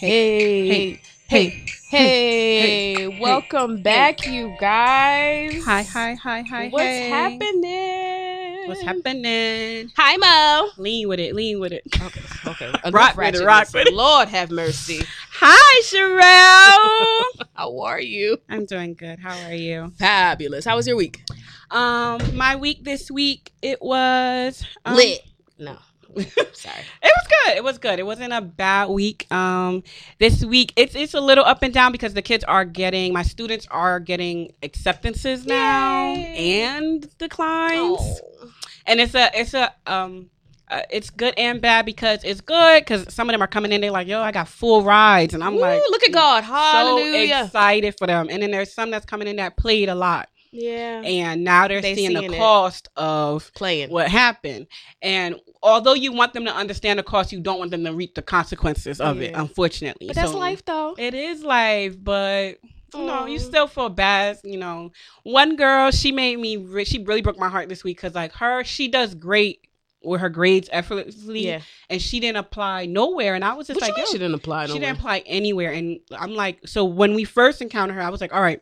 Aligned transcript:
Hey, 0.00 0.98
hey, 1.28 1.66
hey, 1.90 2.96
hey, 2.96 3.18
welcome 3.20 3.82
back, 3.82 4.26
you 4.26 4.56
guys. 4.58 5.62
Hi, 5.62 5.82
hi, 5.82 6.14
hi, 6.14 6.40
hi. 6.40 6.68
What's 6.70 6.86
happening? 6.86 8.66
What's 8.66 8.80
happening? 8.80 9.92
Hi, 9.98 10.16
Mo. 10.16 10.70
Lean 10.82 11.06
with 11.06 11.20
it, 11.20 11.34
lean 11.34 11.60
with 11.60 11.72
it. 11.72 11.82
Okay, 12.00 12.22
okay. 12.46 12.72
Rock 12.90 13.14
with 13.14 13.34
it, 13.34 13.44
rock 13.44 13.68
with 13.74 13.88
it. 13.88 13.92
Lord 13.92 14.28
have 14.28 14.50
mercy. 14.50 15.04
Hi, 15.32 15.82
Sherelle. 15.82 17.46
How 17.54 17.80
are 17.80 18.00
you? 18.00 18.38
I'm 18.48 18.64
doing 18.64 18.94
good. 18.94 19.18
How 19.18 19.36
are 19.48 19.54
you? 19.54 19.92
Fabulous. 19.98 20.64
How 20.64 20.76
was 20.76 20.86
your 20.86 20.96
week? 20.96 21.22
Um, 21.70 22.22
my 22.34 22.56
week 22.56 22.84
this 22.84 23.10
week 23.10 23.52
it 23.60 23.82
was 23.82 24.64
um, 24.86 24.96
Lit. 24.96 25.20
No. 25.58 25.76
Sorry. 26.52 26.84
It 27.02 27.12
was 27.16 27.26
good. 27.44 27.56
It 27.56 27.64
was 27.64 27.78
good. 27.78 27.98
It 27.98 28.06
wasn't 28.06 28.32
a 28.32 28.40
bad 28.40 28.88
week. 28.90 29.30
Um, 29.32 29.82
this 30.18 30.44
week 30.44 30.72
it's 30.76 30.94
it's 30.94 31.14
a 31.14 31.20
little 31.20 31.44
up 31.44 31.62
and 31.62 31.72
down 31.72 31.92
because 31.92 32.14
the 32.14 32.22
kids 32.22 32.44
are 32.44 32.64
getting 32.64 33.12
my 33.12 33.22
students 33.22 33.66
are 33.70 34.00
getting 34.00 34.52
acceptances 34.62 35.46
now 35.46 36.12
Yay. 36.14 36.62
and 36.62 37.18
declines. 37.18 37.98
Oh. 38.00 38.52
and 38.86 39.00
it's 39.00 39.14
a 39.14 39.30
it's 39.34 39.54
a 39.54 39.72
um 39.86 40.30
uh, 40.68 40.82
it's 40.90 41.10
good 41.10 41.34
and 41.36 41.60
bad 41.60 41.84
because 41.84 42.22
it's 42.22 42.40
good 42.40 42.82
because 42.84 43.12
some 43.12 43.28
of 43.28 43.32
them 43.34 43.42
are 43.42 43.48
coming 43.48 43.72
in 43.72 43.80
they're 43.80 43.90
like 43.90 44.06
yo 44.06 44.20
i 44.20 44.30
got 44.30 44.46
full 44.46 44.82
rides 44.84 45.34
and 45.34 45.42
i'm 45.42 45.54
Woo, 45.56 45.60
like 45.60 45.82
look 45.90 46.04
at 46.04 46.12
God. 46.12 46.44
so 46.44 46.52
Hallelujah. 46.52 47.42
excited 47.44 47.96
for 47.98 48.06
them 48.06 48.28
and 48.30 48.40
then 48.40 48.52
there's 48.52 48.72
some 48.72 48.90
that's 48.90 49.04
coming 49.04 49.26
in 49.26 49.36
that 49.36 49.56
played 49.56 49.88
a 49.88 49.94
lot 49.96 50.28
yeah. 50.52 51.00
and 51.04 51.42
now 51.44 51.66
they're 51.68 51.80
They 51.80 51.94
seeing, 51.96 52.10
seeing 52.16 52.28
the 52.30 52.34
it. 52.36 52.38
cost 52.38 52.88
of 52.96 53.50
Playing. 53.54 53.90
what 53.90 54.08
happened 54.08 54.66
and 55.02 55.36
although 55.62 55.94
you 55.94 56.12
want 56.12 56.32
them 56.32 56.44
to 56.44 56.54
understand 56.54 56.98
the 56.98 57.02
cost 57.02 57.32
you 57.32 57.40
don't 57.40 57.58
want 57.58 57.70
them 57.70 57.84
to 57.84 57.92
reap 57.92 58.14
the 58.14 58.22
consequences 58.22 59.00
of 59.00 59.20
it 59.20 59.34
unfortunately 59.34 60.06
But 60.06 60.16
that's 60.16 60.32
So, 60.32 60.38
life, 60.38 60.64
though. 60.64 60.94
it 60.98 61.14
is 61.14 61.42
life 61.42 61.96
but 62.02 62.58
you 62.92 63.04
know, 63.06 63.26
you 63.26 63.38
still 63.38 63.68
feel 63.68 63.88
bad. 63.88 64.38
You 64.42 64.58
know, 64.58 64.90
one 65.22 65.54
girl, 65.54 65.92
she 65.92 66.10
made 66.10 66.40
me, 66.40 66.56
re- 66.56 66.84
she 66.84 66.98
really 67.04 67.22
broke 67.22 67.38
my 67.38 67.48
heart 67.48 67.68
this 67.68 67.84
week 67.84 67.98
because, 67.98 68.16
like, 68.16 68.32
her, 68.32 68.64
she 68.64 68.88
does 68.88 69.14
great 69.14 69.68
with 70.02 70.20
her 70.20 70.28
grades 70.28 70.68
effortlessly, 70.72 71.46
Yeah. 71.46 71.60
and 71.88 72.02
she 72.02 72.18
didn't 72.18 72.38
apply 72.38 72.86
nowhere. 72.86 73.36
And 73.36 73.44
I 73.44 73.52
was 73.52 73.68
just 73.68 73.76
Which 73.80 73.88
like, 73.88 73.96
yo, 73.96 74.06
she 74.06 74.14
didn't 74.18 74.34
apply 74.34 74.66
Nowhere. 74.66 74.74
she 74.74 74.80
didn't 74.80 74.98
apply 74.98 75.18
anywhere. 75.26 75.70
And 75.70 76.00
I'm 76.18 76.34
like, 76.34 76.66
so 76.66 76.84
when 76.84 77.14
we 77.14 77.22
first 77.22 77.62
encountered 77.62 77.94
her, 77.94 78.02
I 78.02 78.08
was 78.08 78.20
like, 78.20 78.34
all 78.34 78.42
right, 78.42 78.60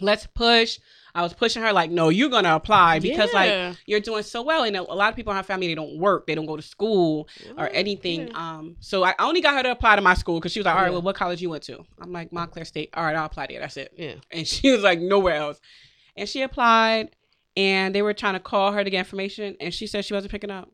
let's 0.00 0.26
push. 0.26 0.78
I 1.14 1.22
was 1.22 1.32
pushing 1.34 1.62
her, 1.62 1.72
like, 1.72 1.90
no, 1.90 2.08
you're 2.08 2.28
gonna 2.28 2.54
apply 2.54 2.98
because, 3.00 3.32
like, 3.34 3.76
you're 3.86 4.00
doing 4.00 4.22
so 4.22 4.42
well. 4.42 4.64
And 4.64 4.76
a 4.76 4.82
lot 4.82 5.10
of 5.10 5.16
people 5.16 5.32
in 5.32 5.36
her 5.36 5.42
family, 5.42 5.66
they 5.66 5.74
don't 5.74 5.98
work, 5.98 6.26
they 6.26 6.34
don't 6.34 6.46
go 6.46 6.56
to 6.56 6.62
school 6.62 7.28
or 7.56 7.66
Mm, 7.66 7.70
anything. 7.72 8.28
yeah. 8.28 8.58
Um, 8.58 8.76
so 8.80 9.02
I 9.04 9.14
only 9.18 9.40
got 9.40 9.54
her 9.56 9.62
to 9.64 9.70
apply 9.72 9.96
to 9.96 10.02
my 10.02 10.14
school 10.14 10.38
because 10.38 10.52
she 10.52 10.60
was 10.60 10.66
like, 10.66 10.74
all 10.74 10.80
right, 10.82 10.86
Yeah. 10.88 10.92
well, 10.92 11.02
what 11.02 11.16
college 11.16 11.42
you 11.42 11.50
went 11.50 11.62
to? 11.64 11.84
I'm 12.00 12.12
like, 12.12 12.32
Montclair 12.32 12.64
State. 12.64 12.90
All 12.94 13.04
right, 13.04 13.16
I'll 13.16 13.26
apply 13.26 13.46
there. 13.48 13.60
That's 13.60 13.76
it 13.76 13.92
Yeah. 13.96 14.14
and 14.30 14.46
she 14.54 14.70
was 14.70 14.82
like 14.82 15.00
nowhere 15.00 15.34
else 15.36 15.60
and 16.16 16.28
she 16.28 16.42
applied 16.42 17.10
and 17.56 17.94
they 17.94 18.02
were 18.02 18.14
trying 18.14 18.34
to 18.34 18.40
call 18.40 18.72
her 18.72 18.84
to 18.84 18.90
get 18.90 18.98
information 18.98 19.56
and 19.60 19.74
she 19.74 19.86
said 19.86 20.04
she 20.04 20.14
wasn't 20.14 20.30
picking 20.30 20.50
up 20.50 20.70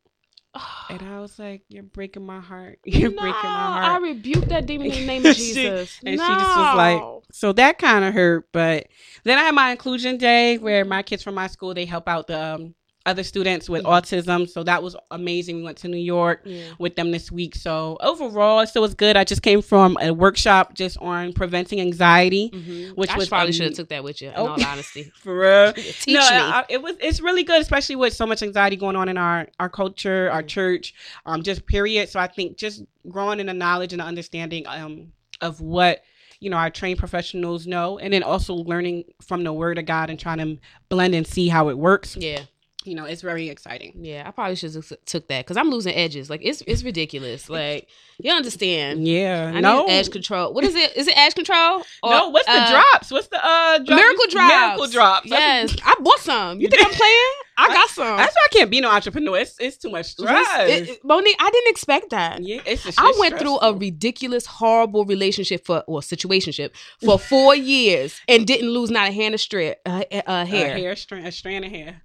and 0.91 1.03
i 1.03 1.21
was 1.21 1.39
like 1.39 1.63
you're 1.69 1.83
breaking 1.83 2.25
my 2.25 2.41
heart 2.41 2.79
you're 2.85 3.11
breaking 3.11 3.23
my 3.23 3.31
heart." 3.33 3.85
I 3.85 3.89
heart 3.91 4.03
rebuke 4.03 4.45
that 4.47 4.67
demon 4.67 4.89
in 4.91 5.01
the 5.01 5.07
name 5.07 5.27
of 5.27 5.37
She- 5.37 5.55
Jesus. 5.55 5.99
and 6.05 6.13
she 6.13 6.17
just 6.17 6.57
was 6.57 6.77
like 6.77 7.03
so 7.33 7.53
that 7.53 7.79
kind 7.79 8.05
of 8.05 8.15
hurt 8.15 8.49
but 8.53 8.87
then 9.25 9.39
i 9.39 9.43
had 9.43 9.55
my 9.55 9.71
inclusion 9.71 10.17
day 10.17 10.59
where 10.59 10.85
my 10.85 11.03
kids 11.03 11.23
from 11.23 11.35
my 11.35 11.47
school 11.47 11.75
they 11.75 11.85
help 11.85 12.09
out 12.09 12.27
the 12.27 12.41
um, 12.41 12.75
other 13.07 13.23
students 13.23 13.69
with 13.71 13.85
Mhm. 13.85 13.91
autism 13.91 14.49
so 14.49 14.63
that 14.65 14.83
was 14.83 14.97
amazing 15.11 15.57
we 15.57 15.63
went 15.63 15.79
to 15.79 15.89
new 15.89 15.97
york 15.97 16.43
Yeah. 16.45 16.73
with 16.79 16.97
them 16.97 17.11
this 17.13 17.31
week 17.33 17.55
so 17.55 17.97
overall 18.01 18.61
it 18.61 18.67
still 18.69 18.83
was 18.83 18.95
good 18.95 19.17
i 19.17 19.25
just 19.25 19.43
came 19.43 19.63
from 19.63 19.97
a 20.03 20.13
workshop 20.13 20.75
just 20.75 20.99
on 20.99 21.33
preventing 21.33 21.81
anxiety 21.81 22.51
Mhm. 22.53 22.97
Which 22.97 23.11
I 23.11 23.17
was, 23.17 23.29
probably 23.29 23.49
um, 23.49 23.53
should 23.53 23.67
have 23.67 23.75
took 23.75 23.89
that 23.91 24.03
with 24.05 24.21
you. 24.21 24.29
In 24.29 24.35
oh. 24.37 24.49
all 24.49 24.65
honesty, 24.65 25.05
for 25.23 25.39
real 25.39 25.73
teach 25.73 26.07
no, 26.09 26.21
me. 26.21 26.27
I- 26.37 26.65
it 26.69 26.83
was. 26.83 26.97
It's 27.01 27.21
really 27.21 27.43
good, 27.45 27.61
especially 27.61 27.97
with 27.97 28.13
so 28.15 28.27
much 28.27 28.43
anxiety 28.43 28.77
going 28.77 28.97
on 28.97 29.09
in 29.09 29.17
our 29.19 29.49
our 29.61 29.69
culture, 29.69 30.29
our 30.31 30.43
Mhm. 30.43 30.49
church, 30.49 30.95
um, 31.27 31.43
just 31.43 31.67
period. 31.67 32.09
So 32.09 32.19
I 32.21 32.27
think 32.27 32.57
just 32.57 32.83
growing 33.09 33.39
in 33.41 33.47
the 33.47 33.55
knowledge 33.55 33.93
and 33.93 34.01
the 34.01 34.05
understanding 34.07 34.67
um 34.67 35.13
of 35.41 35.61
what 35.61 36.03
you 36.41 36.49
know 36.51 36.57
our 36.57 36.71
trained 36.71 36.99
professionals 36.99 37.67
know, 37.67 37.99
and 37.99 38.13
then 38.13 38.23
also 38.23 38.55
learning 38.55 39.05
from 39.23 39.45
the 39.45 39.53
Word 39.53 39.79
of 39.79 39.85
God 39.87 40.11
and 40.11 40.19
trying 40.19 40.39
to 40.39 40.59
blend 40.89 41.15
and 41.15 41.27
see 41.27 41.49
how 41.49 41.69
it 41.69 41.79
works. 41.79 42.17
yeah, 42.19 42.43
You 42.87 42.95
know, 42.95 43.05
it's 43.05 43.23
very 43.23 43.49
exciting. 43.49 43.93
yeah. 44.01 44.25
I 44.27 44.31
probably 44.31 44.57
should 44.57 44.75
have 44.75 44.93
took 45.05 45.29
that 45.29 45.45
because 45.45 45.57
I'm 45.57 45.71
losing 45.71 45.95
edges. 45.95 46.31
Like 46.31 46.41
it's 46.45 46.63
it's 46.67 46.83
ridiculous. 46.83 47.49
Like 47.57 47.89
you 48.19 48.33
understand? 48.33 49.07
Yeah. 49.07 49.53
I 49.55 49.61
no. 49.61 49.85
need 49.87 49.93
edge 49.93 50.11
control. 50.11 50.55
What 50.55 50.65
is 50.65 50.75
it? 50.75 50.97
Is 50.97 51.07
it 51.09 51.17
edge 51.19 51.35
control? 51.35 51.83
Or, 52.03 52.11
no. 52.11 52.29
What's 52.31 52.47
the 52.47 52.53
uh, 52.53 52.71
drops? 52.71 53.11
What's 53.11 53.29
the 53.29 53.37
uh 53.45 53.79
drop? 53.79 53.99
Miracle 53.99 54.27
drops. 54.31 54.55
Miracle 54.55 54.87
drops. 54.89 55.27
Yes, 55.27 55.77
I 55.85 55.95
bought 56.01 56.21
some. 56.21 56.61
You 56.61 56.69
think 56.69 56.85
I'm 56.87 56.93
playing? 57.03 57.33
I 57.59 57.69
got 57.69 57.89
some. 57.89 58.17
That's 58.19 58.35
why 58.35 58.47
I 58.51 58.53
can't 58.53 58.71
be 58.71 58.81
no 58.83 58.91
entrepreneur. 58.91 59.39
It's, 59.39 59.57
it's 59.59 59.77
too 59.79 59.91
much 59.91 60.07
stress. 60.13 60.47
It- 60.69 60.89
it- 60.91 61.05
Monique, 61.05 61.37
I 61.41 61.51
didn't 61.51 61.71
expect 61.71 62.11
that. 62.11 62.43
yeah, 62.43 62.61
it's, 62.67 62.85
it's 62.85 62.99
I 62.99 63.03
just 63.09 63.19
went 63.19 63.39
through 63.39 63.59
a 63.61 63.73
ridiculous, 63.75 64.45
horrible 64.45 65.05
relationship 65.07 65.65
for 65.65 65.83
or 65.87 66.01
situationship 66.01 66.71
for 67.03 67.19
four 67.19 67.55
years 67.77 68.21
and 68.29 68.47
didn't 68.47 68.69
lose 68.71 68.91
not 68.91 69.09
a 69.09 69.13
hand 69.13 69.35
of 69.35 69.41
straight 69.41 69.77
uh, 69.87 70.05
uh, 70.13 70.23
A 70.27 70.45
hair. 70.45 70.77
hair 70.77 70.97
strand, 70.97 71.27
a 71.27 71.33
strand 71.33 71.65
of 71.65 71.71
hair. 71.71 72.03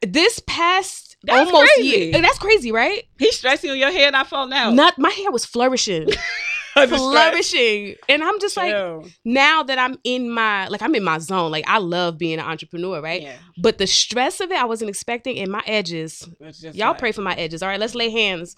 This 0.00 0.40
past 0.46 1.16
That's 1.24 1.46
almost 1.50 1.72
crazy. 1.74 1.88
year, 1.88 2.10
and 2.14 2.24
that's 2.24 2.38
crazy, 2.38 2.70
right? 2.72 3.04
He's 3.18 3.36
stressing 3.36 3.70
on 3.70 3.78
your 3.78 3.90
head. 3.90 4.14
I 4.14 4.24
fall 4.24 4.52
out. 4.52 4.74
Not 4.74 4.98
my 4.98 5.10
hair 5.10 5.30
was 5.32 5.44
flourishing, 5.44 6.08
flourishing, 6.74 7.96
and 8.08 8.22
I'm 8.22 8.38
just 8.40 8.56
like 8.56 8.74
now 9.24 9.62
that 9.64 9.78
I'm 9.78 9.96
in 10.04 10.30
my 10.30 10.68
like 10.68 10.82
I'm 10.82 10.94
in 10.94 11.02
my 11.02 11.18
zone. 11.18 11.50
Like 11.50 11.64
I 11.68 11.78
love 11.78 12.16
being 12.18 12.38
an 12.38 12.44
entrepreneur, 12.46 13.00
right? 13.00 13.22
Yeah, 13.22 13.36
But 13.60 13.78
the 13.78 13.86
stress 13.88 14.40
of 14.40 14.50
it, 14.52 14.56
I 14.58 14.64
wasn't 14.66 14.90
expecting, 14.90 15.38
and 15.38 15.50
my 15.50 15.62
edges. 15.66 16.28
Y'all 16.62 16.90
like- 16.90 16.98
pray 16.98 17.12
for 17.12 17.22
my 17.22 17.34
edges. 17.34 17.62
All 17.62 17.68
right, 17.68 17.80
let's 17.80 17.94
lay 17.96 18.10
hands. 18.10 18.54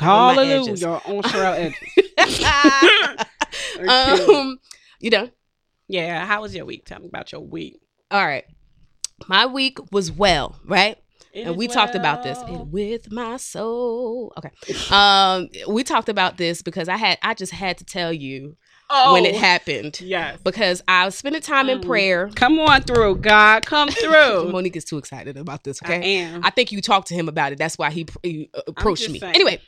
on 0.00 0.36
my 0.36 0.42
edges. 0.44 0.82
Hallelujah 0.82 1.02
on 1.06 1.22
Sherelle 1.24 1.74
edges. 2.18 3.26
Um, 3.88 4.58
you 5.00 5.10
know. 5.10 5.28
yeah, 5.88 6.24
how 6.26 6.42
was 6.42 6.54
your 6.54 6.64
week? 6.64 6.84
Tell 6.86 7.00
me 7.00 7.06
about 7.08 7.32
your 7.32 7.40
week. 7.40 7.80
All 8.10 8.24
right. 8.24 8.44
My 9.28 9.46
week 9.46 9.78
was 9.92 10.10
well, 10.12 10.56
right? 10.64 10.98
It 11.32 11.46
and 11.48 11.56
we 11.56 11.66
talked 11.66 11.94
about 11.96 12.22
this 12.22 12.38
well. 12.46 12.62
and 12.62 12.72
with 12.72 13.10
my 13.10 13.38
soul. 13.38 14.32
Okay. 14.38 14.50
Um, 14.90 15.48
we 15.68 15.82
talked 15.82 16.08
about 16.08 16.36
this 16.36 16.62
because 16.62 16.88
I 16.88 16.96
had 16.96 17.18
I 17.22 17.34
just 17.34 17.52
had 17.52 17.76
to 17.78 17.84
tell 17.84 18.12
you 18.12 18.56
oh, 18.88 19.14
when 19.14 19.24
it 19.24 19.34
happened. 19.34 20.00
Yes. 20.00 20.38
Because 20.44 20.80
I 20.86 21.04
was 21.06 21.16
spending 21.16 21.42
time 21.42 21.68
in 21.68 21.80
Mm. 21.80 21.86
prayer. 21.86 22.30
Come 22.36 22.60
on 22.60 22.82
through, 22.82 23.16
God. 23.16 23.66
Come 23.66 23.88
through. 23.90 24.52
Monique 24.52 24.76
is 24.76 24.84
too 24.84 24.96
excited 24.96 25.36
about 25.36 25.64
this, 25.64 25.82
okay? 25.82 25.96
I 25.96 26.04
am. 26.34 26.44
I 26.44 26.50
think 26.50 26.70
you 26.70 26.80
talked 26.80 27.08
to 27.08 27.14
him 27.14 27.28
about 27.28 27.50
it. 27.50 27.58
That's 27.58 27.76
why 27.78 27.90
he, 27.90 28.06
he 28.22 28.48
approached 28.68 29.10
me. 29.10 29.18
saying. 29.18 29.34
Anyway, 29.34 29.60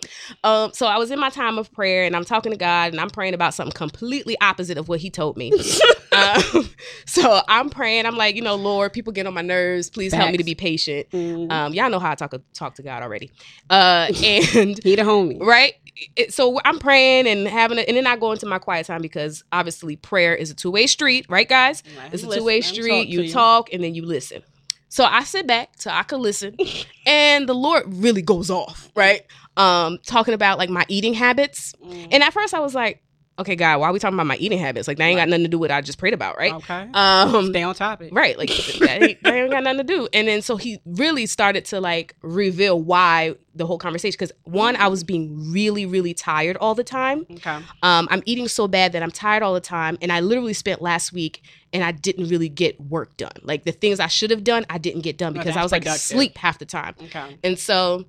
um, 0.45 0.73
so 0.73 0.87
I 0.87 0.99
was 0.99 1.11
in 1.11 1.19
my 1.19 1.31
time 1.31 1.59
of 1.59 1.73
prayer 1.73 2.05
and 2.05 2.15
I'm 2.15 2.25
talking 2.25 2.53
to 2.53 2.59
God 2.59 2.93
and 2.93 3.01
I'm 3.01 3.11
praying 3.11 3.34
about 3.34 3.55
something 3.55 3.73
completely 3.73 4.37
opposite 4.41 4.78
of 4.78 4.89
what 4.89 5.01
he 5.01 5.11
told 5.11 5.37
me. 5.37 5.51
um, 6.16 6.69
so 7.06 7.41
I'm 7.49 7.71
praying. 7.71 8.06
I'm 8.06 8.16
like, 8.16 8.37
you 8.37 8.43
know, 8.43 8.54
Lord, 8.54 8.93
people 8.93 9.12
get 9.12 9.27
on 9.27 9.34
my 9.34 9.43
nerves. 9.43 9.91
Please 9.91 10.12
help 10.12 10.31
me 10.31 10.37
to 10.38 10.44
be 10.44 10.54
patient. 10.54 11.10
Mm. 11.10 11.50
Um, 11.50 11.75
y'all 11.75 11.91
know 11.91 11.99
how 11.99 12.12
I 12.12 12.15
talk 12.15 12.34
talk 12.54 12.75
to 12.77 12.82
God 12.82 13.03
already. 13.03 13.31
Uh, 13.71 14.06
and 14.25 14.82
he 14.82 14.97
the 14.97 15.03
homie. 15.03 15.41
right, 15.41 15.75
it, 16.16 16.34
so 16.34 16.60
I'm 16.65 16.78
praying 16.78 17.27
and 17.27 17.47
having, 17.49 17.78
a, 17.78 17.82
and 17.82 17.97
then 17.97 18.06
I 18.06 18.16
go 18.16 18.32
into 18.32 18.47
my 18.47 18.59
quiet 18.59 18.87
time 18.87 19.03
because 19.03 19.44
obviously 19.53 19.97
prayer 19.97 20.34
is 20.34 20.50
a 20.50 20.54
two 20.54 20.71
way 20.71 20.87
street, 20.87 21.27
right, 21.28 21.49
guys? 21.49 21.82
It's 22.12 22.22
a 22.22 22.31
two 22.31 22.44
way 22.44 22.60
street. 22.60 22.88
talking 22.88 23.09
You 23.10 23.22
to 23.27 23.33
talk 23.33 23.72
and 23.72 23.83
then 23.83 23.94
you 23.94 24.04
listen. 24.04 24.43
So 24.88 25.04
I 25.04 25.25
sit 25.25 25.47
back 25.47 25.71
so 25.77 25.91
I 25.91 26.04
could 26.04 26.21
listen, 26.21 26.56
and 27.06 27.48
the 27.48 27.54
Lord 27.54 27.84
really 27.87 28.22
goes 28.22 28.50
off, 28.50 28.91
right? 28.94 29.22
Um, 29.57 29.98
talking 30.07 30.34
about 30.34 30.59
like 30.59 30.71
my 30.71 30.84
eating 30.89 31.15
habits. 31.15 31.72
Mm. 31.84 32.09
And 32.12 32.22
at 32.22 32.33
first 32.33 32.54
I 32.54 32.60
was 32.60 32.74
like, 32.74 33.03
okay, 33.38 33.56
God, 33.56 33.80
why 33.80 33.88
are 33.88 33.92
we 33.92 33.98
talking 33.98 34.15
about 34.15 34.27
my 34.27 34.36
eating 34.36 34.59
habits? 34.59 34.88
Like 34.88 34.98
that 34.98 35.04
ain't 35.04 35.18
got 35.18 35.28
nothing 35.28 35.44
to 35.44 35.48
do 35.48 35.59
with 35.59 35.71
what 35.71 35.77
I 35.77 35.80
just 35.80 35.98
prayed 35.98 36.15
about, 36.15 36.36
right? 36.38 36.54
Okay. 36.54 36.88
Um, 36.94 37.48
Stay 37.50 37.62
on 37.62 37.74
topic. 37.74 38.10
Right, 38.12 38.38
like 38.38 38.48
that 38.80 39.03
ain't, 39.03 39.22
that 39.22 39.34
ain't 39.34 39.50
got 39.50 39.62
nothing 39.65 39.78
to 39.78 39.84
do. 39.84 40.09
And 40.12 40.28
then 40.28 40.42
so 40.42 40.56
he 40.56 40.78
really 40.84 41.27
started 41.27 41.65
to 41.66 41.80
like 41.80 42.15
reveal 42.22 42.80
why 42.80 43.34
the 43.54 43.66
whole 43.66 43.78
conversation. 43.78 44.15
Because 44.18 44.33
one, 44.44 44.77
I 44.77 44.88
was 44.88 45.03
being 45.04 45.53
really, 45.53 45.86
really 45.86 46.15
tired 46.15 46.56
all 46.59 46.74
the 46.74 46.84
time. 46.84 47.27
Okay. 47.30 47.59
Um, 47.83 48.06
I'm 48.10 48.22
eating 48.27 48.48
so 48.48 48.68
bad 48.68 48.92
that 48.92 49.03
I'm 49.03 49.10
tired 49.10 49.42
all 49.42 49.54
the 49.54 49.60
time, 49.60 49.98
and 50.00 50.12
I 50.12 50.21
literally 50.21 50.53
spent 50.53 50.80
last 50.83 51.12
week 51.12 51.42
and 51.72 51.83
I 51.83 51.92
didn't 51.92 52.28
really 52.28 52.48
get 52.48 52.80
work 52.80 53.16
done. 53.16 53.33
Like 53.42 53.65
the 53.65 53.72
things 53.72 54.00
I 54.00 54.06
should 54.06 54.30
have 54.30 54.44
done, 54.44 54.65
I 54.71 54.78
didn't 54.78 55.03
get 55.03 55.18
done 55.18 55.34
No, 55.34 55.41
because 55.41 55.56
I 55.56 55.62
was 55.62 55.72
like 55.72 55.83
productive. 55.83 56.00
asleep 56.16 56.36
half 56.38 56.59
the 56.59 56.65
time. 56.65 56.94
Okay. 57.03 57.36
And 57.42 57.59
so 57.59 58.04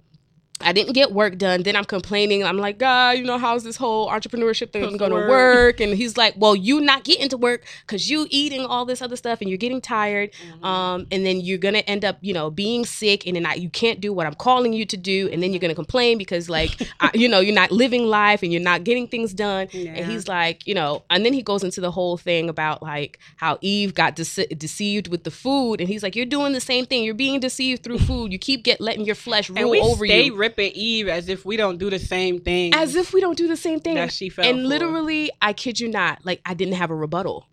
I 0.61 0.73
didn't 0.73 0.93
get 0.93 1.11
work 1.11 1.37
done. 1.37 1.63
Then 1.63 1.75
I'm 1.75 1.85
complaining. 1.85 2.43
I'm 2.43 2.57
like, 2.57 2.77
God, 2.77 3.17
you 3.17 3.23
know, 3.23 3.37
how's 3.37 3.63
this 3.63 3.77
whole 3.77 4.09
entrepreneurship 4.09 4.71
thing 4.71 4.97
going 4.97 5.11
to 5.11 5.27
work." 5.27 5.79
And 5.79 5.93
he's 5.93 6.17
like, 6.17 6.33
Well, 6.37 6.55
you 6.55 6.79
not 6.81 7.03
getting 7.03 7.29
to 7.29 7.37
work 7.37 7.63
because 7.85 8.09
you 8.09 8.27
eating 8.29 8.65
all 8.65 8.85
this 8.85 9.01
other 9.01 9.15
stuff 9.15 9.41
and 9.41 9.49
you're 9.49 9.57
getting 9.57 9.81
tired. 9.81 10.31
Mm-hmm. 10.31 10.65
Um, 10.65 11.07
and 11.11 11.25
then 11.25 11.41
you're 11.41 11.57
gonna 11.57 11.79
end 11.79 12.03
up, 12.03 12.17
you 12.21 12.33
know, 12.33 12.49
being 12.49 12.85
sick, 12.85 13.27
and 13.27 13.35
then 13.35 13.45
I, 13.45 13.55
you 13.55 13.69
can't 13.69 14.01
do 14.01 14.13
what 14.13 14.25
I'm 14.25 14.35
calling 14.35 14.73
you 14.73 14.85
to 14.85 14.97
do, 14.97 15.29
and 15.31 15.41
then 15.41 15.51
you're 15.51 15.59
gonna 15.59 15.75
complain 15.75 16.17
because, 16.17 16.49
like, 16.49 16.71
I, 16.99 17.11
you 17.13 17.29
know, 17.29 17.39
you're 17.39 17.55
not 17.55 17.71
living 17.71 18.05
life 18.05 18.43
and 18.43 18.51
you're 18.51 18.61
not 18.61 18.83
getting 18.83 19.07
things 19.07 19.33
done. 19.33 19.67
Yeah. 19.71 19.91
And 19.91 20.11
he's 20.11 20.27
like, 20.27 20.65
you 20.65 20.73
know, 20.73 21.03
and 21.09 21.25
then 21.25 21.33
he 21.33 21.41
goes 21.41 21.63
into 21.63 21.81
the 21.81 21.91
whole 21.91 22.17
thing 22.17 22.49
about 22.49 22.81
like 22.81 23.19
how 23.37 23.57
Eve 23.61 23.93
got 23.93 24.15
dece- 24.15 24.57
deceived 24.57 25.07
with 25.07 25.23
the 25.23 25.31
food, 25.31 25.79
and 25.79 25.89
he's 25.89 26.03
like, 26.03 26.15
you're 26.15 26.25
doing 26.25 26.53
the 26.53 26.61
same 26.61 26.85
thing. 26.85 27.03
You're 27.03 27.13
being 27.13 27.39
deceived 27.39 27.83
through 27.83 27.99
food. 28.09 28.31
You 28.31 28.39
keep 28.39 28.63
get 28.63 28.81
letting 28.81 29.05
your 29.05 29.15
flesh 29.15 29.49
rule 29.49 29.75
over 29.83 30.05
stay 30.05 30.29
ripping 30.47 30.71
Eve 30.73 31.07
as 31.07 31.29
if 31.29 31.45
we 31.45 31.57
don't 31.57 31.77
do 31.77 31.89
the 31.89 31.99
same 31.99 32.39
thing. 32.39 32.73
As 32.73 32.95
if 32.95 33.13
we 33.13 33.21
don't 33.21 33.37
do 33.37 33.47
the 33.47 33.57
same 33.57 33.79
thing. 33.79 33.95
That 33.95 34.11
she 34.11 34.29
fell 34.29 34.45
and 34.45 34.59
for. 34.61 34.67
literally, 34.67 35.29
I 35.41 35.53
kid 35.53 35.79
you 35.79 35.89
not, 35.89 36.25
like 36.25 36.41
I 36.45 36.53
didn't 36.53 36.75
have 36.75 36.89
a 36.91 36.95
rebuttal. 36.95 37.45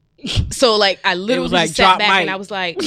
So 0.50 0.76
like 0.76 1.00
I 1.04 1.14
literally 1.16 1.50
like, 1.50 1.70
sat 1.70 1.98
back 1.98 2.08
mic. 2.08 2.20
and 2.22 2.30
I 2.30 2.36
was 2.36 2.50
like, 2.50 2.78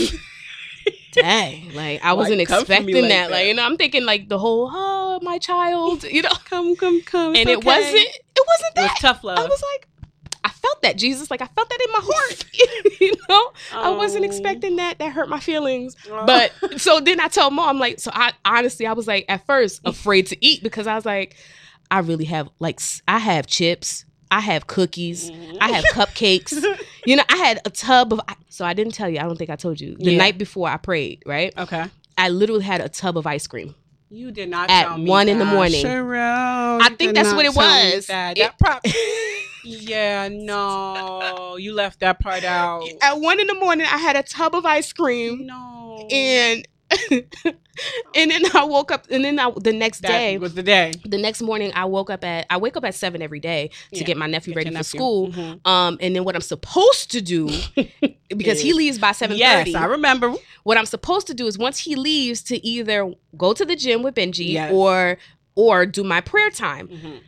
dang, 1.12 1.74
like 1.76 2.04
I 2.04 2.14
wasn't 2.14 2.38
me 2.38 2.44
expecting 2.44 2.86
like 2.86 3.04
that. 3.04 3.10
that. 3.10 3.32
Like, 3.32 3.48
you 3.48 3.54
know, 3.54 3.64
I'm 3.64 3.78
thinking 3.78 4.06
like 4.06 4.30
the 4.30 4.40
whole, 4.40 4.70
oh, 4.74 5.20
my 5.22 5.38
child, 5.38 6.04
you 6.16 6.22
know, 6.22 6.30
come, 6.46 6.76
come, 6.76 7.02
come. 7.02 7.36
and 7.36 7.50
it's 7.50 7.62
it 7.62 7.66
wasn't, 7.66 7.96
it 7.96 8.46
wasn't 8.48 8.78
It 8.78 8.82
was 8.82 8.90
that. 8.90 8.98
tough 9.00 9.24
love. 9.24 9.40
I 9.40 9.44
was 9.44 9.64
like, 9.74 9.88
felt 10.68 10.82
that 10.82 10.98
Jesus, 10.98 11.30
like 11.32 11.42
I 11.42 11.48
felt 11.48 11.70
that 11.70 11.80
in 11.86 11.92
my 11.92 12.02
heart, 12.04 12.46
you 13.02 13.14
know. 13.30 13.52
I 13.74 13.90
wasn't 13.92 14.24
Oh. 14.24 14.28
expecting 14.28 14.76
that. 14.78 15.00
That 15.00 15.12
hurt 15.14 15.30
my 15.30 15.40
feelings. 15.40 15.96
Oh. 16.12 16.26
But 16.26 16.52
so 16.80 17.00
then 17.00 17.20
I 17.20 17.28
told 17.28 17.54
mom, 17.54 17.70
I'm 17.70 17.80
like, 17.80 18.00
so 18.00 18.12
I 18.14 18.34
honestly, 18.46 18.86
I 18.88 18.94
was 18.94 19.08
like 19.08 19.26
at 19.30 19.46
first 19.46 19.82
afraid 19.86 20.28
to 20.28 20.46
eat 20.46 20.64
because 20.64 20.88
I 20.88 20.96
was 20.96 21.06
like, 21.06 21.36
I 21.92 22.00
really 22.00 22.26
have 22.26 22.50
like 22.60 22.80
I 23.08 23.20
have 23.20 23.48
chips, 23.48 24.06
I 24.32 24.42
have 24.42 24.68
cookies, 24.68 25.32
Mm-hmm. 25.32 25.58
I 25.62 25.70
have 25.72 25.84
cupcakes. 25.94 26.54
You 27.06 27.16
know, 27.16 27.24
I 27.30 27.38
had 27.38 27.60
a 27.66 27.70
tub 27.70 28.14
of. 28.14 28.20
So 28.50 28.66
I 28.66 28.74
didn't 28.74 28.94
tell 28.94 29.08
you. 29.10 29.20
I 29.20 29.24
don't 29.24 29.38
think 29.38 29.50
I 29.50 29.56
told 29.56 29.80
you 29.80 29.96
the 29.98 30.12
Yeah. 30.12 30.18
night 30.18 30.38
before 30.38 30.68
I 30.68 30.78
prayed. 30.78 31.24
Right, 31.26 31.54
okay. 31.58 31.86
I 32.18 32.30
literally 32.30 32.64
had 32.64 32.82
a 32.82 32.90
tub 32.90 33.18
of 33.18 33.26
ice 33.28 33.46
cream. 33.48 33.76
You 34.10 34.32
did 34.32 34.50
not 34.50 34.70
At 34.72 34.88
tell 34.88 34.98
me 34.98 35.10
one 35.10 35.28
in 35.30 35.38
the 35.38 35.46
morning. 35.46 35.84
Sherelle, 35.86 36.82
I 36.82 36.90
think 36.98 37.14
that's 37.14 37.34
what 37.34 37.46
it 37.46 37.54
was. 37.56 38.08
That. 38.08 38.38
It- 38.38 38.42
That 38.42 38.58
prob- 38.58 38.82
yeah, 39.68 40.30
no, 40.32 41.58
you 41.58 41.74
left 41.74 42.00
that 42.00 42.20
part 42.20 42.44
out. 42.58 42.84
At 43.02 43.20
one 43.20 43.40
in 43.40 43.48
the 43.48 43.56
morning, 43.56 43.86
I 43.90 43.98
had 43.98 44.16
a 44.16 44.24
tub 44.24 44.56
of 44.56 44.66
ice 44.66 44.92
cream, 44.94 45.46
No, 45.46 46.08
and 46.12 46.68
and 48.16 48.32
then 48.32 48.44
I 48.56 48.64
woke 48.64 48.92
up, 48.92 49.08
and 49.10 49.24
then 49.26 49.38
I, 49.40 49.52
the 49.62 49.74
next 49.74 50.02
that 50.02 50.08
day, 50.08 50.38
was 50.38 50.54
the 50.54 50.64
day. 50.64 50.94
the 51.06 51.18
next 51.18 51.42
morning 51.42 51.72
I 51.76 51.86
woke 51.86 52.10
up 52.10 52.24
at 52.24 52.46
I 52.50 52.58
wake 52.58 52.78
up 52.78 52.86
at 52.86 52.96
seven 52.96 53.22
every 53.22 53.40
day 53.42 53.72
to 53.92 54.00
Yeah, 54.00 54.04
get 54.04 54.18
my 54.18 54.26
nephew 54.28 54.54
Get 54.54 54.58
ready 54.58 54.70
for 54.70 54.74
nephew. 54.76 54.98
school. 55.00 55.28
Mhm. 55.32 55.68
Um, 55.68 55.98
and 56.00 56.16
then 56.16 56.24
what 56.24 56.36
I'm 56.36 56.42
supposed 56.42 57.12
to 57.12 57.22
do 57.22 57.50
because 58.30 58.62
he 58.62 58.72
leaves 58.74 58.98
by 59.00 59.12
seven 59.12 59.38
Yes. 59.38 59.76
I 59.76 59.86
remember. 59.86 60.34
what 60.64 60.78
I'm 60.78 60.86
supposed 60.86 61.28
to 61.28 61.34
do 61.34 61.46
is 61.48 61.58
once 61.58 61.80
he 61.80 61.96
leaves 61.96 62.42
to 62.44 62.66
either 62.66 63.12
go 63.38 63.54
to 63.54 63.66
the 63.66 63.76
gym 63.76 64.02
with 64.02 64.16
Benji 64.16 64.54
Yes. 64.54 64.72
or 64.74 65.18
or 65.56 65.86
do 65.86 66.04
my 66.04 66.22
prayer 66.22 66.50
time. 66.52 66.88
Mhm. 66.88 67.20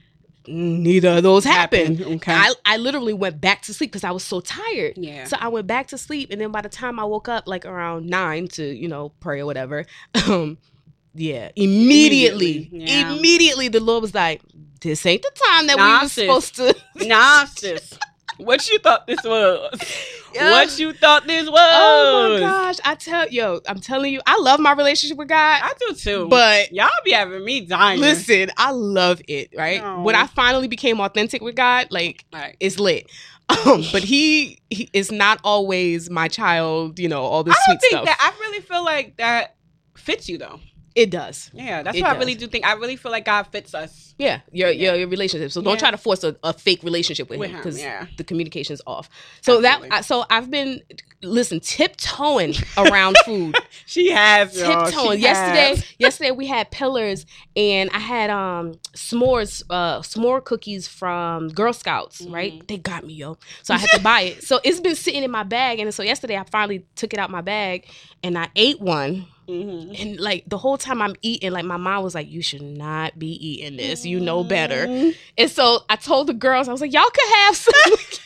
Neither 0.48 1.10
of 1.18 1.24
those 1.24 1.44
happened. 1.44 2.02
Okay. 2.02 2.32
I, 2.34 2.54
I 2.66 2.78
literally 2.78 3.14
went 3.14 3.40
back 3.40 3.62
to 3.64 3.74
sleep 3.74 3.92
because 3.92 4.04
I 4.04 4.12
was 4.12 4.24
so 4.24 4.40
tired. 4.40 4.94
yeah. 4.98 5.26
So 5.26 5.38
I 5.40 5.48
went 5.50 5.68
back 5.68 5.88
to 5.90 5.98
sleep, 5.98 6.30
and 6.32 6.40
then 6.42 6.52
by 6.52 6.62
the 6.62 6.70
time 6.70 7.00
I 7.00 7.04
woke 7.04 7.28
up, 7.28 7.48
like 7.48 7.66
around 7.66 8.08
nine 8.08 8.48
to 8.50 8.64
you 8.64 8.88
know 8.88 9.10
pray 9.20 9.42
or 9.42 9.46
whatever, 9.46 9.86
um, 10.28 10.58
yeah, 11.14 11.52
immediately, 11.56 12.70
Immediately, 12.72 12.86
yeah. 12.86 13.12
immediately, 13.18 13.68
the 13.68 13.80
Lord 13.80 14.02
was 14.02 14.16
like, 14.16 14.42
"This 14.82 15.06
ain't 15.06 15.22
the 15.24 15.32
time 15.50 15.68
that 15.68 15.78
we 15.78 15.84
were 15.84 16.10
sis. 16.10 16.14
supposed 16.14 16.56
to." 16.56 17.08
nah, 17.08 17.46
sis. 17.46 17.98
What 18.40 18.68
you 18.70 18.80
thought 18.80 19.06
this 19.08 19.24
was? 19.24 19.80
Yeah. 20.32 20.52
What 20.52 20.78
you 20.78 20.94
thought 20.94 21.26
this 21.26 21.50
was? 21.50 21.58
Oh 21.60 22.34
my 22.36 22.40
gosh! 22.42 22.78
I 22.86 22.94
tell 22.94 23.28
yo, 23.30 23.62
I'm 23.68 23.80
telling 23.80 24.14
you, 24.14 24.22
I 24.28 24.38
love 24.40 24.60
my 24.60 24.74
relationship 24.74 25.18
with 25.18 25.28
God, 25.28 25.60
I 25.64 25.74
do 25.80 25.96
too. 25.96 26.28
but 26.30 26.72
y'all 26.72 26.88
be 27.04 27.14
having 27.14 27.44
me 27.44 27.62
dying. 27.62 28.00
listen, 28.00 28.52
I 28.56 28.70
love 28.70 29.24
it. 29.28 29.50
Right 29.58 29.82
Oh. 29.84 30.04
when 30.04 30.14
I 30.14 30.28
finally 30.28 30.68
became 30.68 31.00
authentic 31.02 31.42
with 31.42 31.56
God, 31.56 31.88
like 31.90 32.26
Like, 32.32 32.58
it's 32.60 32.78
lit. 32.80 33.10
Um, 33.66 33.84
but 33.92 34.04
he, 34.04 34.60
he 34.70 34.88
is 34.94 35.12
not 35.12 35.40
always 35.44 36.12
my 36.12 36.28
child. 36.28 37.00
You 37.00 37.08
know 37.10 37.24
all 37.24 37.44
this 37.44 37.56
I 37.56 37.60
sweet 37.66 37.74
don't 37.74 37.80
think 37.82 37.92
stuff. 37.94 38.06
that. 38.06 38.18
I 38.22 38.40
really 38.40 38.62
feel 38.62 38.86
like 38.86 39.18
that 39.18 39.56
fits 39.98 40.30
you 40.30 40.38
though. 40.38 40.60
It 41.00 41.10
does. 41.12 41.50
Yeah, 41.54 41.82
that's 41.84 41.98
It 41.98 42.02
what 42.02 42.16
I 42.16 42.20
really 42.20 42.36
do 42.36 42.48
think. 42.48 42.66
I 42.66 42.74
really 42.74 42.96
feel 42.98 43.12
like 43.12 43.26
God 43.26 43.44
fits 43.44 43.74
us. 43.74 44.14
Yeah, 44.18 44.42
your 44.52 44.70
Yeah. 44.70 44.90
your, 44.92 44.96
your 45.02 45.08
relationship. 45.08 45.52
So 45.52 45.62
don't 45.62 45.74
Yeah. 45.76 45.80
try 45.80 45.92
to 45.92 45.98
force 45.98 46.24
a, 46.26 46.36
a 46.44 46.52
fake 46.54 46.84
relationship 46.84 47.30
with, 47.30 47.40
With 47.40 47.52
him 47.52 47.58
because 47.58 47.80
yeah. 47.82 48.06
the 48.18 48.24
communication's 48.26 48.82
off. 48.86 49.10
So 49.42 49.58
Absolutely. 49.60 49.90
that 49.90 49.96
I- 49.96 50.02
so 50.02 50.26
I've 50.30 50.52
been 50.52 50.82
listen 51.22 51.60
tiptoeing 51.60 52.54
around 52.78 53.16
food. 53.26 53.56
She 53.86 54.10
has 54.12 54.58
y'all. 54.58 54.86
She 54.86 54.92
tiptoeing. 54.92 55.20
Yesterday, 55.20 55.70
has. 55.76 55.86
yesterday 56.00 56.32
we 56.32 56.48
had 56.48 56.70
pillars, 56.72 57.26
and 57.56 57.90
I 57.94 58.00
had 58.00 58.30
um 58.30 58.74
s'mores, 58.94 59.64
uh, 59.70 60.00
s'more 60.00 60.44
cookies 60.44 60.88
from 60.88 61.50
Girl 61.50 61.74
Scouts. 61.74 62.22
Right, 62.22 62.54
Mhm. 62.60 62.68
they 62.68 62.78
got 62.78 63.06
me, 63.06 63.14
yo. 63.14 63.38
So 63.64 63.74
I 63.74 63.78
had 63.78 63.90
to 63.92 64.02
buy 64.02 64.22
it. 64.22 64.44
So 64.44 64.60
it's 64.64 64.80
been 64.80 64.96
sitting 64.96 65.24
in 65.24 65.32
my 65.32 65.44
bag, 65.44 65.80
and 65.80 65.94
so 65.94 66.04
yesterday 66.04 66.38
I 66.38 66.44
finally 66.44 66.86
took 66.96 67.14
it 67.14 67.20
out 67.20 67.30
my 67.30 67.42
bag, 67.42 67.86
and 68.24 68.38
I 68.38 68.50
ate 68.56 68.80
one. 68.82 69.28
Mhm. 69.50 70.02
And 70.02 70.20
like 70.20 70.44
the 70.48 70.58
whole 70.58 70.78
time 70.78 71.02
I'm 71.02 71.16
eating, 71.22 71.52
like 71.52 71.66
my 71.66 71.78
mom 71.78 72.04
was 72.04 72.14
like, 72.16 72.30
"You 72.30 72.42
should 72.42 72.62
not 72.62 73.18
be 73.18 73.28
eating 73.46 73.78
this. 73.78 74.06
You 74.06 74.20
know 74.20 74.44
better." 74.44 74.86
Mhm. 74.88 75.16
And 75.38 75.50
so 75.52 75.84
I 75.90 75.96
told 75.96 76.28
the 76.28 76.34
girls, 76.34 76.68
I 76.70 76.72
was 76.72 76.82
like, 76.82 76.94
"Y'all 76.94 77.04
could 77.14 77.30
have 77.36 77.56
some. 77.58 77.74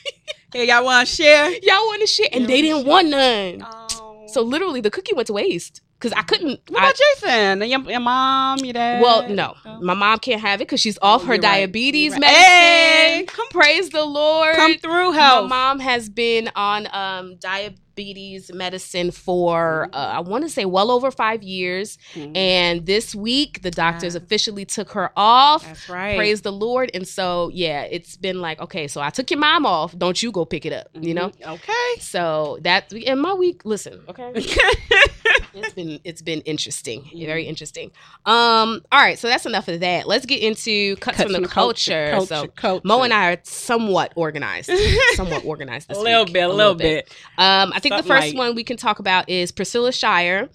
Hey, 0.54 0.68
y'all 0.68 0.86
want 0.86 1.08
to 1.08 1.16
share? 1.16 1.50
Y'all 1.64 1.86
want 1.88 2.02
to 2.02 2.08
share?" 2.08 2.28
And 2.32 2.46
they 2.46 2.62
didn't 2.62 2.86
want 2.86 3.08
none. 3.08 3.66
Oh. 3.68 4.26
So 4.28 4.42
literally, 4.44 4.82
the 4.82 4.92
cookie 4.92 5.16
went 5.16 5.26
to 5.28 5.34
waste 5.34 5.82
because 6.00 6.12
I 6.14 6.22
couldn't. 6.22 6.60
what 6.70 6.80
I- 6.80 6.86
about 6.90 6.96
Jason? 6.96 7.62
And 7.64 7.72
Your, 7.72 7.80
your 7.90 8.00
mom, 8.00 8.60
your 8.60 8.74
dad? 8.74 9.02
well, 9.02 9.28
no, 9.30 9.56
Oh. 9.66 9.80
my 9.82 9.96
mom 9.96 10.20
can't 10.20 10.42
have 10.42 10.62
it 10.62 10.66
because 10.66 10.80
she's 10.80 11.00
off 11.02 11.24
Oh, 11.24 11.26
her 11.26 11.38
diabetes 11.40 12.12
right. 12.12 12.22
medicine. 12.22 12.44
Hey, 12.44 13.24
come, 13.28 13.48
Praise 13.50 13.90
the 13.90 14.06
Lord. 14.06 14.56
come 14.56 14.78
through, 14.78 15.14
My 15.14 15.42
mom 15.42 15.80
has 15.80 16.08
been 16.08 16.52
on 16.56 16.88
um, 16.94 17.36
diabetes 17.38 17.80
medicine 17.98 19.12
for 19.12 19.90
uh, 19.94 19.98
I 19.98 20.20
want 20.20 20.44
to 20.44 20.50
say 20.50 20.66
well 20.66 20.92
over 20.92 21.12
five 21.12 21.44
years, 21.44 21.98
Mhm. 22.16 22.36
and 22.36 22.86
this 22.86 23.14
week 23.16 23.62
the 23.62 23.72
doctors 23.72 24.16
Yeah. 24.16 24.22
officially 24.22 24.66
took 24.66 24.92
her 24.92 25.12
off. 25.16 25.66
That's 25.66 25.90
right. 25.90 26.16
Praise 26.18 26.42
the 26.42 26.52
Lord. 26.52 26.92
And 26.94 27.08
so, 27.08 27.50
yeah, 27.54 27.84
it's 27.84 28.18
been 28.18 28.42
like, 28.42 28.60
okay, 28.62 28.88
so 28.88 29.02
I 29.02 29.10
took 29.10 29.30
your 29.32 29.40
mom 29.40 29.66
off. 29.66 29.98
Don't 29.98 30.22
you 30.22 30.32
go 30.32 30.46
pick 30.46 30.66
it 30.66 30.74
up, 30.74 30.88
you 31.00 31.14
know? 31.14 31.30
Mhm. 31.30 31.54
Okay. 31.56 32.02
So 32.02 32.58
that 32.62 32.92
in 32.94 33.20
my 33.20 33.34
week, 33.34 33.64
listen, 33.66 34.02
okay, 34.10 34.32
it's 35.54 35.74
been 35.74 36.00
it's 36.04 36.22
been 36.22 36.42
interesting, 36.42 37.04
very 37.16 37.46
interesting. 37.46 37.92
Um, 38.26 38.82
all 38.92 39.00
right, 39.00 39.18
so 39.20 39.28
that's 39.28 39.46
enough 39.46 39.68
of 39.68 39.80
that. 39.82 40.08
Let's 40.08 40.26
get 40.26 40.42
into 40.42 40.96
cuts, 40.98 41.22
from, 41.22 41.32
the, 41.34 41.48
culture. 41.48 42.20
So 42.26 42.48
culture. 42.48 42.82
Mo 42.86 43.02
and 43.02 43.14
I 43.14 43.34
are 43.34 43.38
somewhat 43.44 44.14
organized, 44.16 44.72
somewhat 45.16 45.46
organized. 45.46 45.92
a 45.92 46.00
little 46.00 46.26
week. 46.26 46.34
bit, 46.34 46.44
a 46.44 46.54
little 46.54 46.76
bit. 46.76 47.10
Um, 47.38 47.72
I 47.74 47.80
think 47.84 47.96
the 47.96 48.04
first 48.04 48.28
like- 48.30 48.38
one 48.38 48.56
we 48.56 48.64
can 48.64 48.78
talk 48.78 49.00
about 49.00 49.30
is 49.30 49.52
Priscilla 49.52 49.92
Shirer, 49.92 50.50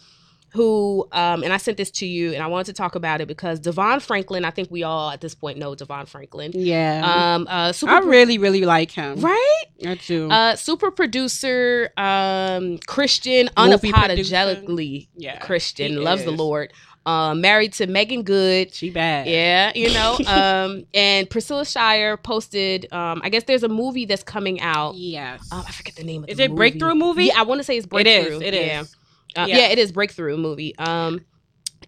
who, 0.51 1.07
um, 1.13 1.43
and 1.43 1.53
I 1.53 1.59
sent 1.59 1.77
this 1.77 1.91
to 1.93 2.07
you, 2.07 2.33
and 2.33 2.43
I 2.43 2.47
wanted 2.47 2.67
to 2.67 2.73
talk 2.73 2.95
about 2.95 3.21
it 3.21 3.29
because 3.29 3.61
Devon 3.61 4.01
Franklin. 4.01 4.45
I 4.47 4.51
think 4.51 4.71
we 4.71 4.83
all 4.83 5.11
at 5.11 5.21
this 5.21 5.35
point 5.35 5.59
know 5.59 5.75
Devon 5.75 6.07
Franklin. 6.07 6.53
Yeah. 6.55 7.03
Um, 7.05 7.47
uh, 7.49 7.73
super, 7.73 7.93
I 7.93 7.99
really, 7.99 8.39
really 8.39 8.63
like 8.65 8.91
him. 8.91 9.21
right? 9.21 9.65
I 9.87 9.95
do. 9.97 10.31
Uh, 10.31 10.57
super 10.57 10.91
producer, 10.91 11.91
um, 11.99 12.79
Christian, 12.87 13.51
Movie 13.59 13.93
unapologetically 13.93 15.09
yeah. 15.17 15.39
Christian, 15.39 15.93
he 15.93 15.99
loves 15.99 16.25
the. 16.25 16.31
Lord. 16.31 16.73
Uh, 17.09 17.35
married 17.35 17.73
to 17.73 17.87
Meagan 17.87 18.23
Good. 18.23 18.75
She 18.75 18.91
bad. 18.91 19.27
Yeah, 19.29 19.73
you 19.75 19.91
know. 19.95 20.19
um, 20.27 20.85
and 20.93 21.29
Priscilla 21.31 21.65
Shirer 21.65 22.19
posted. 22.19 22.93
Um, 22.93 23.23
I 23.25 23.31
guess 23.31 23.45
there's 23.45 23.63
a 23.63 23.69
movie 23.69 24.05
that's 24.05 24.23
coming 24.23 24.61
out. 24.61 24.95
Yes. 24.95 25.51
Um, 25.51 25.65
I 25.67 25.73
forget 25.73 25.95
the 25.97 26.05
name 26.05 26.25
of 26.25 26.29
Is 26.29 26.39
it 26.39 26.55
Breakthrough 26.55 26.95
movie? 26.95 27.25
Yeah, 27.25 27.39
I 27.39 27.43
want 27.45 27.61
to 27.61 27.65
say 27.65 27.79
it's 27.79 27.87
it 27.87 27.91
Breakthrough. 27.91 28.41
It 28.43 28.43
is. 28.43 28.43
It 28.43 28.55
yeah. 28.55 28.81
is. 28.83 28.97
Uh, 29.35 29.47
Yeah. 29.49 29.57
yeah. 29.57 29.69
it 29.69 29.79
is 29.79 29.91
breakthrough 29.91 30.37
movie. 30.37 30.77
Um, 30.77 31.25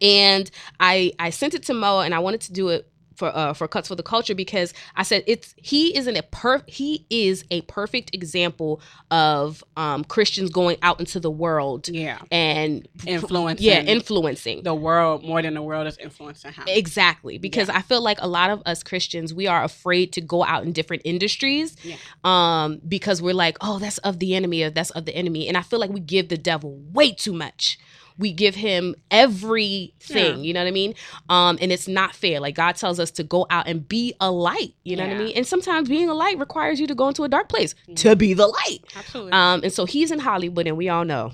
and 0.00 0.50
I 0.78 1.12
I 1.18 1.28
sent 1.28 1.52
it 1.52 1.64
to 1.64 1.74
Moa, 1.74 2.06
and 2.06 2.14
I 2.14 2.20
wanted 2.20 2.40
to 2.42 2.52
do 2.52 2.70
it 2.70 2.89
for 3.20 3.28
uh, 3.36 3.52
for 3.54 3.68
cuts 3.68 3.86
for 3.88 3.94
the 3.94 4.02
culture 4.02 4.34
because 4.34 4.74
I 4.96 5.04
said 5.04 5.22
it's 5.28 5.54
he 5.56 5.96
isn't 5.96 6.16
a 6.16 6.22
per 6.24 6.62
he 6.66 7.06
is 7.10 7.44
a 7.50 7.60
perfect 7.62 8.14
example 8.14 8.80
of 9.10 9.62
um, 9.76 10.02
Christians 10.04 10.50
going 10.50 10.78
out 10.82 10.98
into 10.98 11.20
the 11.20 11.30
world 11.30 11.88
Yeah. 11.88 12.18
and 12.32 12.88
Influencing. 13.06 13.64
yeah 13.66 13.80
influencing 13.82 14.62
the 14.62 14.74
world 14.74 15.22
more 15.22 15.42
than 15.42 15.54
the 15.54 15.62
world 15.62 15.86
is 15.86 15.98
influencing 15.98 16.52
him. 16.52 16.64
Exactly, 16.66 17.38
because 17.38 17.68
I 17.68 17.82
feel 17.82 18.02
like 18.02 18.18
a 18.20 18.26
lot 18.26 18.50
of 18.50 18.62
us 18.66 18.82
Christians 18.82 19.32
we 19.34 19.46
are 19.46 19.62
afraid 19.62 20.12
to 20.14 20.20
go 20.20 20.42
out 20.44 20.64
in 20.64 20.72
different 20.72 21.02
industries, 21.04 21.76
Yeah. 21.84 21.96
um, 22.24 22.80
because 22.88 23.20
we're 23.20 23.34
like, 23.34 23.56
oh, 23.60 23.78
that's 23.78 23.98
of 23.98 24.18
the 24.18 24.34
enemy, 24.34 24.62
or 24.62 24.70
that's 24.70 24.90
of 24.90 25.04
the 25.04 25.14
enemy, 25.14 25.46
and 25.48 25.56
I 25.56 25.62
feel 25.62 25.78
like 25.78 25.90
we 25.90 26.00
give 26.00 26.28
the 26.30 26.38
devil 26.38 26.78
way 26.92 27.12
too 27.12 27.32
much, 27.32 27.78
we 28.20 28.32
give 28.32 28.54
him 28.54 28.94
everything. 29.10 30.36
Yeah. 30.38 30.42
You 30.42 30.52
know 30.54 30.60
what 30.60 30.68
I 30.68 30.72
mean? 30.72 30.94
Um, 31.28 31.58
and 31.60 31.72
it's 31.72 31.88
not 31.88 32.14
fair. 32.14 32.40
Like 32.40 32.54
God 32.54 32.76
tells 32.76 33.00
us 33.00 33.10
to 33.12 33.24
go 33.24 33.46
out 33.50 33.66
and 33.66 33.86
be 33.88 34.14
a 34.20 34.30
light. 34.30 34.74
You 34.84 34.96
know 34.96 35.06
what 35.06 35.16
I 35.16 35.18
mean? 35.18 35.32
And 35.36 35.46
sometimes 35.46 35.88
being 35.88 36.08
a 36.08 36.14
light 36.14 36.38
requires 36.38 36.78
you 36.80 36.86
to 36.86 36.94
go 36.94 37.08
into 37.08 37.24
a 37.24 37.28
dark 37.28 37.48
place 37.48 37.74
to 37.96 38.14
be 38.16 38.34
the 38.34 38.46
light. 38.46 38.78
Absolutely. 38.96 39.32
Um, 39.32 39.62
and 39.64 39.72
so 39.72 39.84
he's 39.86 40.10
in 40.10 40.18
Hollywood, 40.20 40.66
and 40.66 40.76
we 40.76 40.88
all 40.88 41.04
know 41.04 41.32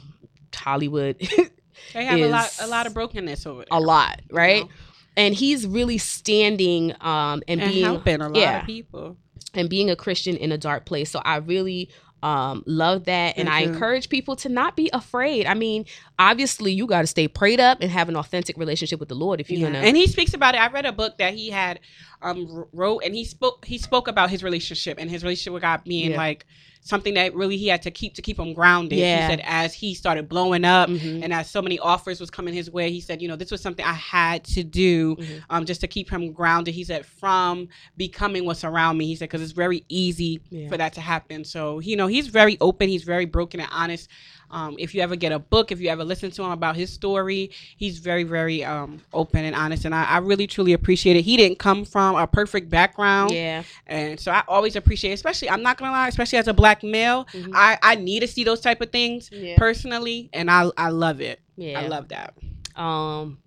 Hollywood 0.55 1.16
they 1.93 2.05
have 2.05 2.19
a 2.19 2.28
lot 2.28 2.50
a 2.61 2.66
lot 2.66 2.87
of 2.87 2.95
brokenness 2.95 3.45
over 3.47 3.59
there. 3.61 3.66
a 3.71 3.81
lot, 3.81 4.21
you 4.31 4.37
right? 4.37 4.62
know, 4.64 4.71
And 5.16 5.35
he's 5.35 5.66
really 5.66 5.99
standing 5.99 6.93
um 7.00 7.43
and, 7.47 7.61
And, 7.61 7.71
being 7.73 7.85
helping 7.85 8.21
a 8.23 8.28
lot 8.28 8.37
yeah. 8.37 8.61
of 8.61 8.66
people. 8.66 9.16
and 9.55 9.69
being 9.69 9.90
a 9.90 9.97
Christian 9.97 10.37
in 10.37 10.52
a 10.52 10.59
dark 10.59 10.87
place. 10.87 11.11
So 11.11 11.21
I 11.25 11.37
really 11.37 11.90
um 12.23 12.62
love 12.66 13.04
that 13.04 13.37
and 13.37 13.49
I 13.49 13.62
Mhm. 13.62 13.75
encourage 13.75 14.08
people 14.08 14.37
to 14.37 14.49
not 14.49 14.75
be 14.75 14.88
afraid. 14.92 15.46
I 15.46 15.54
mean, 15.54 15.85
obviously 16.18 16.73
you 16.73 16.87
got 16.87 17.02
to 17.02 17.06
stay 17.06 17.28
prayed 17.28 17.61
up 17.61 17.78
and 17.82 17.90
have 17.90 18.08
an 18.08 18.16
authentic 18.16 18.56
relationship 18.56 18.99
with 19.00 19.08
the 19.11 19.14
Lord 19.14 19.40
if 19.40 19.50
you're 19.50 19.70
Yeah. 19.70 19.80
to 19.80 19.87
And 19.87 19.96
he 19.96 20.06
speaks 20.06 20.32
about 20.35 20.54
it. 20.54 20.58
I 20.61 20.68
read 20.68 20.87
a 20.87 20.92
book 20.92 21.18
that 21.18 21.35
he 21.35 21.50
had 21.50 21.80
um 22.23 22.64
wrote 22.73 23.02
and 23.04 23.14
he 23.14 23.25
spoke 23.25 23.64
he 23.66 23.76
spoke 23.78 24.08
about 24.08 24.30
his 24.30 24.42
relationship 24.42 24.96
and 24.99 25.11
his 25.11 25.23
relationship 25.23 25.52
with 25.52 25.62
God 25.62 25.82
being 25.85 26.12
Yeah. 26.12 26.16
like 26.16 26.46
something 26.87 27.14
that 27.14 27.35
really 27.35 27.57
he 27.57 27.66
had 27.66 27.83
to 27.83 27.90
keep 27.90 28.14
to 28.14 28.23
keep 28.23 28.38
him 28.38 28.52
grounded. 28.55 28.99
Yeah. 28.99 29.26
He 29.26 29.33
said 29.33 29.43
as 29.45 29.75
he 29.75 29.93
started 29.93 30.28
blowing 30.28 30.64
up 30.64 30.88
Mhm. 30.88 31.23
and 31.25 31.33
as 31.33 31.50
so 31.50 31.61
many 31.61 31.78
offers 31.81 32.21
was 32.21 32.31
coming 32.31 32.55
his 32.55 32.71
way, 32.71 32.93
he 32.93 33.00
said, 33.00 33.21
you 33.21 33.26
know, 33.26 33.35
this 33.35 33.50
was 33.50 33.61
something 33.61 33.85
I 33.85 33.93
had 33.93 34.45
to 34.45 34.62
do 34.62 35.16
Mhm. 35.16 35.43
um, 35.50 35.66
just 35.66 35.81
to 35.81 35.88
keep 35.88 36.09
him 36.09 36.33
grounded. 36.33 36.75
He 36.75 36.85
said, 36.85 37.05
from 37.05 37.69
becoming 37.97 38.45
what's 38.45 38.62
around 38.62 38.99
me. 38.99 39.07
He 39.07 39.16
said, 39.16 39.28
because 39.28 39.43
it's 39.43 39.52
very 39.52 39.85
easy 39.88 40.40
Yeah. 40.50 40.69
for 40.69 40.76
that 40.76 40.93
to 40.95 41.00
happen. 41.00 41.43
So, 41.45 41.81
you 41.81 41.97
know, 41.97 42.07
he's 42.07 42.28
very 42.28 42.57
open. 42.61 42.88
He's 42.88 43.02
very 43.05 43.25
broken 43.25 43.59
and 43.61 43.69
honest. 43.73 44.09
Um, 44.50 44.76
if 44.78 44.94
you 44.94 45.00
ever 45.02 45.16
get 45.16 45.32
a 45.32 45.38
book, 45.38 45.72
if 45.72 45.80
you 45.80 45.88
ever 45.88 46.04
listen 46.04 46.30
to 46.30 46.42
him 46.44 46.50
about 46.50 46.76
his 46.76 46.92
story, 46.92 47.50
he's 47.76 47.98
very, 47.98 48.22
very 48.22 48.62
um, 48.64 49.00
open 49.12 49.44
and 49.44 49.54
honest. 49.56 49.84
And 49.84 49.94
I, 49.94 50.04
I 50.04 50.18
really, 50.18 50.46
truly 50.46 50.72
appreciate 50.72 51.16
it. 51.16 51.22
He 51.22 51.36
didn't 51.36 51.58
come 51.58 51.84
from 51.84 52.16
a 52.16 52.26
perfect 52.26 52.70
background. 52.70 53.32
Yeah. 53.32 53.62
And 53.86 54.18
so 54.20 54.30
I 54.32 54.44
always 54.48 54.76
appreciate, 54.76 55.12
especially, 55.12 55.50
I'm 55.50 55.62
not 55.62 55.78
going 55.78 55.90
to 55.90 55.92
lie, 55.92 56.08
especially 56.08 56.38
as 56.38 56.48
a 56.48 56.54
black 56.54 56.82
male, 56.82 57.26
Mhm. 57.34 57.50
I, 57.54 57.78
I 57.82 57.94
need 57.96 58.20
to 58.20 58.28
see 58.28 58.44
those 58.44 58.60
type 58.60 58.80
of 58.80 58.90
things 58.90 59.28
Yeah. 59.32 59.56
personally. 59.58 60.30
And 60.32 60.50
I, 60.50 60.70
I 60.76 60.90
love 60.90 61.20
it. 61.20 61.40
Yeah. 61.56 61.80
I 61.80 61.88
love 61.88 62.08
that. 62.08 62.34
um 62.76 63.38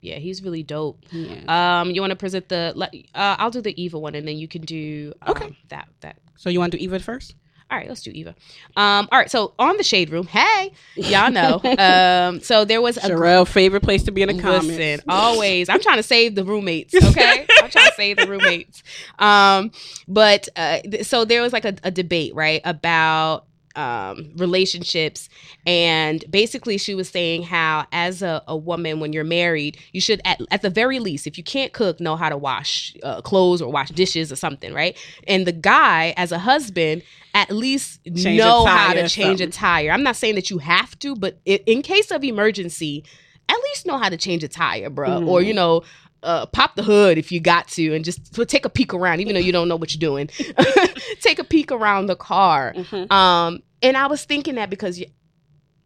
yeah, 0.00 0.14
he's 0.16 0.44
really 0.44 0.62
dope. 0.62 1.04
Yeah. 1.10 1.80
Um 1.80 1.90
you 1.90 2.00
want 2.00 2.12
to 2.12 2.16
present 2.16 2.48
the 2.48 2.72
uh 3.14 3.36
I'll 3.38 3.50
do 3.50 3.60
the 3.60 3.74
Eva 3.82 3.98
one 3.98 4.14
and 4.14 4.26
then 4.28 4.36
you 4.38 4.46
can 4.46 4.62
do 4.62 5.12
um, 5.22 5.30
Okay. 5.32 5.58
that 5.70 5.88
that 6.00 6.18
so 6.36 6.48
you 6.50 6.60
want 6.60 6.70
to 6.70 6.78
do 6.78 6.84
Eva 6.84 7.00
first? 7.00 7.34
All 7.70 7.76
right, 7.76 7.86
let's 7.86 8.02
do 8.02 8.10
Eva. 8.10 8.34
Um, 8.76 9.08
all 9.12 9.18
right, 9.18 9.30
so 9.30 9.52
on 9.58 9.76
the 9.76 9.84
shade 9.84 10.08
room, 10.08 10.26
hey, 10.26 10.72
y'all 10.96 11.30
know. 11.30 11.60
um, 11.78 12.40
so 12.40 12.64
there 12.64 12.80
was 12.80 12.96
a 12.96 13.00
Sherelle, 13.00 13.46
favorite 13.46 13.82
place 13.82 14.04
to 14.04 14.10
be 14.10 14.22
in 14.22 14.30
a 14.30 14.40
comments. 14.40 14.68
Listen, 14.68 15.00
always. 15.06 15.68
I'm 15.68 15.80
trying 15.80 15.98
to 15.98 16.02
save 16.02 16.34
the 16.34 16.44
roommates. 16.44 16.94
Okay, 17.08 17.46
I'm 17.62 17.70
trying 17.70 17.88
to 17.88 17.94
save 17.96 18.16
the 18.18 18.26
roommates. 18.26 18.82
Um, 19.18 19.72
but 20.06 20.48
uh, 20.56 20.80
th- 20.80 21.04
so 21.04 21.24
there 21.24 21.42
was 21.42 21.52
like 21.52 21.64
a, 21.64 21.74
a 21.82 21.90
debate, 21.90 22.34
right, 22.34 22.60
about 22.64 23.47
um 23.78 24.30
relationships 24.36 25.28
and 25.66 26.24
basically 26.30 26.76
she 26.76 26.94
was 26.94 27.08
saying 27.08 27.44
how 27.44 27.86
as 27.92 28.22
a, 28.22 28.42
a 28.48 28.56
woman 28.56 28.98
when 28.98 29.12
you're 29.12 29.22
married 29.22 29.78
you 29.92 30.00
should 30.00 30.20
at, 30.24 30.40
at 30.50 30.62
the 30.62 30.70
very 30.70 30.98
least 30.98 31.26
if 31.26 31.38
you 31.38 31.44
can't 31.44 31.72
cook 31.72 32.00
know 32.00 32.16
how 32.16 32.28
to 32.28 32.36
wash 32.36 32.96
uh, 33.04 33.20
clothes 33.22 33.62
or 33.62 33.70
wash 33.70 33.88
dishes 33.90 34.32
or 34.32 34.36
something 34.36 34.74
right 34.74 34.98
and 35.28 35.46
the 35.46 35.52
guy 35.52 36.12
as 36.16 36.32
a 36.32 36.38
husband 36.38 37.02
at 37.34 37.50
least 37.52 38.00
Change 38.04 38.38
know 38.38 38.66
how 38.66 38.92
to 38.94 39.08
change 39.08 39.40
a 39.40 39.46
tire 39.46 39.92
i'm 39.92 40.02
not 40.02 40.16
saying 40.16 40.34
that 40.34 40.50
you 40.50 40.58
have 40.58 40.98
to 40.98 41.14
but 41.14 41.38
in 41.46 41.82
case 41.82 42.10
of 42.10 42.24
emergency 42.24 43.04
at 43.48 43.56
least 43.64 43.86
know 43.86 43.96
how 43.96 44.08
to 44.08 44.16
change 44.16 44.44
a 44.44 44.48
tire, 44.48 44.90
bro. 44.90 45.08
Mhm. 45.08 45.26
Or 45.26 45.40
you 45.40 45.54
know, 45.54 45.82
uh, 46.22 46.46
pop 46.46 46.74
the 46.76 46.82
hood 46.82 47.18
if 47.18 47.30
you 47.30 47.40
got 47.40 47.68
to, 47.68 47.94
and 47.94 48.04
just 48.04 48.34
take 48.48 48.64
a 48.64 48.68
peek 48.70 48.92
around, 48.94 49.20
even 49.20 49.34
though 49.34 49.40
you 49.40 49.52
don't 49.52 49.68
know 49.68 49.76
what 49.76 49.94
you're 49.94 50.00
doing. 50.00 50.28
take 51.20 51.38
a 51.38 51.44
peek 51.44 51.70
around 51.72 52.06
the 52.06 52.16
car. 52.16 52.72
Mhm. 52.76 53.10
Um, 53.12 53.62
and 53.82 53.96
I 53.96 54.06
was 54.08 54.24
thinking 54.24 54.56
that 54.56 54.70
because, 54.70 55.02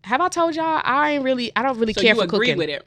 have 0.05 0.21
I 0.21 0.29
told 0.29 0.55
y'all 0.57 0.81
I 0.85 1.13
ain't 1.13 1.25
really, 1.25 1.53
I 1.55 1.63
don't 1.63 1.79
really 1.79 1.93
So 1.93 2.01
care 2.01 2.15
you 2.15 2.21
for 2.21 2.25
agree 2.25 2.47
cooking. 2.49 2.59
with 2.59 2.69
it? 2.71 2.87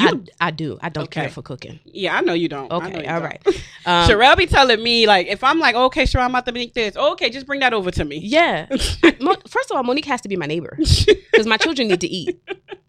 I, 0.00 0.10
You, 0.10 0.24
I 0.40 0.50
do. 0.50 0.78
I 0.82 0.88
don't 0.88 1.10
care 1.10 1.28
for 1.28 1.42
cooking. 1.42 1.80
yeah, 1.84 2.16
I 2.16 2.20
know 2.20 2.32
you 2.32 2.48
don't. 2.48 2.72
I 2.72 2.76
Okay, 2.76 3.02
you 3.04 3.08
all 3.08 3.20
don't. 3.20 3.22
right. 3.24 3.42
Um, 3.84 4.08
Sherelle 4.08 4.36
be 4.36 4.46
telling 4.46 4.80
me 4.80 5.08
like 5.08 5.26
if 5.26 5.42
I'm 5.42 5.58
like 5.58 5.74
okay, 5.74 6.04
Sherelle, 6.04 6.22
I'm 6.24 6.30
about 6.30 6.46
to 6.46 6.52
make 6.52 6.72
this. 6.74 6.96
Okay, 6.96 7.30
just 7.30 7.46
bring 7.46 7.58
that 7.60 7.74
over 7.74 7.90
to 7.90 8.04
me. 8.04 8.18
Yeah. 8.18 8.66
I- 9.02 9.16
Mo- 9.20 9.34
First 9.48 9.70
of 9.72 9.76
all, 9.76 9.82
Monique 9.82 10.04
has 10.04 10.20
to 10.20 10.28
be 10.28 10.36
my 10.36 10.46
neighbor 10.46 10.76
because 10.78 11.46
my 11.46 11.56
children 11.56 11.88
need 11.88 12.00
to 12.00 12.06
eat. 12.08 12.40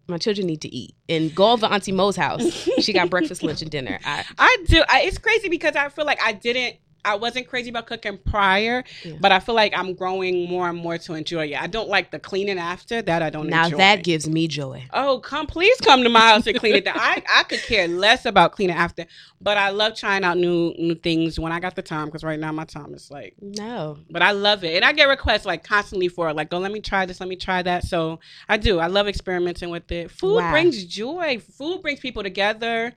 My 0.06 0.18
children 0.18 0.46
need 0.46 0.60
to 0.60 0.68
eat 0.72 0.94
and 1.08 1.34
go 1.34 1.50
over 1.52 1.66
Auntie 1.66 1.90
Mo's 1.90 2.14
house. 2.14 2.44
She 2.78 2.92
got 2.92 3.08
breakfast, 3.10 3.42
lunch, 3.42 3.62
and 3.62 3.70
dinner. 3.70 3.98
I, 4.04 4.24
I 4.38 4.56
do. 4.68 4.82
I, 4.88 5.00
it's 5.02 5.16
crazy 5.18 5.48
because 5.48 5.74
I 5.76 5.88
feel 5.88 6.04
like 6.04 6.20
I 6.22 6.32
didn't. 6.32 6.76
I 7.04 7.16
wasn't 7.16 7.46
crazy 7.48 7.70
about 7.70 7.86
cooking 7.86 8.18
prior, 8.18 8.84
Yeah. 9.04 9.14
but 9.20 9.32
I 9.32 9.40
feel 9.40 9.54
like 9.54 9.72
I'm 9.76 9.94
growing 9.94 10.48
more 10.48 10.68
and 10.68 10.78
more 10.78 10.96
to 10.98 11.14
enjoy 11.14 11.46
it. 11.48 11.60
I 11.62 11.66
don't 11.66 11.88
like 11.88 12.10
the 12.10 12.18
cleaning 12.18 12.58
after 12.58 13.02
that. 13.02 13.22
I 13.22 13.30
don't. 13.30 13.44
Enjoy. 13.46 13.56
Now 13.56 13.64
enjoy. 13.66 13.76
that 13.78 14.04
gives 14.04 14.28
me 14.28 14.48
joy. 14.48 14.84
Oh, 14.92 15.18
come 15.20 15.46
please 15.46 15.76
come 15.80 16.02
to 16.02 16.08
my 16.08 16.20
house 16.20 16.46
and 16.46 16.58
clean 16.58 16.74
it. 16.76 16.84
Down. 16.84 16.96
I 16.98 17.22
I 17.28 17.42
could 17.44 17.60
care 17.60 17.86
less 17.88 18.24
about 18.24 18.52
cleaning 18.52 18.76
after, 18.76 19.06
but 19.40 19.56
I 19.58 19.70
love 19.70 19.94
trying 19.96 20.24
out 20.24 20.38
new 20.38 20.74
new 20.78 20.94
things 20.94 21.38
when 21.38 21.52
I 21.52 21.60
got 21.60 21.76
the 21.76 21.82
time. 21.82 22.06
Because 22.06 22.24
right 22.24 22.38
now 22.40 22.52
my 22.52 22.64
time 22.64 22.94
is 22.94 23.10
like 23.10 23.34
No. 23.40 23.98
but 24.10 24.22
I 24.22 24.32
love 24.32 24.64
it. 24.64 24.76
And 24.76 24.84
I 24.84 24.92
get 24.92 25.08
requests 25.08 25.44
like 25.44 25.62
constantly 25.64 26.08
for 26.08 26.28
it, 26.28 26.36
like, 26.36 26.52
oh, 26.52 26.58
let 26.58 26.72
me 26.72 26.80
try 26.80 27.06
this, 27.06 27.20
let 27.20 27.28
me 27.28 27.36
try 27.36 27.62
that. 27.62 27.84
So 27.84 28.20
I 28.48 28.56
do. 28.56 28.78
I 28.78 28.86
love 28.86 29.06
experimenting 29.08 29.70
with 29.70 29.90
it. 29.92 30.10
Food 30.10 30.36
Wow. 30.36 30.50
brings 30.52 30.84
joy. 30.84 31.38
Food 31.38 31.82
brings 31.82 32.00
people 32.00 32.22
together. 32.22 32.92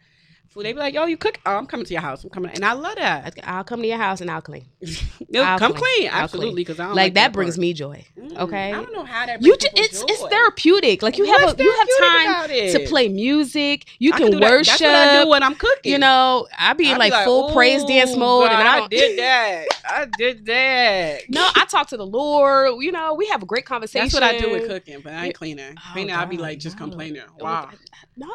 Food, 0.57 0.65
they 0.65 0.73
be 0.73 0.79
like, 0.79 0.93
"Yo, 0.95 1.05
you 1.05 1.17
cook? 1.17 1.39
Oh, 1.45 1.55
I'm 1.55 1.67
coming 1.67 1.85
to 1.85 1.93
your 1.93 2.01
house. 2.01 2.23
I'm 2.23 2.31
coming. 2.31 2.49
And 2.51 2.65
I 2.65 2.73
love 2.73 2.95
that. 2.95 3.37
I'll 3.43 3.63
come 3.63 3.81
to 3.81 3.87
your 3.87 3.97
house 3.97 4.21
and 4.21 4.31
I'll 4.31 4.41
clean. 4.41 4.65
Yo, 5.29 5.43
I'll 5.43 5.59
come 5.59 5.73
clean. 5.73 5.83
clean. 5.99 6.09
Absolutely. 6.11 6.61
Because 6.63 6.79
I 6.79 6.85
don't 6.87 6.95
Like, 6.95 7.05
like, 7.05 7.13
that 7.13 7.31
brings 7.33 7.55
part. 7.57 7.61
me 7.61 7.73
joy. 7.73 8.05
Mm, 8.17 8.37
okay. 8.39 8.73
I 8.73 8.81
don't 8.81 8.91
know 8.93 9.05
how 9.05 9.27
that 9.27 9.39
You 9.41 9.51
brings 9.55 9.63
ju- 9.63 9.69
people 9.69 9.83
it's 9.83 10.03
it's 10.23 10.27
therapeutic. 10.29 11.03
Like 11.03 11.17
you 11.19 11.25
have 11.25 11.41
a, 11.59 11.63
you 11.63 11.71
have 11.71 11.87
time 11.99 12.49
to 12.71 12.85
play 12.87 13.07
music. 13.07 13.85
You 13.99 14.13
I 14.13 14.17
can, 14.17 14.31
do 14.31 14.39
that. 14.39 14.49
worship. 14.49 14.79
That's 14.79 14.81
what 14.81 14.95
I 14.95 15.23
do 15.23 15.29
when 15.29 15.43
I'm 15.43 15.53
cooking. 15.55 15.91
You 15.91 15.99
know, 15.99 16.47
I 16.57 16.73
be 16.73 16.87
I 16.89 16.93
in 16.93 16.97
like, 16.97 17.13
be 17.13 17.23
full 17.23 17.53
praise 17.53 17.83
dance 17.83 18.15
mode, 18.15 18.49
God, 18.49 18.59
and 18.59 18.67
I 18.67 18.79
I 18.79 18.87
did 18.87 19.19
that. 19.19 19.65
I 19.87 20.05
did 20.17 20.45
that. 20.47 21.21
no, 21.29 21.47
I 21.55 21.65
talk 21.65 21.87
to 21.89 21.97
the 21.97 22.05
Lord. 22.05 22.81
You 22.83 22.91
know, 22.91 23.13
we 23.13 23.27
have 23.27 23.43
a 23.43 23.45
great 23.45 23.65
conversation. 23.65 24.05
That's 24.05 24.13
what 24.13 24.23
I 24.23 24.39
do 24.39 24.49
with 24.51 24.67
cooking, 24.67 25.01
but 25.03 25.13
I 25.13 25.27
ain't 25.27 25.35
cleaning. 25.35 25.75
Cleaning, 25.93 26.15
I'll 26.15 26.25
be 26.25 26.37
like 26.37 26.57
just 26.57 26.77
complaining. 26.79 27.21
Wow, 27.39 27.69
No, 28.15 28.33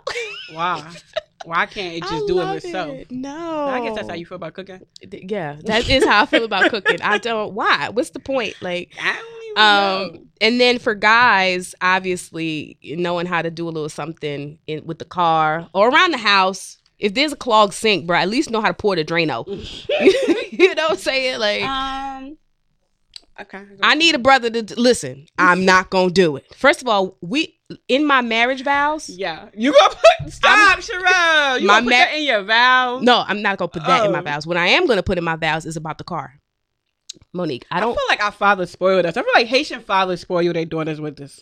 wow. 0.52 0.88
Why 1.44 1.66
can't 1.66 1.94
it 1.96 2.02
just 2.02 2.26
do 2.26 2.38
it 2.40 2.44
love 2.72 2.88
it. 2.90 3.10
No, 3.10 3.66
I 3.68 3.80
guess 3.80 3.94
that's 3.94 4.08
how 4.08 4.14
you 4.14 4.26
feel 4.26 4.36
about 4.36 4.54
cooking. 4.54 4.80
Yeah, 5.10 5.56
that 5.64 5.88
is 5.88 6.04
how 6.04 6.22
I 6.22 6.26
feel 6.26 6.44
about 6.44 6.70
cooking. 6.70 7.00
I 7.02 7.18
don't. 7.18 7.54
Why? 7.54 7.88
What's 7.88 8.10
the 8.10 8.20
point? 8.20 8.54
Like, 8.60 8.92
I 9.00 9.14
don't 9.54 9.58
um, 9.58 10.14
know. 10.14 10.26
and 10.40 10.60
then 10.60 10.78
for 10.78 10.94
guys, 10.94 11.74
obviously 11.80 12.78
knowing 12.82 13.26
how 13.26 13.42
to 13.42 13.50
do 13.50 13.68
a 13.68 13.70
little 13.70 13.88
something 13.88 14.58
in 14.66 14.84
with 14.86 14.98
the 14.98 15.04
car 15.04 15.68
or 15.74 15.88
around 15.88 16.12
the 16.12 16.18
house. 16.18 16.78
If 16.98 17.14
there's 17.14 17.32
a 17.32 17.36
clogged 17.36 17.74
sink, 17.74 18.06
bro, 18.06 18.16
at 18.16 18.28
least 18.28 18.50
know 18.50 18.60
how 18.60 18.68
to 18.68 18.74
pour 18.74 18.94
the 18.94 19.04
Drano. 19.04 19.44
you 20.52 20.74
know 20.74 20.82
what 20.84 20.92
I'm 20.92 20.96
saying? 20.96 21.40
Like, 21.40 21.62
um. 21.62 22.38
Okay. 23.40 23.64
I 23.82 23.94
need 23.94 24.14
a 24.14 24.18
brother 24.18 24.50
to 24.50 24.62
to- 24.62 24.80
listen. 24.80 25.26
I'm 25.38 25.64
not 25.64 25.90
gonna 25.90 26.10
do 26.12 26.36
it. 26.36 26.54
First 26.54 26.80
of 26.82 26.88
all, 26.88 27.16
we 27.20 27.58
in 27.88 28.04
my 28.06 28.20
marriage 28.20 28.62
vows. 28.64 29.08
Yeah, 29.08 29.48
you 29.56 29.72
gonna 29.72 29.94
put 29.94 30.32
stop, 30.32 30.78
Sherelle. 30.80 31.60
You 31.60 31.66
My 31.66 31.74
gonna 31.80 31.84
put 31.84 31.90
ma- 31.90 31.96
that 31.96 32.14
in 32.14 32.22
your 32.24 32.42
vows? 32.42 33.02
No, 33.02 33.24
I'm 33.26 33.42
not 33.42 33.58
gonna 33.58 33.68
put 33.68 33.84
that 33.86 34.04
in 34.06 34.12
my 34.12 34.20
Oh. 34.20 34.22
vows. 34.22 34.46
What 34.46 34.56
I 34.56 34.68
am 34.68 34.86
gonna 34.86 35.02
put 35.02 35.18
in 35.18 35.24
my 35.24 35.36
vows 35.36 35.66
is 35.66 35.76
about 35.76 35.98
the 35.98 36.04
car. 36.04 36.38
Monique, 37.32 37.66
I 37.70 37.76
I, 37.76 37.80
don't. 37.80 37.94
feel 37.94 38.04
like 38.08 38.22
our 38.24 38.32
fathers 38.32 38.70
spoiled 38.70 39.04
us. 39.06 39.16
I 39.16 39.22
feel 39.22 39.32
like 39.34 39.46
Haitian 39.46 39.80
fathers 39.80 40.20
spoil 40.22 40.52
their 40.52 40.64
daughters 40.64 41.00
with 41.00 41.16
this. 41.16 41.40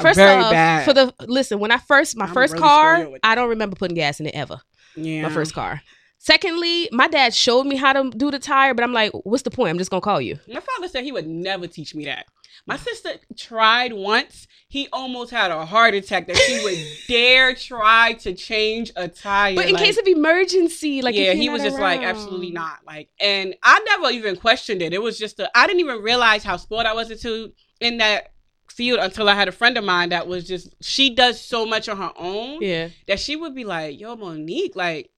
First 0.00 0.18
off, 0.20 0.50
bad. 0.50 0.84
for 0.84 0.92
the 0.92 1.12
listen, 1.26 1.58
when 1.60 1.70
I 1.70 1.78
first 1.78 2.16
my 2.16 2.24
I'm 2.26 2.34
first 2.34 2.52
really 2.54 2.62
car, 2.62 3.08
I 3.22 3.34
don't 3.34 3.48
remember 3.50 3.76
putting 3.76 3.94
gas 3.96 4.18
in 4.20 4.26
it 4.26 4.34
ever. 4.34 4.60
Yeah, 4.96 5.22
My 5.22 5.30
first 5.30 5.54
car. 5.54 5.82
Secondly, 6.24 6.88
my 6.90 7.06
dad 7.06 7.34
showed 7.34 7.64
me 7.64 7.76
how 7.76 7.92
to 7.92 8.08
do 8.08 8.30
the 8.30 8.38
tire, 8.38 8.72
but 8.72 8.82
I'm 8.82 8.94
like, 8.94 9.12
what's 9.12 9.42
the 9.42 9.50
point? 9.50 9.68
I'm 9.68 9.76
just 9.76 9.90
gonna 9.90 10.00
call 10.00 10.22
you. 10.22 10.38
My 10.48 10.60
father 10.60 10.88
said 10.88 11.04
he 11.04 11.12
would 11.12 11.26
never 11.26 11.66
teach 11.66 11.94
me 11.94 12.06
that. 12.06 12.24
My 12.66 12.78
sister 12.78 13.10
tried 13.36 13.92
once. 13.92 14.46
He 14.68 14.88
almost 14.90 15.30
had 15.30 15.50
a 15.50 15.66
heart 15.66 15.92
attack 15.92 16.26
that 16.28 16.38
she 16.38 16.64
would 16.64 16.78
dare 17.08 17.54
try 17.54 18.14
to 18.20 18.32
change 18.32 18.90
a 18.96 19.06
tire. 19.06 19.54
But 19.54 19.66
in 19.66 19.74
like- 19.74 19.84
case 19.84 19.98
of 19.98 20.06
emergency, 20.06 21.02
like 21.02 21.14
yeah, 21.14 21.34
he 21.34 21.50
was 21.50 21.60
just 21.62 21.78
like 21.78 22.00
absolutely 22.00 22.52
not 22.52 22.78
like, 22.86 23.10
and 23.20 23.54
I 23.62 23.80
never 23.80 24.10
even 24.10 24.36
questioned 24.36 24.80
it. 24.80 24.94
It 24.94 25.02
was 25.02 25.18
just 25.18 25.38
a, 25.40 25.50
I 25.54 25.66
didn't 25.66 25.80
even 25.80 26.00
realize 26.00 26.42
how 26.42 26.56
spoiled 26.56 26.86
I 26.86 26.94
was 26.94 27.10
into 27.10 27.52
in 27.80 27.98
that 27.98 28.32
field 28.70 28.98
until 28.98 29.28
I 29.28 29.34
had 29.34 29.48
a 29.48 29.52
friend 29.52 29.76
of 29.76 29.84
mine 29.84 30.08
that 30.08 30.26
was 30.26 30.48
just 30.48 30.74
she 30.80 31.14
does 31.14 31.38
so 31.38 31.66
much 31.66 31.86
on 31.90 31.98
her 31.98 32.12
own 32.16 32.62
Yeah. 32.62 32.88
that 33.08 33.20
she 33.20 33.36
would 33.36 33.54
be 33.54 33.64
like, 33.64 34.00
"Yo, 34.00 34.16
Monique, 34.16 34.74
like." 34.74 35.10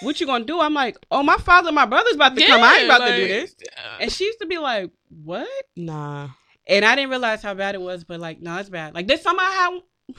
What 0.00 0.20
you 0.20 0.26
gonna 0.26 0.44
do? 0.44 0.60
I'm 0.60 0.74
like, 0.74 0.96
oh, 1.10 1.22
my 1.22 1.36
father, 1.36 1.72
my 1.72 1.86
brother's 1.86 2.14
about 2.14 2.36
to 2.36 2.46
come. 2.46 2.62
I 2.62 2.74
ain't 2.74 2.86
Yeah, 2.86 2.96
about 2.96 3.06
to 3.06 3.16
do 3.16 3.22
like, 3.22 3.30
this. 3.30 3.56
And 4.00 4.12
she 4.12 4.24
used 4.24 4.40
to 4.40 4.46
be 4.46 4.58
like, 4.58 4.90
what? 5.24 5.48
Nah. 5.76 6.28
And 6.66 6.84
I 6.84 6.94
didn't 6.94 7.10
realize 7.10 7.42
how 7.42 7.54
bad 7.54 7.74
it 7.74 7.80
was, 7.80 8.04
but 8.04 8.20
like, 8.20 8.40
no, 8.40 8.56
it's 8.58 8.68
bad. 8.68 8.94
Like 8.94 9.08
this 9.08 9.22
summer 9.22 9.42
I 9.42 9.50
had 9.52 10.16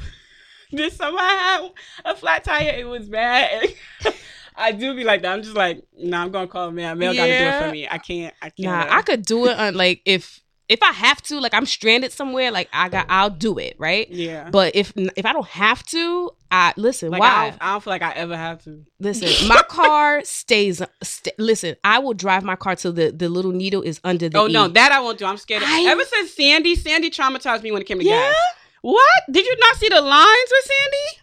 this 0.71 0.95
summer 0.95 1.19
I 1.19 1.69
had 2.03 2.13
a 2.13 2.15
flat 2.17 2.43
tire. 2.43 2.73
It 2.75 2.87
was 2.87 3.07
bad. 3.07 3.73
I 4.55 4.71
do 4.71 4.95
be 4.95 5.03
like 5.03 5.21
that. 5.23 5.33
I'm 5.33 5.41
just 5.41 5.55
like, 5.55 5.83
nah, 5.97 6.21
I'm 6.23 6.31
gonna 6.31 6.47
call 6.47 6.67
a 6.67 6.71
man. 6.71 6.97
Male 6.97 7.15
gotta 7.15 7.37
do 7.37 7.47
it 7.47 7.55
for 7.55 7.71
me. 7.71 7.87
I 7.87 7.97
can't. 7.97 8.33
I 8.41 8.49
can't. 8.49 8.59
Nah, 8.59 8.85
I 8.89 9.01
could 9.01 9.25
do 9.25 9.47
it 9.47 9.57
on 9.57 9.73
like 9.75 10.01
if 10.05 10.42
if 10.73 10.83
I 10.83 10.91
have 10.91 11.21
to, 11.23 11.39
like 11.39 11.53
I'm 11.53 11.65
stranded 11.65 12.11
somewhere, 12.11 12.51
like 12.51 12.67
I 12.73 12.89
got 12.89 13.05
I'll 13.09 13.29
do 13.29 13.57
it, 13.57 13.75
right? 13.77 14.09
Yeah. 14.09 14.49
But 14.49 14.75
if 14.75 14.91
if 14.95 15.25
I 15.25 15.31
don't 15.31 15.47
have 15.47 15.83
to, 15.87 16.31
I 16.51 16.73
listen. 16.75 17.11
Like 17.11 17.21
I 17.21 17.25
why? 17.43 17.49
don't, 17.51 17.57
I 17.63 17.71
don't 17.73 17.83
feel 17.83 17.91
like 17.91 18.01
I 18.01 18.11
ever 18.13 18.35
have 18.35 18.63
to. 18.65 18.83
Listen, 18.99 19.47
my 19.47 19.61
car 19.69 20.21
stays. 20.25 20.81
St- 21.01 21.37
listen, 21.39 21.75
I 21.83 21.99
will 21.99 22.13
drive 22.13 22.43
my 22.43 22.55
car 22.55 22.75
till 22.75 22.91
the 22.93 23.11
the 23.11 23.29
little 23.29 23.51
needle 23.51 23.81
is 23.81 23.99
under 24.03 24.27
the. 24.29 24.37
Oh 24.37 24.47
no, 24.47 24.65
E. 24.65 24.71
that 24.73 24.91
I 24.91 24.99
won't 24.99 25.17
do. 25.19 25.25
I'm 25.25 25.37
scared. 25.37 25.61
Of, 25.63 25.69
I- 25.71 25.85
ever 25.89 26.03
since 26.03 26.33
Sandy, 26.33 26.75
Sandy 26.75 27.09
traumatized 27.09 27.63
me 27.63 27.71
when 27.71 27.81
it 27.81 27.85
came 27.85 27.99
to 27.99 28.05
Yeah? 28.05 28.19
gas. 28.31 28.35
What? 28.81 29.21
Did 29.31 29.45
you 29.45 29.55
not 29.59 29.77
see 29.77 29.87
the 29.89 30.01
lines 30.01 30.49
with 30.51 30.65
Sandy? 30.65 31.22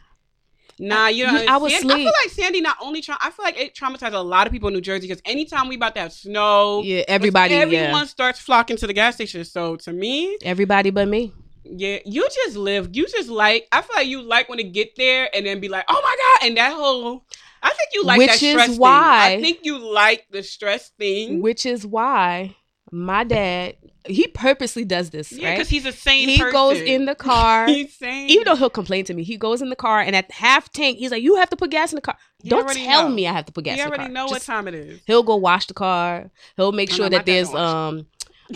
Nah, 0.83 1.09
you 1.09 1.27
know. 1.27 1.45
I 1.47 1.59
was 1.59 1.73
Sandy- 1.75 1.93
I 1.93 1.97
feel 1.99 2.07
like 2.25 2.31
Sandy 2.31 2.61
not 2.63 2.77
only 2.81 3.03
tra- 3.03 3.19
I 3.21 3.31
feel 3.31 3.45
like 3.45 3.59
it 3.61 3.75
traumatized 3.75 4.15
a 4.15 4.19
lot 4.19 4.47
of 4.47 4.53
people 4.53 4.69
in 4.69 4.75
New 4.75 4.81
Jersey 4.81 5.07
because 5.09 5.21
anytime 5.27 5.69
we 5.69 5.77
about 5.77 5.95
to 5.97 6.01
have 6.01 6.13
snow, 6.13 6.81
Yeah, 6.83 7.03
everybody. 7.07 7.55
everyone 7.55 7.85
yeah, 7.85 8.05
starts 8.05 8.41
flocking 8.41 8.79
to 8.79 8.87
the 8.87 8.95
gas 8.95 9.17
station. 9.17 9.45
So 9.45 9.77
to 9.77 9.93
me, 9.93 10.39
everybody 10.43 10.89
but 10.91 11.07
me. 11.07 11.33
yeah, 11.65 11.99
you 12.07 12.27
just 12.35 12.57
live. 12.57 12.89
You 12.97 13.07
just 13.07 13.29
like. 13.29 13.69
I 13.73 13.83
feel 13.83 13.95
like 13.97 14.07
you 14.09 14.23
like 14.23 14.49
when 14.49 14.59
it 14.59 14.73
get 14.73 14.97
there 14.97 15.29
and 15.35 15.45
then 15.45 15.61
be 15.61 15.69
like, 15.69 15.85
oh 15.89 16.01
my 16.03 16.17
god, 16.41 16.47
and 16.49 16.57
that 16.57 16.73
whole. 16.73 17.25
I 17.63 17.69
think 17.69 17.91
you 17.93 18.05
like 18.05 18.17
Which 18.17 18.29
that 18.31 18.43
is 18.43 18.53
stress 18.53 18.69
thing. 18.71 18.79
why- 18.79 19.33
I 19.35 19.41
think 19.43 19.59
you 19.65 19.77
like 19.79 20.25
the 20.31 20.43
stress 20.43 20.89
thing. 20.99 21.43
Which 21.43 21.67
is 21.67 21.87
why 21.87 22.57
my 22.93 23.25
dad 23.25 23.77
he 24.07 24.27
purposely 24.29 24.85
does 24.85 25.11
this, 25.11 25.31
Yeah, 25.31 25.49
right? 25.51 25.57
because 25.59 25.69
he's 25.69 25.85
a 25.85 25.93
sane 25.93 26.27
He 26.29 26.39
person. 26.39 26.53
goes 26.53 26.81
in 26.81 27.05
the 27.05 27.15
car. 27.31 27.67
He's 27.67 27.95
sane. 27.95 28.31
even 28.31 28.45
though 28.47 28.57
he'll 28.57 28.71
complain 28.71 29.05
to 29.05 29.15
me, 29.15 29.23
he 29.25 29.37
goes 29.37 29.61
in 29.61 29.69
the 29.69 29.77
car 29.77 30.01
and 30.01 30.17
at 30.17 30.31
half 30.33 30.73
tank, 30.73 30.97
he's 30.99 31.11
like, 31.11 31.23
"You 31.23 31.37
have 31.37 31.51
to 31.51 31.57
put 31.57 31.71
gas 31.71 31.93
in 31.93 31.97
the 31.97 32.01
car." 32.01 32.17
He 32.43 32.49
Don't 32.49 32.67
tell 32.69 33.09
know. 33.09 33.15
me 33.15 33.27
I 33.29 33.33
have 33.33 33.45
to 33.47 33.53
put 33.53 33.65
gas 33.65 33.77
you 33.77 33.85
in 33.85 33.91
the 33.91 33.97
already 33.97 34.05
car. 34.15 34.25
know 34.25 34.27
what 34.33 34.41
time 34.43 34.67
it 34.69 34.75
is. 34.75 35.01
He'll 35.07 35.23
go 35.23 35.37
wash 35.37 35.67
the 35.67 35.75
car. 35.75 36.31
He'll 36.57 36.73
make 36.73 36.91
sure 36.91 37.05
no, 37.11 37.17
that 37.19 37.27
there's 37.27 37.53
um 37.55 38.07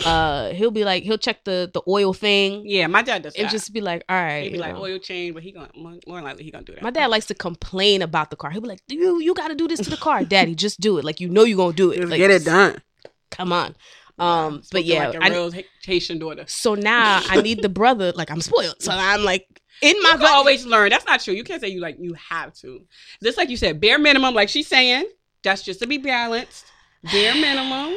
uh 0.03 0.49
he'll 0.49 0.71
be 0.71 0.83
like 0.83 1.03
he'll 1.03 1.17
check 1.19 1.43
the 1.45 1.69
the 1.73 1.81
oil 1.87 2.11
thing 2.11 2.63
Yeah, 2.65 2.87
my 2.87 3.01
dad 3.03 3.21
does 3.21 3.33
that. 3.35 3.41
and 3.43 3.49
just 3.49 3.71
be 3.71 3.79
like, 3.81 4.03
all 4.09 4.15
right. 4.17 4.43
He'd 4.43 4.53
be 4.53 4.57
like 4.57 4.73
know. 4.73 4.81
oil 4.83 4.97
change, 4.99 5.35
but 5.35 5.43
he 5.43 5.51
gonna 5.51 5.69
more 5.77 5.93
more 6.07 6.21
likely 6.21 6.43
he 6.43 6.49
gonna 6.51 6.65
do 6.65 6.73
that. 6.73 6.81
My 6.81 6.89
dad 6.89 7.05
likes 7.07 7.27
to 7.27 7.35
complain 7.35 8.01
about 8.01 8.31
the 8.31 8.35
car. 8.35 8.49
He'll 8.49 8.61
be 8.61 8.67
like, 8.67 8.81
"You 8.87 9.19
you 9.21 9.33
got 9.35 9.49
to 9.49 9.55
do 9.55 9.67
this 9.67 9.79
to 9.81 9.89
the 9.91 9.95
car, 9.97 10.25
Daddy. 10.33 10.55
Just 10.55 10.81
do 10.81 10.97
it. 10.97 11.05
Like 11.05 11.19
you 11.21 11.29
know 11.29 11.43
you're 11.43 11.55
gonna 11.57 11.73
do 11.73 11.91
it. 11.91 11.97
Just 11.97 12.09
Like, 12.09 12.17
get 12.17 12.31
it 12.31 12.43
done. 12.43 12.81
Come 13.29 13.53
on." 13.53 13.75
Um, 14.17 14.61
but 14.71 14.85
yeah, 14.85 15.07
like 15.09 15.15
a 15.15 15.23
I- 15.23 15.29
real 15.29 15.51
Haitian 15.83 16.19
daughter. 16.19 16.45
so 16.47 16.73
now 16.75 17.21
I 17.29 17.41
need 17.47 17.61
the 17.61 17.69
brother. 17.69 18.11
Like 18.13 18.31
I'm 18.31 18.41
spoiled, 18.41 18.81
so 18.81 18.91
I'm 18.91 19.23
like 19.23 19.45
in 19.81 19.95
my 20.01 20.11
You 20.11 20.17
can 20.19 20.27
always 20.27 20.65
learn. 20.65 20.89
That's 20.89 21.05
not 21.05 21.19
true. 21.21 21.33
You 21.33 21.43
can't 21.43 21.61
say 21.61 21.67
you 21.67 21.81
like 21.81 21.97
you 21.99 22.13
have 22.29 22.53
to. 22.55 22.85
Just 23.23 23.37
like 23.37 23.49
you 23.49 23.57
said, 23.57 23.81
bare 23.81 23.99
minimum. 23.99 24.33
Like 24.33 24.49
she's 24.49 24.67
saying, 24.67 25.05
that's 25.43 25.63
just 25.63 25.79
to 25.81 25.87
be 25.87 25.97
balanced. 25.97 26.65
Bare 27.11 27.33
minimum. 27.41 27.95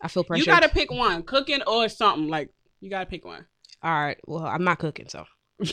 I 0.00 0.08
feel 0.08 0.24
pressure. 0.24 0.40
You 0.40 0.46
gotta 0.46 0.68
pick 0.68 0.90
one, 0.90 1.22
cooking 1.22 1.60
or 1.66 1.88
something. 1.90 2.28
Like 2.28 2.50
you 2.80 2.88
gotta 2.90 3.06
pick 3.06 3.24
one. 3.24 3.44
All 3.82 3.90
right. 3.92 4.18
Well, 4.26 4.44
I'm 4.46 4.64
not 4.64 4.78
cooking, 4.78 5.08
so. 5.08 5.26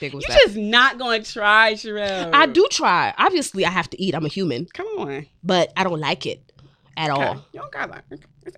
Big 0.00 0.14
was 0.14 0.22
You 0.24 0.28
that. 0.32 0.40
just 0.44 0.56
not 0.56 0.98
gonna 0.98 1.22
try, 1.24 1.72
Sherelle. 1.74 2.32
I 2.32 2.46
do 2.46 2.66
try. 2.70 3.12
Obviously, 3.18 3.64
I 3.64 3.70
have 3.70 3.90
to 3.90 4.00
eat. 4.00 4.14
I'm 4.14 4.24
a 4.24 4.28
human, 4.28 4.66
Come 4.72 4.86
on. 4.98 5.26
but 5.42 5.72
I 5.76 5.82
don't 5.82 5.98
like 5.98 6.24
it 6.26 6.52
at 6.98 7.10
Okay. 7.10 7.24
all. 7.24 7.34
You 7.52 7.60
don't 7.60 7.72
gotta 7.72 7.92
like. 7.92 8.02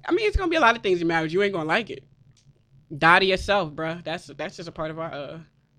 I 0.06 0.12
mean, 0.12 0.26
it's 0.26 0.37
gonna 0.37 0.50
be 0.50 0.56
a 0.56 0.61
lot 0.61 0.76
of 0.76 0.82
things 0.82 1.00
in 1.00 1.06
marriage. 1.06 1.32
You 1.32 1.42
ain't 1.42 1.52
gonna 1.52 1.68
like 1.68 1.90
it. 1.90 2.04
Die 2.97 3.18
to 3.20 3.25
yourself, 3.25 3.73
bruh. 3.73 4.02
That's 4.02 4.26
that's 4.37 4.56
just 4.56 4.68
a 4.68 4.73
part 4.73 4.90
of 4.90 4.99
our 4.99 5.12
uh 5.12 5.38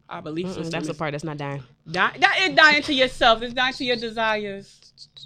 our 0.10 0.22
belief 0.22 0.48
Mm-mm, 0.48 0.54
system. 0.56 0.72
that's 0.72 0.88
the 0.88 0.94
part 0.94 1.12
that's 1.14 1.24
not 1.24 1.38
dying. 1.38 1.64
Die, 1.90 2.18
that 2.20 2.38
is 2.50 2.56
dying 2.56 2.84
to 2.84 2.94
yourself. 2.94 3.42
It's 3.42 3.54
dying 3.54 3.74
to 3.74 3.86
your 3.86 3.96
desires. 3.96 4.78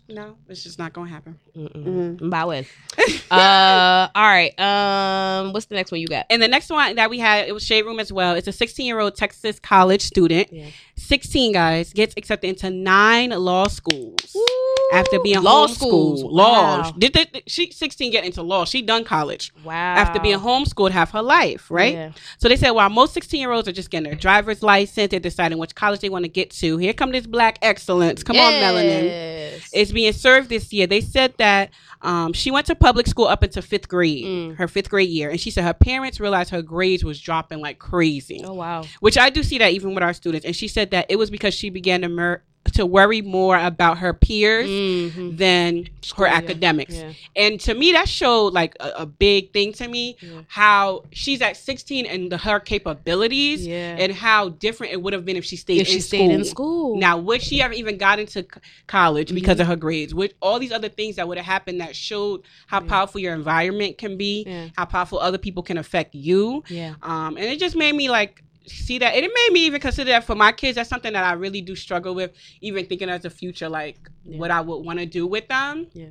No, 0.08 0.38
it's 0.48 0.64
just 0.64 0.78
not 0.80 0.94
gonna 0.94 1.10
happen. 1.10 1.38
Mm-mm. 1.58 2.30
Bye 2.30 2.46
when. 2.46 2.66
uh, 3.32 4.08
all 4.16 4.24
right. 4.24 4.58
Um, 4.60 5.54
what's 5.54 5.66
the 5.66 5.76
next 5.76 5.92
one 5.92 6.00
you 6.02 6.08
got? 6.08 6.28
And 6.30 6.42
the 6.42 6.48
next 6.48 6.70
one 6.70 6.96
that 6.96 7.10
we 7.10 7.18
had, 7.20 7.48
it 7.48 7.52
was 7.52 7.64
Shade 7.64 7.82
Room 7.84 8.00
as 8.00 8.14
well. 8.14 8.36
It's 8.36 8.48
a 8.48 8.52
16 8.52 8.86
year 8.86 9.00
old 9.00 9.16
Texas 9.16 9.60
college 9.60 10.02
student. 10.02 10.54
Yeah. 10.54 10.68
16 10.98 11.52
guys 11.54 11.92
gets 11.92 12.14
accepted 12.18 12.48
into 12.50 12.70
nine 12.70 13.32
law 13.32 13.68
schools 13.68 14.36
after 14.96 15.20
being 15.20 15.42
law 15.42 15.68
homeschooled. 15.68 15.76
schools. 15.76 16.24
Law. 16.24 16.82
Wow. 16.82 16.94
Did, 16.98 17.14
did, 17.14 17.44
she 17.48 17.72
16 17.72 18.12
get 18.12 18.24
into 18.26 18.42
law? 18.42 18.66
She 18.66 18.82
done 18.82 19.04
college 19.04 19.52
Wow. 19.64 19.74
after 19.74 20.20
being 20.20 20.40
homeschooled 20.40 20.92
half 20.92 21.12
her 21.12 21.22
life, 21.22 21.70
right? 21.70 21.94
Yeah. 21.94 22.12
So 22.38 22.48
they 22.50 22.56
said 22.56 22.72
while 22.72 22.90
most 22.90 23.14
16 23.14 23.40
year 23.40 23.52
olds 23.52 23.68
are 23.68 23.72
just 23.72 23.90
getting 23.90 24.10
their 24.10 24.20
driver's 24.20 24.64
license, 24.64 25.12
they're 25.12 25.20
deciding 25.20 25.58
which 25.58 25.76
college 25.76 26.00
they 26.00 26.10
want 26.10 26.24
to 26.26 26.30
get 26.30 26.50
to. 26.52 26.78
Here 26.78 26.94
come 26.94 27.12
this 27.12 27.28
black 27.28 27.60
excellence. 27.62 28.24
Come 28.24 28.38
on, 28.38 28.54
Melanin. 28.54 29.04
Yes. 29.04 29.70
It's 29.74 29.92
being 29.92 30.14
served 30.14 30.50
this 30.50 30.72
year. 30.74 30.88
They 30.88 31.02
said 31.02 31.34
that 31.38 31.72
um, 32.02 32.34
she 32.34 32.52
went 32.52 32.68
to 32.68 32.76
public 32.76 33.08
school 33.08 33.26
up 33.26 33.44
into 33.44 33.62
fifth 33.62 33.88
grade, 33.88 34.26
Mm. 34.26 34.56
her 34.58 34.68
fifth 34.68 34.90
grade 34.90 35.10
year, 35.10 35.30
and 35.30 35.40
she 35.40 35.50
said 35.52 35.64
her 35.64 35.74
parents 35.74 36.20
realized 36.20 36.50
her 36.52 36.62
grades 36.62 37.04
was 37.04 37.20
dropping 37.20 37.60
like 37.62 37.80
crazy. 37.80 38.42
Oh 38.46 38.54
wow. 38.54 38.84
Which 39.00 39.18
I 39.18 39.30
do 39.30 39.42
see 39.44 39.58
that 39.58 39.72
even 39.72 39.94
with 39.94 40.04
our 40.04 40.14
students. 40.14 40.46
And 40.46 40.56
she 40.56 40.68
said 40.68 40.92
that 40.92 41.08
it 41.10 41.16
was 41.18 41.30
because 41.30 41.54
she 41.54 41.70
began 41.70 42.02
to 42.02 42.10
mer- 42.10 42.44
to 42.74 42.86
worry 42.86 43.22
more 43.22 43.58
about 43.58 44.00
her 44.00 44.14
peers 44.14 44.68
Mhm. 44.70 45.38
than 45.38 45.88
School, 46.02 46.26
her 46.26 46.32
academics. 46.32 46.96
Yeah. 46.96 47.14
And 47.36 47.60
to 47.62 47.74
me, 47.74 47.92
that 47.94 48.10
showed 48.10 48.54
like 48.54 48.76
a, 48.80 48.90
a 49.00 49.06
big 49.06 49.54
thing 49.54 49.72
to 49.74 49.88
me 49.88 50.18
Yeah. 50.20 50.42
how 50.48 51.04
she's 51.12 51.42
at 51.42 51.58
16 51.58 52.06
and 52.06 52.32
the, 52.32 52.38
her 52.38 52.60
capabilities 52.60 53.66
Yeah. 53.66 53.96
and 54.00 54.12
how 54.12 54.50
different 54.50 54.94
it 54.94 55.02
would 55.02 55.14
have 55.14 55.26
been 55.26 55.36
if 55.38 55.46
she 55.46 55.56
stayed 55.56 55.82
if 55.82 55.88
in 55.88 55.94
she 55.94 56.00
school. 56.02 56.20
stayed 56.20 56.32
in 56.32 56.44
school. 56.46 56.98
Now, 56.98 57.18
would 57.18 57.42
she 57.42 57.60
have 57.60 57.74
even 57.74 57.98
got 57.98 58.20
into 58.20 58.42
c- 58.42 58.48
college 58.88 59.34
because 59.34 59.56
Mm-hmm. 59.56 59.62
of 59.62 59.68
her 59.68 59.76
grades? 59.76 60.14
With 60.14 60.34
all 60.42 60.60
these 60.60 60.72
other 60.72 60.90
things 60.90 61.16
that 61.18 61.28
would 61.28 61.38
have 61.38 61.46
happened 61.46 61.82
that 61.82 61.96
showed 61.96 62.42
how 62.68 62.82
Yeah. 62.82 62.88
powerful 62.90 63.22
your 63.22 63.34
environment 63.36 63.98
can 63.98 64.18
be, 64.18 64.44
Yeah. 64.48 64.68
how 64.76 64.86
powerful 64.86 65.20
other 65.20 65.38
people 65.38 65.64
can 65.64 65.78
affect 65.78 66.16
you. 66.16 66.64
Yeah. 66.68 66.96
Um, 67.04 67.38
and 67.38 67.46
it 67.46 67.60
just 67.60 67.76
made 67.76 67.94
me 67.96 68.10
like 68.10 68.42
see 68.68 69.00
that, 69.00 69.14
and 69.16 69.26
it 69.26 69.32
made 69.34 69.50
me 69.54 69.66
even 69.66 69.80
consider 69.82 70.12
that 70.12 70.24
for 70.24 70.36
my 70.36 70.52
kids. 70.52 70.76
That's 70.76 70.90
something 70.90 71.14
that 71.14 71.24
I 71.24 71.34
really 71.34 71.62
do 71.62 71.76
struggle 71.76 72.16
with, 72.16 72.32
even 72.62 72.86
thinking 72.86 73.10
as 73.10 73.26
a 73.26 73.30
future, 73.30 73.70
like 73.70 73.98
Yeah. 74.24 74.38
what 74.40 74.52
I 74.52 74.62
would 74.62 74.80
want 74.86 75.00
to 75.00 75.06
do 75.06 75.28
with 75.28 75.48
them. 75.48 75.88
Yeah. 75.94 76.08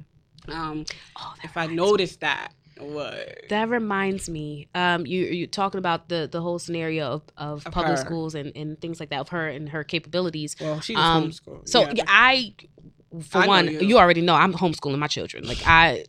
Um, 0.49 0.85
Oh, 1.17 1.35
if 1.43 1.57
I 1.57 1.67
noticed 1.67 2.21
that, 2.21 2.53
what? 2.79 3.45
That 3.51 3.69
reminds 3.69 4.29
me. 4.29 4.69
Um, 4.75 5.07
you 5.07 5.25
you 5.27 5.47
talking 5.47 5.79
about 5.79 6.09
the 6.09 6.29
the 6.31 6.41
whole 6.41 6.59
scenario 6.59 7.07
of, 7.13 7.23
of, 7.37 7.67
Of 7.67 7.73
public 7.73 7.97
her. 7.99 8.05
schools 8.05 8.35
and, 8.35 8.53
and 8.57 8.81
things 8.81 9.01
like 9.01 9.11
that 9.11 9.21
of 9.21 9.29
her 9.31 9.49
and 9.49 9.69
her 9.71 9.85
capabilities. 9.85 10.57
Well, 10.61 10.81
she 10.81 10.95
was 10.95 11.03
Um, 11.05 11.25
homeschooled. 11.31 11.69
So 11.69 11.89
yeah, 11.95 12.05
I, 12.09 12.55
for 13.23 13.39
I 13.43 13.47
one, 13.47 13.69
you. 13.69 13.81
you. 13.81 13.99
already 13.99 14.21
know 14.23 14.35
I'm 14.35 14.53
homeschooling 14.53 14.99
my 14.99 15.07
children. 15.07 15.47
Like 15.47 15.63
I, 15.65 16.05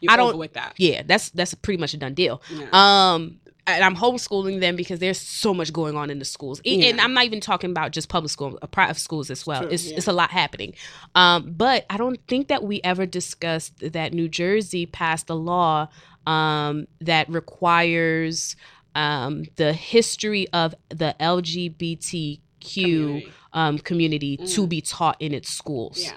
You're 0.00 0.12
I 0.12 0.16
don't- 0.16 0.38
with 0.38 0.54
that. 0.54 0.72
yeah, 0.78 1.02
that's 1.06 1.30
that's 1.30 1.52
pretty 1.54 1.78
much 1.80 1.92
a 1.94 1.98
done 1.98 2.14
deal. 2.14 2.40
Yeah. 2.50 2.68
Um, 2.72 3.40
and 3.66 3.82
I'm 3.84 3.96
homeschooling 3.96 4.60
them 4.60 4.76
because 4.76 4.98
there's 5.00 5.20
so 5.20 5.52
much 5.52 5.72
going 5.72 5.96
on 5.96 6.10
in 6.10 6.18
the 6.18 6.24
schools, 6.24 6.60
and 6.64 6.82
Yeah. 6.82 6.96
I'm 7.04 7.12
not 7.14 7.24
even 7.24 7.40
talking 7.40 7.70
about 7.70 7.90
just 7.92 8.08
public 8.08 8.30
school, 8.30 8.58
uh, 8.62 8.66
private 8.66 8.96
schools 8.96 9.30
as 9.30 9.46
well. 9.46 9.62
True, 9.62 9.70
it's 9.70 9.86
yeah. 9.90 9.96
it's 9.96 10.06
a 10.06 10.12
lot 10.12 10.30
happening. 10.30 10.74
Um, 11.14 11.52
but 11.56 11.84
I 11.90 11.96
don't 11.96 12.20
think 12.28 12.48
that 12.48 12.62
we 12.62 12.80
ever 12.84 13.06
discussed 13.06 13.72
that 13.92 14.12
New 14.12 14.28
Jersey 14.28 14.86
passed 14.86 15.30
a 15.30 15.34
law 15.34 15.88
um 16.26 16.86
that 17.00 17.28
requires 17.28 18.56
um 18.94 19.44
the 19.56 19.72
history 19.72 20.48
of 20.52 20.74
the 20.88 21.14
LGBTQ 21.20 22.40
Community. 22.60 23.32
um 23.52 23.78
community 23.78 24.36
to 24.38 24.62
Mm. 24.62 24.68
be 24.68 24.80
taught 24.80 25.16
in 25.20 25.32
its 25.32 25.50
schools. 25.50 26.02
Yeah. 26.02 26.12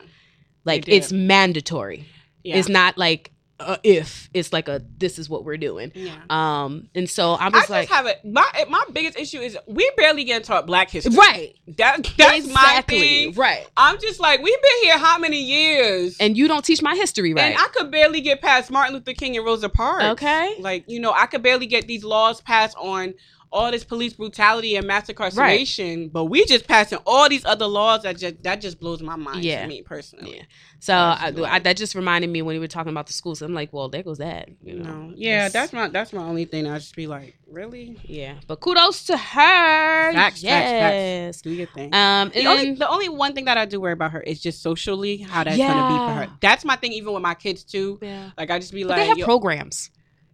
Like 0.66 0.88
it's 0.88 1.12
mandatory. 1.12 2.06
It's 2.44 2.70
not 2.70 2.98
like 2.98 3.32
uh, 3.60 3.78
if 3.84 4.30
it's 4.34 4.54
like 4.54 4.68
a 4.68 4.82
this 4.98 5.20
is 5.20 5.30
what 5.30 5.44
we're 5.46 5.58
doing. 5.58 5.92
yeah. 5.96 6.16
Um, 6.30 6.90
and 6.96 7.10
so 7.10 7.34
I'm 7.36 7.48
I 7.48 7.50
just 7.50 7.62
just 7.64 7.70
like, 7.70 7.90
have 7.90 8.06
it. 8.06 8.24
My 8.24 8.46
my 8.70 8.84
biggest 8.94 9.18
issue 9.18 9.40
is 9.40 9.58
we 9.68 9.90
barely 9.98 10.24
get 10.24 10.44
taught 10.44 10.66
Black 10.66 10.90
history. 10.90 11.14
right, 11.16 11.56
That 11.78 12.10
that's 12.18 12.48
my 12.48 12.84
thing. 12.88 13.34
right. 13.34 13.68
I'm 13.78 14.00
just 14.00 14.20
like 14.20 14.42
we've 14.42 14.62
been 14.62 14.84
here 14.84 14.98
how 14.98 15.18
many 15.20 15.42
years, 15.42 16.18
And 16.20 16.38
you 16.38 16.48
don't 16.48 16.64
teach 16.64 16.82
my 16.82 16.96
history 16.96 17.34
right. 17.34 17.54
And 17.54 17.58
I 17.58 17.68
could 17.74 17.92
barely 17.92 18.22
get 18.22 18.42
past 18.42 18.72
Martin 18.72 18.94
Luther 18.96 19.14
King 19.14 19.36
and 19.38 19.46
Rosa 19.46 19.70
Parks. 19.70 20.04
Okay. 20.06 20.56
like 20.60 20.86
you 20.88 21.00
know 21.00 21.12
I 21.12 21.26
could 21.26 21.44
barely 21.44 21.66
get 21.66 21.88
these 21.88 22.04
laws 22.04 22.42
passed 22.42 22.78
on 22.78 23.14
all 23.52 23.72
this 23.72 23.84
police 23.84 24.14
brutality 24.14 24.76
and 24.76 24.86
mass 24.86 25.10
incarceration, 25.10 26.10
but 26.10 26.26
we 26.26 26.46
just 26.46 26.68
passing 26.68 27.00
all 27.06 27.28
these 27.30 27.46
other 27.46 27.66
laws 27.66 28.04
that 28.04 28.18
just 28.18 28.44
that 28.44 28.62
just 28.62 28.80
blows 28.80 29.02
my 29.02 29.16
mind 29.16 29.44
Yeah. 29.44 29.64
to 29.64 29.68
me 29.68 29.82
personally. 29.82 30.38
Yeah. 30.38 30.44
so 30.80 30.94
I, 30.94 31.34
I, 31.48 31.60
that 31.60 31.76
just 31.76 31.96
reminded 31.96 32.30
me 32.30 32.42
when 32.42 32.56
we 32.56 32.60
were 32.60 32.68
talking 32.68 32.92
about 32.92 33.08
the 33.08 33.14
schools. 33.14 33.42
I'm 33.42 33.54
like, 33.54 33.74
well, 33.74 33.90
there 33.90 34.04
goes 34.04 34.20
that. 34.20 34.50
You 34.62 34.76
know, 34.76 34.84
know, 35.08 35.14
yeah, 35.16 35.50
that's 35.50 35.74
my 35.74 35.88
that's 35.88 36.14
my 36.14 36.24
only 36.24 36.46
thing. 36.46 36.68
I 36.68 36.78
just 36.78 36.96
be 36.96 37.08
like, 37.08 37.38
really, 37.50 37.98
yeah. 38.04 38.36
But 38.48 38.60
kudos 38.60 39.06
to 39.06 39.18
her. 39.18 40.14
Facts, 40.14 40.42
facts, 40.42 40.44
yes. 40.44 41.36
facts. 41.36 41.42
do 41.42 41.50
your 41.52 41.68
thing. 41.68 41.94
Um, 41.94 42.30
The 42.34 42.46
only, 42.46 42.74
the 42.76 42.90
only 42.90 43.10
one 43.10 43.34
thing 43.34 43.46
that 43.46 43.58
I 43.58 43.66
do 43.66 43.80
worry 43.82 43.94
about 43.94 44.12
her 44.12 44.22
is 44.22 44.40
just 44.42 44.62
socially 44.62 45.18
how 45.18 45.44
that's 45.44 45.58
gonna 45.58 45.90
be 45.90 45.98
for 45.98 46.26
her. 46.28 46.38
That's 46.42 46.64
my 46.66 46.76
thing, 46.76 46.94
even 46.94 47.14
with 47.14 47.24
my 47.24 47.34
kids 47.36 47.64
too. 47.64 47.98
yeah. 48.02 48.30
Like 48.38 48.52
I 48.52 48.60
just 48.60 48.74
be 48.74 48.84
But 48.84 48.90
like, 48.92 49.00
they 49.00 49.08
have 49.08 49.20
programs. 49.20 49.90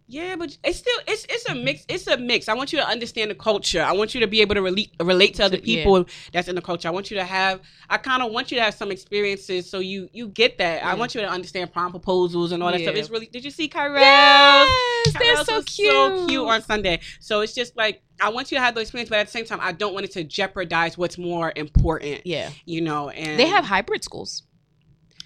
Yeah, 0.08 0.36
but 0.36 0.56
it's 0.62 0.78
still 0.78 0.98
it's 1.08 1.26
it's 1.28 1.48
a 1.48 1.54
mix. 1.54 1.84
It's 1.88 2.06
a 2.06 2.16
mix. 2.16 2.48
I 2.48 2.54
want 2.54 2.72
you 2.72 2.78
to 2.78 2.86
understand 2.86 3.30
the 3.30 3.34
culture. 3.34 3.82
I 3.82 3.90
want 3.92 4.14
you 4.14 4.20
to 4.20 4.28
be 4.28 4.40
able 4.40 4.54
to 4.54 4.62
relate 4.62 4.92
relate 5.00 5.34
to 5.34 5.44
other 5.44 5.56
Yeah. 5.56 5.62
people 5.82 6.06
that's 6.32 6.46
in 6.46 6.54
the 6.54 6.62
culture. 6.62 6.86
I 6.86 6.92
want 6.92 7.10
you 7.10 7.16
to 7.16 7.24
have. 7.24 7.60
I 7.90 7.96
kind 7.96 8.22
of 8.22 8.30
want 8.30 8.52
you 8.52 8.56
to 8.58 8.62
have 8.62 8.74
some 8.74 8.92
experiences 8.92 9.68
so 9.68 9.80
you 9.80 10.08
you 10.12 10.28
get 10.28 10.58
that. 10.58 10.84
I 10.84 10.94
want 10.94 11.14
you 11.16 11.22
to 11.22 11.28
understand 11.28 11.72
prom 11.72 11.90
proposals 11.90 12.52
and 12.52 12.62
all 12.62 12.70
that 12.70 12.80
stuff. 12.80 12.94
It's 12.94 13.10
really. 13.10 13.26
Did 13.26 13.44
you 13.44 13.50
see 13.50 13.68
Kyrell? 13.68 13.98
Yes, 14.00 15.14
they're 15.18 15.44
so 15.44 15.62
cute. 15.62 15.90
So 15.92 16.26
cute 16.28 16.46
on 16.46 16.62
Sunday. 16.62 17.00
So 17.18 17.40
it's 17.40 17.52
just 17.54 17.76
like 17.76 18.02
I 18.20 18.28
want 18.28 18.52
you 18.52 18.58
to 18.58 18.62
have 18.62 18.74
those 18.74 18.82
experiences, 18.82 19.10
but 19.10 19.18
at 19.18 19.26
the 19.26 19.32
same 19.32 19.44
time, 19.44 19.58
I 19.60 19.72
don't 19.72 19.92
want 19.92 20.06
it 20.06 20.12
to 20.12 20.22
jeopardize 20.24 20.96
what's 20.96 21.18
more 21.18 21.52
important. 21.56 22.24
yeah, 22.26 22.50
You 22.64 22.80
know, 22.80 23.10
and 23.10 23.38
they 23.38 23.46
have 23.46 23.64
hybrid 23.64 24.04
schools. 24.04 24.44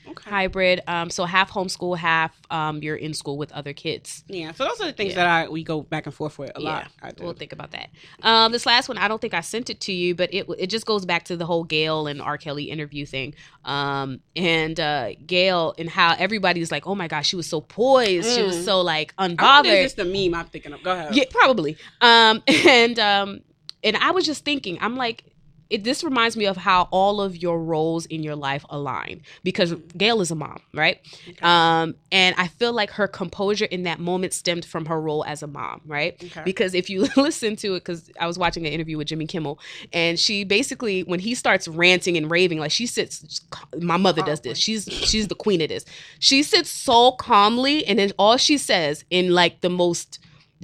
Okay. 0.08 0.30
Hybrid, 0.30 0.80
um, 0.88 1.10
so 1.10 1.24
half 1.24 1.50
homeschool, 1.50 1.96
half 1.96 2.36
um, 2.50 2.82
you're 2.82 2.96
in 2.96 3.14
school 3.14 3.36
with 3.38 3.52
other 3.52 3.72
kids. 3.72 4.24
Yeah, 4.26 4.52
so 4.52 4.64
those 4.64 4.80
are 4.80 4.86
the 4.86 4.92
things 4.92 5.10
Yeah. 5.10 5.16
that 5.24 5.26
I 5.26 5.48
we 5.48 5.62
go 5.62 5.82
back 5.82 6.06
and 6.06 6.14
forth 6.14 6.38
with 6.38 6.50
a 6.56 6.60
lot. 6.60 6.88
I 7.02 7.10
do. 7.12 7.24
We'll 7.24 7.34
think 7.34 7.52
about 7.52 7.70
that. 7.72 7.90
Um, 8.22 8.50
this 8.52 8.66
last 8.66 8.88
one, 8.88 8.98
I 8.98 9.08
don't 9.08 9.20
think 9.20 9.34
I 9.34 9.40
sent 9.40 9.70
it 9.70 9.80
to 9.82 9.92
you, 9.92 10.14
but 10.14 10.32
it 10.34 10.46
it 10.58 10.66
just 10.68 10.86
goes 10.86 11.04
back 11.06 11.24
to 11.26 11.36
the 11.36 11.46
whole 11.46 11.64
Gayle 11.64 12.06
and 12.06 12.20
R. 12.20 12.38
Kelly 12.38 12.64
interview 12.64 13.06
thing. 13.06 13.34
Um, 13.64 14.20
and 14.34 14.78
uh, 14.80 15.10
Gayle 15.26 15.74
and 15.78 15.88
how 15.88 16.14
everybody's 16.18 16.72
like, 16.72 16.86
oh 16.86 16.94
my 16.94 17.06
gosh, 17.08 17.28
she 17.28 17.36
was 17.36 17.46
so 17.46 17.60
poised, 17.60 18.34
she 18.34 18.42
was 18.42 18.56
Mm. 18.56 18.64
so 18.64 18.80
like 18.80 19.14
unbothered. 19.16 19.66
it's 19.66 19.94
just 19.94 19.96
the 19.96 20.04
meme 20.04 20.34
I'm 20.38 20.46
thinking 20.46 20.72
of. 20.72 20.82
Go 20.82 20.92
ahead. 20.92 21.14
Yeah, 21.14 21.24
probably. 21.30 21.76
Um, 22.00 22.42
and 22.66 22.98
um, 22.98 23.40
and 23.84 23.96
I 23.96 24.10
was 24.10 24.26
just 24.26 24.44
thinking, 24.44 24.76
I'm 24.80 24.96
like, 24.96 25.24
it, 25.70 25.84
this 25.84 26.02
reminds 26.02 26.36
me 26.36 26.46
of 26.46 26.56
how 26.56 26.88
all 26.90 27.20
of 27.20 27.36
your 27.36 27.62
roles 27.62 28.06
in 28.06 28.22
your 28.22 28.36
life 28.36 28.64
align 28.68 29.22
because 29.44 29.72
Gayle 29.96 30.20
is 30.20 30.30
a 30.30 30.34
mom, 30.34 30.60
right? 30.74 30.98
Okay. 31.28 31.38
Um, 31.42 31.94
and 32.10 32.34
I 32.36 32.48
feel 32.48 32.72
like 32.72 32.90
her 32.92 33.06
composure 33.06 33.66
in 33.66 33.84
that 33.84 34.00
moment 34.00 34.32
stemmed 34.32 34.64
from 34.64 34.86
her 34.86 35.00
role 35.00 35.24
as 35.24 35.42
a 35.42 35.46
mom, 35.46 35.80
right? 35.86 36.22
Okay. 36.22 36.42
Because 36.44 36.74
if 36.74 36.90
you 36.90 37.08
listen 37.16 37.56
to 37.56 37.74
it, 37.74 37.80
because 37.80 38.10
I 38.18 38.26
was 38.26 38.38
watching 38.38 38.66
an 38.66 38.72
interview 38.72 38.98
with 38.98 39.06
Jimmy 39.06 39.26
Kimmel, 39.26 39.60
and 39.92 40.18
she 40.18 40.44
basically, 40.44 41.04
when 41.04 41.20
he 41.20 41.34
starts 41.34 41.68
ranting 41.68 42.16
and 42.16 42.30
raving, 42.30 42.58
like 42.58 42.72
she 42.72 42.86
sits, 42.86 43.40
my 43.80 43.96
mother 43.96 44.22
does 44.22 44.40
this. 44.40 44.58
She's 44.58 44.84
she's 44.90 45.28
the 45.28 45.34
queen 45.34 45.60
of 45.60 45.68
this. 45.68 45.84
She 46.18 46.42
sits 46.42 46.70
so 46.70 47.12
calmly, 47.12 47.86
and 47.86 47.98
then 47.98 48.12
all 48.18 48.36
she 48.36 48.58
says 48.58 49.04
in 49.10 49.32
like 49.32 49.60
the 49.60 49.70
most 49.70 50.18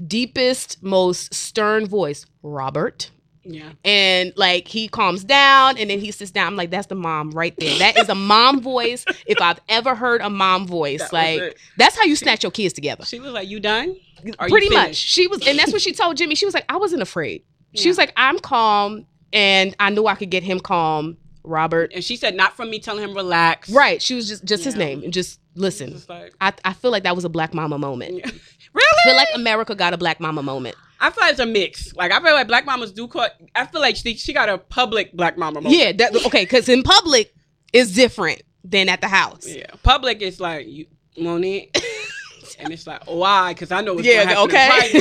deepest, 0.06 0.82
most 0.82 1.32
stern 1.32 1.86
voice, 1.86 2.26
Robert. 2.42 3.10
Yeah. 3.46 3.70
And 3.84 4.32
like 4.36 4.68
he 4.68 4.88
calms 4.88 5.24
down 5.24 5.78
and 5.78 5.90
then 5.90 5.98
he 6.00 6.10
sits 6.10 6.30
down. 6.30 6.48
I'm 6.48 6.56
like, 6.56 6.70
that's 6.70 6.86
the 6.88 6.94
mom 6.94 7.30
right 7.30 7.54
there. 7.58 7.78
That 7.78 7.96
is 7.98 8.08
a 8.08 8.14
mom 8.14 8.60
voice. 8.60 9.04
If 9.26 9.40
I've 9.40 9.60
ever 9.68 9.94
heard 9.94 10.20
a 10.20 10.30
mom 10.30 10.66
voice, 10.66 11.00
That 11.00 11.12
like 11.12 11.58
that's 11.76 11.96
how 11.96 12.04
you 12.04 12.16
snatch 12.16 12.42
your 12.42 12.52
kids 12.52 12.74
together. 12.74 13.04
She 13.04 13.20
was 13.20 13.32
like, 13.32 13.48
"You 13.48 13.60
done?" 13.60 13.96
Are 14.38 14.48
you 14.48 14.52
Pretty 14.52 14.70
much. 14.70 14.96
She 14.96 15.26
was, 15.28 15.46
and 15.46 15.58
that's 15.58 15.72
what 15.72 15.82
she 15.82 15.92
told 15.92 16.16
Jimmy. 16.16 16.34
She 16.34 16.46
was 16.46 16.54
like, 16.54 16.64
I 16.68 16.76
wasn't 16.78 17.02
afraid. 17.02 17.44
She 17.74 17.84
Yeah. 17.84 17.90
was 17.90 17.98
like, 17.98 18.12
I'm 18.16 18.38
calm, 18.38 19.06
and 19.32 19.76
I 19.78 19.90
knew 19.90 20.06
I 20.06 20.14
could 20.14 20.30
get 20.30 20.42
him 20.42 20.58
calm. 20.60 21.16
Robert, 21.44 21.92
And 21.94 22.02
she 22.02 22.16
said, 22.16 22.34
"Not 22.34 22.56
from 22.56 22.70
me 22.70 22.80
telling 22.80 23.04
him 23.04 23.14
relax." 23.14 23.70
right? 23.70 24.02
She 24.02 24.14
was 24.16 24.26
just 24.26 24.44
just 24.44 24.64
his 24.64 24.74
name 24.74 25.04
and 25.04 25.12
just 25.12 25.38
listen. 25.54 25.92
just 25.92 26.08
like, 26.08 26.34
I 26.40 26.52
I 26.64 26.72
feel 26.72 26.90
like 26.90 27.04
that 27.04 27.14
was 27.14 27.24
a 27.24 27.28
black 27.28 27.54
mama 27.54 27.78
moment. 27.78 28.14
yeah. 28.18 28.26
I 28.26 28.30
really? 28.74 29.02
feel 29.04 29.14
like 29.16 29.28
America 29.34 29.74
got 29.76 29.94
a 29.94 29.96
black 29.96 30.18
mama 30.18 30.42
moment. 30.42 30.74
I 31.00 31.10
feel 31.10 31.22
like 31.22 31.32
it's 31.32 31.40
a 31.40 31.46
mix. 31.46 31.94
Like 31.94 32.12
I 32.12 32.20
feel 32.20 32.32
like 32.32 32.46
black 32.48 32.64
mamas 32.66 32.92
do 32.92 33.06
call. 33.08 33.26
I 33.54 33.66
feel 33.66 33.80
like 33.80 33.96
she, 33.96 34.14
she 34.16 34.32
got 34.32 34.48
a 34.48 34.58
public 34.58 35.12
black 35.12 35.36
mama. 35.36 35.60
Moment. 35.60 35.76
Yeah, 35.76 35.92
that 35.92 36.14
okay. 36.26 36.44
Because 36.44 36.68
in 36.68 36.82
public 36.82 37.34
is 37.72 37.94
different 37.94 38.42
than 38.64 38.88
at 38.88 39.00
the 39.00 39.08
house. 39.08 39.46
Yeah. 39.46 39.66
Public 39.82 40.22
is 40.22 40.40
like 40.40 40.66
you, 40.66 40.86
Monique, 41.18 41.76
and 42.58 42.72
it's 42.72 42.86
like 42.86 43.02
why? 43.06 43.52
Because 43.52 43.70
I 43.72 43.80
know 43.82 43.94
what's 43.94 44.06
Yeah, 44.06 44.34
okay. 44.38 45.00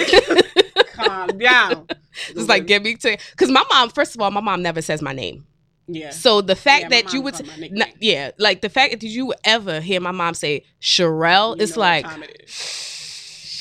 Calm 0.94 1.38
down. 1.38 1.88
It's 2.30 2.48
like 2.48 2.66
get 2.68 2.84
me 2.84 2.96
to 2.96 3.18
because 3.32 3.50
my 3.52 3.64
mom. 3.72 3.90
First 3.90 4.16
of 4.16 4.22
all, 4.22 4.32
my 4.32 4.42
mom 4.42 4.62
never 4.62 4.82
says 4.82 5.02
my 5.02 5.14
name. 5.14 5.46
yeah. 5.88 6.10
So 6.12 6.42
the 6.42 6.56
fact 6.56 6.84
Yeah, 6.84 6.90
that 6.90 7.14
you 7.14 7.22
would, 7.22 7.36
not, 7.72 7.90
yeah, 8.02 8.32
like 8.40 8.62
the 8.62 8.70
fact 8.70 8.92
that 8.92 9.04
you 9.04 9.34
ever 9.44 9.82
hear 9.82 10.00
my 10.00 10.12
mom 10.12 10.34
say 10.34 10.64
Sherelle, 10.82 11.58
You 11.58 11.64
it's 11.64 11.76
like, 11.78 12.06
time 12.06 12.24
it 12.24 12.44
is. 12.48 12.92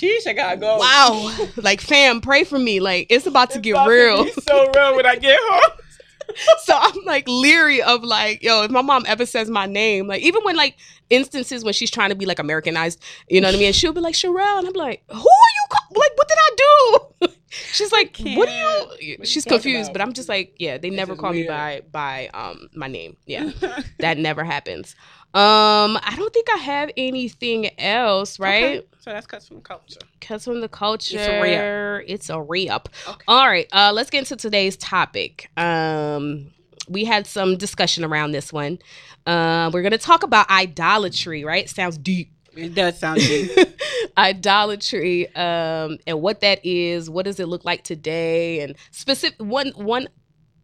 Sheesh, 0.01 0.27
I 0.27 0.33
gotta 0.33 0.57
go. 0.57 0.79
wow, 0.79 1.37
like 1.57 1.81
fam, 1.81 2.21
pray 2.21 2.45
for 2.45 2.59
me. 2.59 2.81
Like 2.81 3.07
it's 3.11 3.27
about 3.27 3.51
to 3.51 3.59
It's 3.59 3.65
get 3.65 3.73
about 3.73 3.89
real. 3.89 4.25
be 4.25 4.31
so 4.33 4.71
real 4.75 4.97
when 4.97 5.07
I 5.07 5.17
get 5.17 5.39
home. 5.41 5.71
so 6.63 6.75
I'm 6.77 7.05
like 7.05 7.25
leery 7.29 7.83
of 7.83 8.03
like, 8.03 8.43
yo, 8.43 8.63
if 8.63 8.71
my 8.71 8.81
mom 8.81 9.05
ever 9.07 9.27
says 9.27 9.51
my 9.51 9.67
name, 9.67 10.07
like 10.07 10.23
even 10.23 10.43
when 10.43 10.57
like 10.57 10.77
instances 11.11 11.63
when 11.63 11.75
she's 11.75 11.91
trying 11.91 12.09
to 12.09 12.15
be 12.15 12.25
like 12.25 12.39
Americanized, 12.39 13.03
you 13.29 13.41
know 13.43 13.49
what 13.49 13.55
I 13.55 13.59
mean? 13.59 13.67
And 13.67 13.77
she'll 13.77 13.93
be 13.93 14.01
like 14.01 14.15
Sherelle, 14.15 14.59
and 14.59 14.67
I'm 14.67 14.73
like, 14.73 15.03
who 15.09 15.17
are 15.17 15.21
you? 15.21 15.67
Call- 15.71 16.01
like, 16.01 16.17
what 16.17 16.29
did 16.29 16.39
I 16.41 16.51
do? 16.57 17.29
she's 17.73 17.93
like, 17.93 18.17
what 18.37 18.49
do 18.49 18.53
you? 18.55 19.17
What 19.19 19.29
She's 19.29 19.45
you 19.45 19.51
confused, 19.51 19.91
about? 19.91 19.93
but 19.93 20.01
I'm 20.01 20.13
just 20.15 20.29
like, 20.29 20.57
yeah, 20.59 20.79
they 20.79 20.89
This 20.89 20.97
never 20.97 21.15
call 21.15 21.33
me 21.33 21.47
by 21.47 21.83
by 21.93 22.29
um 22.33 22.69
my 22.75 22.89
name. 22.89 23.17
Yeah, 23.27 23.51
that 24.01 24.17
never 24.19 24.45
happens. 24.45 24.97
Um, 25.35 25.99
I 26.03 26.15
don't 26.17 26.33
think 26.33 26.49
I 26.55 26.59
have 26.59 26.91
anything 26.97 27.69
else, 27.81 28.39
right? 28.39 28.79
Okay. 28.79 28.87
So 29.01 29.11
that's 29.11 29.27
cuts 29.27 29.49
from 29.49 29.61
culture. 29.63 29.99
Because 30.21 30.45
from 30.45 30.61
the 30.61 30.69
culture, 30.69 31.19
It's 31.19 31.29
a 31.29 31.43
re-up. 31.43 32.05
it's 32.07 32.31
a 32.31 32.41
re-up. 32.41 32.89
Okay. 33.09 33.25
All 33.27 33.47
right, 33.49 33.67
uh, 33.73 33.91
let's 33.93 34.11
get 34.11 34.21
into 34.21 34.37
today's 34.37 34.77
topic. 34.77 35.51
Um, 35.57 36.53
we 36.89 37.05
had 37.05 37.27
some 37.27 37.57
discussion 37.57 38.05
around 38.05 38.31
this 38.33 38.53
one. 38.53 38.79
Uh, 39.27 39.71
we're 39.73 39.83
gonna 39.83 39.99
talk 39.99 40.23
about 40.23 40.49
idolatry, 40.51 41.45
right? 41.45 41.69
Sounds 41.69 41.99
deep. 41.99 42.31
It 42.57 42.75
does 42.77 42.99
sound 42.99 43.19
deep. 43.19 43.51
idolatry, 44.17 45.35
um, 45.35 45.99
and 46.07 46.21
what 46.23 46.41
that 46.43 46.65
is. 46.65 47.11
What 47.11 47.25
does 47.25 47.41
it 47.41 47.49
look 47.49 47.65
like 47.65 47.83
today? 47.83 48.61
And 48.61 48.77
specific 48.93 49.39
one 49.41 49.69
one 49.75 50.09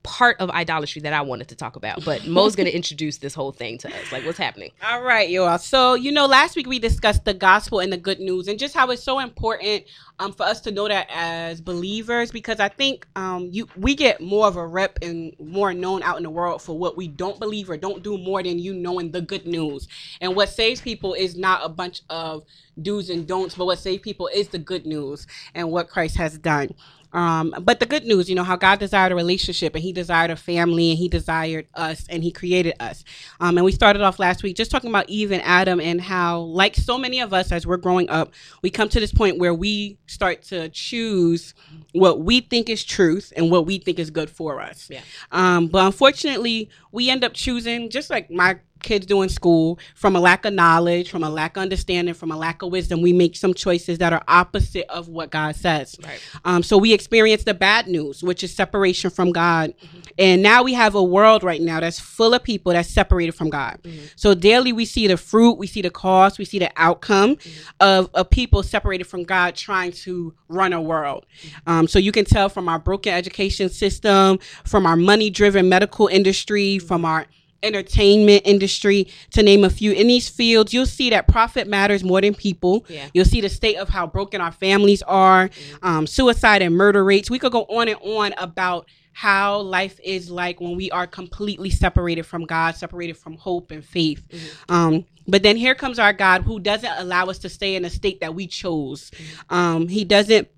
part 0.02 0.40
of 0.40 0.50
idolatry 0.50 1.02
that 1.02 1.12
I 1.12 1.20
wanted 1.20 1.48
to 1.48 1.56
talk 1.56 1.76
about. 1.76 2.04
But 2.04 2.26
Mo's 2.26 2.56
gonna 2.56 2.70
introduce 2.80 3.18
this 3.18 3.34
whole 3.34 3.52
thing 3.52 3.78
to 3.78 3.88
us. 3.88 4.12
Like, 4.12 4.24
what's 4.24 4.38
happening? 4.38 4.70
All 4.82 5.02
right, 5.02 5.28
y'all. 5.28 5.58
So, 5.58 5.94
you 5.94 6.10
know, 6.10 6.26
last 6.26 6.56
week 6.56 6.66
we 6.66 6.78
discussed 6.78 7.24
the 7.24 7.34
gospel 7.34 7.80
and 7.80 7.92
the 7.92 7.98
good 7.98 8.20
news 8.20 8.48
and 8.48 8.58
just 8.58 8.74
how 8.74 8.90
it's 8.90 9.02
so 9.02 9.18
important 9.18 9.84
um, 10.18 10.32
for 10.32 10.44
us 10.44 10.60
to 10.62 10.70
know 10.70 10.88
that 10.88 11.06
as 11.10 11.60
believers 11.60 12.30
because 12.30 12.60
I 12.60 12.68
think 12.68 13.06
um, 13.16 13.48
you 13.50 13.68
we 13.76 13.94
get 13.94 14.20
more 14.20 14.46
of 14.46 14.56
a 14.56 14.66
rep 14.66 14.98
and 15.02 15.34
more 15.38 15.74
known 15.74 16.02
out 16.02 16.16
in 16.16 16.22
the 16.22 16.30
world 16.30 16.62
for 16.62 16.78
what 16.78 16.96
we 16.96 17.08
don't 17.08 17.38
believe 17.38 17.68
or 17.68 17.76
don't 17.76 18.02
do 18.02 18.16
more 18.16 18.42
than 18.42 18.58
you 18.58 18.74
knowing 18.74 19.10
the 19.10 19.20
good 19.20 19.46
news. 19.46 19.88
And 20.20 20.34
what 20.34 20.48
saves 20.48 20.80
people 20.80 21.14
is 21.14 21.36
not 21.36 21.60
a 21.64 21.68
bunch 21.68 22.02
of 22.08 22.44
do's 22.80 23.10
and 23.10 23.26
don'ts, 23.26 23.54
but 23.54 23.66
what 23.66 23.78
saves 23.78 24.02
people 24.02 24.28
is 24.34 24.48
the 24.48 24.58
good 24.58 24.86
news 24.86 25.26
and 25.54 25.70
what 25.70 25.88
Christ 25.88 26.16
has 26.16 26.38
done. 26.38 26.74
Um, 27.12 27.54
but 27.62 27.80
the 27.80 27.86
good 27.86 28.04
news, 28.04 28.28
you 28.28 28.34
know, 28.34 28.44
how 28.44 28.56
God 28.56 28.78
desired 28.78 29.12
a 29.12 29.14
relationship 29.14 29.74
and 29.74 29.82
He 29.82 29.92
desired 29.92 30.30
a 30.30 30.36
family 30.36 30.90
and 30.90 30.98
He 30.98 31.08
desired 31.08 31.66
us 31.74 32.04
and 32.08 32.22
He 32.22 32.30
created 32.30 32.74
us. 32.80 33.04
Um, 33.40 33.58
and 33.58 33.64
we 33.64 33.72
started 33.72 34.02
off 34.02 34.18
last 34.18 34.42
week 34.42 34.56
just 34.56 34.70
talking 34.70 34.90
about 34.90 35.08
Eve 35.08 35.32
and 35.32 35.42
Adam 35.42 35.80
and 35.80 36.00
how, 36.00 36.40
like 36.40 36.76
so 36.76 36.98
many 36.98 37.20
of 37.20 37.32
us 37.32 37.52
as 37.52 37.66
we're 37.66 37.76
growing 37.76 38.08
up, 38.10 38.32
we 38.62 38.70
come 38.70 38.88
to 38.88 39.00
this 39.00 39.12
point 39.12 39.38
where 39.38 39.54
we 39.54 39.98
start 40.06 40.42
to 40.44 40.68
choose 40.70 41.54
what 41.92 42.20
we 42.20 42.40
think 42.40 42.68
is 42.68 42.84
truth 42.84 43.32
and 43.36 43.50
what 43.50 43.66
we 43.66 43.78
think 43.78 43.98
is 43.98 44.10
good 44.10 44.30
for 44.30 44.60
us. 44.60 44.88
Yeah. 44.90 45.00
Um, 45.32 45.66
but 45.68 45.86
unfortunately, 45.86 46.70
we 46.92 47.10
end 47.10 47.24
up 47.24 47.34
choosing, 47.34 47.90
just 47.90 48.10
like 48.10 48.30
my 48.30 48.58
kids 48.82 49.06
do 49.06 49.22
in 49.22 49.28
school, 49.28 49.78
from 49.94 50.16
a 50.16 50.20
lack 50.20 50.44
of 50.44 50.52
knowledge, 50.52 51.10
from 51.10 51.22
a 51.22 51.30
lack 51.30 51.56
of 51.56 51.62
understanding, 51.62 52.14
from 52.14 52.30
a 52.30 52.36
lack 52.36 52.62
of 52.62 52.70
wisdom, 52.70 53.02
we 53.02 53.12
make 53.12 53.36
some 53.36 53.54
choices 53.54 53.98
that 53.98 54.12
are 54.12 54.22
opposite 54.28 54.86
of 54.88 55.08
what 55.08 55.30
God 55.30 55.56
says. 55.56 55.96
Right. 56.02 56.20
Um, 56.44 56.62
so 56.62 56.78
we 56.78 56.92
experience 56.92 57.44
the 57.44 57.54
bad 57.54 57.86
news, 57.86 58.22
which 58.22 58.42
is 58.42 58.54
separation 58.54 59.10
from 59.10 59.32
God. 59.32 59.74
And 60.18 60.42
now 60.42 60.62
we 60.62 60.74
have 60.74 60.94
a 60.94 61.02
world 61.02 61.42
right 61.42 61.60
now 61.60 61.80
that's 61.80 62.00
full 62.00 62.34
of 62.34 62.42
people 62.42 62.72
that's 62.72 62.88
separated 62.88 63.32
from 63.32 63.50
God. 63.50 63.78
So 64.16 64.34
daily 64.34 64.72
we 64.72 64.84
see 64.84 65.06
the 65.06 65.16
fruit, 65.16 65.54
we 65.54 65.66
see 65.66 65.82
the 65.82 65.90
cost, 65.90 66.38
we 66.38 66.44
see 66.44 66.58
the 66.58 66.70
outcome 66.76 67.36
of, 67.80 68.10
of 68.14 68.30
people 68.30 68.62
separated 68.62 69.04
from 69.04 69.24
God 69.24 69.54
trying 69.54 69.92
to 69.92 70.34
run 70.48 70.72
a 70.72 70.80
world. 70.80 71.26
Um, 71.66 71.86
so 71.86 71.98
you 71.98 72.12
can 72.12 72.24
tell 72.24 72.48
from 72.48 72.68
our 72.68 72.78
broken 72.78 73.14
education 73.14 73.68
system, 73.68 74.38
from 74.64 74.86
our 74.86 74.96
money 74.96 75.30
driven 75.30 75.68
medical 75.68 76.06
industry, 76.06 76.78
from 76.78 77.04
our 77.04 77.26
entertainment 77.62 78.42
industry 78.44 79.08
to 79.32 79.42
name 79.42 79.64
a 79.64 79.70
few. 79.70 79.92
In 79.92 80.06
these 80.06 80.28
fields 80.28 80.72
you'll 80.72 80.86
see 80.86 81.10
that 81.10 81.28
profit 81.28 81.68
matters 81.68 82.02
more 82.04 82.20
than 82.20 82.34
people. 82.34 82.84
Yeah. 82.88 83.06
you'll 83.12 83.24
see 83.24 83.40
the 83.40 83.48
state 83.48 83.76
of 83.76 83.88
how 83.88 84.06
broken 84.06 84.40
our 84.40 84.52
families 84.52 85.02
are 85.02 85.50
um, 85.82 86.06
suicide 86.06 86.62
and 86.62 86.74
murder 86.76 87.04
rates. 87.04 87.30
We 87.30 87.38
could 87.38 87.52
go 87.52 87.62
on 87.64 87.88
and 87.88 87.98
on 88.02 88.34
about 88.38 88.86
how 89.12 89.60
life 89.60 89.98
is 90.02 90.30
like 90.30 90.60
when 90.60 90.76
we 90.76 90.90
are 90.90 91.06
completely 91.06 91.68
separated 91.68 92.24
from 92.24 92.44
god 92.44 92.76
separated 92.76 93.16
from 93.16 93.36
hope 93.36 93.70
and 93.70 93.84
faith. 93.84 94.24
Um, 94.68 95.04
but 95.26 95.42
then 95.42 95.56
here 95.56 95.74
comes 95.74 95.98
our 95.98 96.12
god 96.12 96.42
who 96.42 96.58
doesn't 96.60 96.92
allow 96.96 97.26
us 97.26 97.38
to 97.40 97.48
stay 97.48 97.74
in 97.74 97.84
a 97.84 97.90
state 97.90 98.20
that 98.20 98.34
we 98.34 98.46
chose. 98.46 99.10
Um, 99.48 99.88
he 99.88 100.04
doesn't 100.04 100.48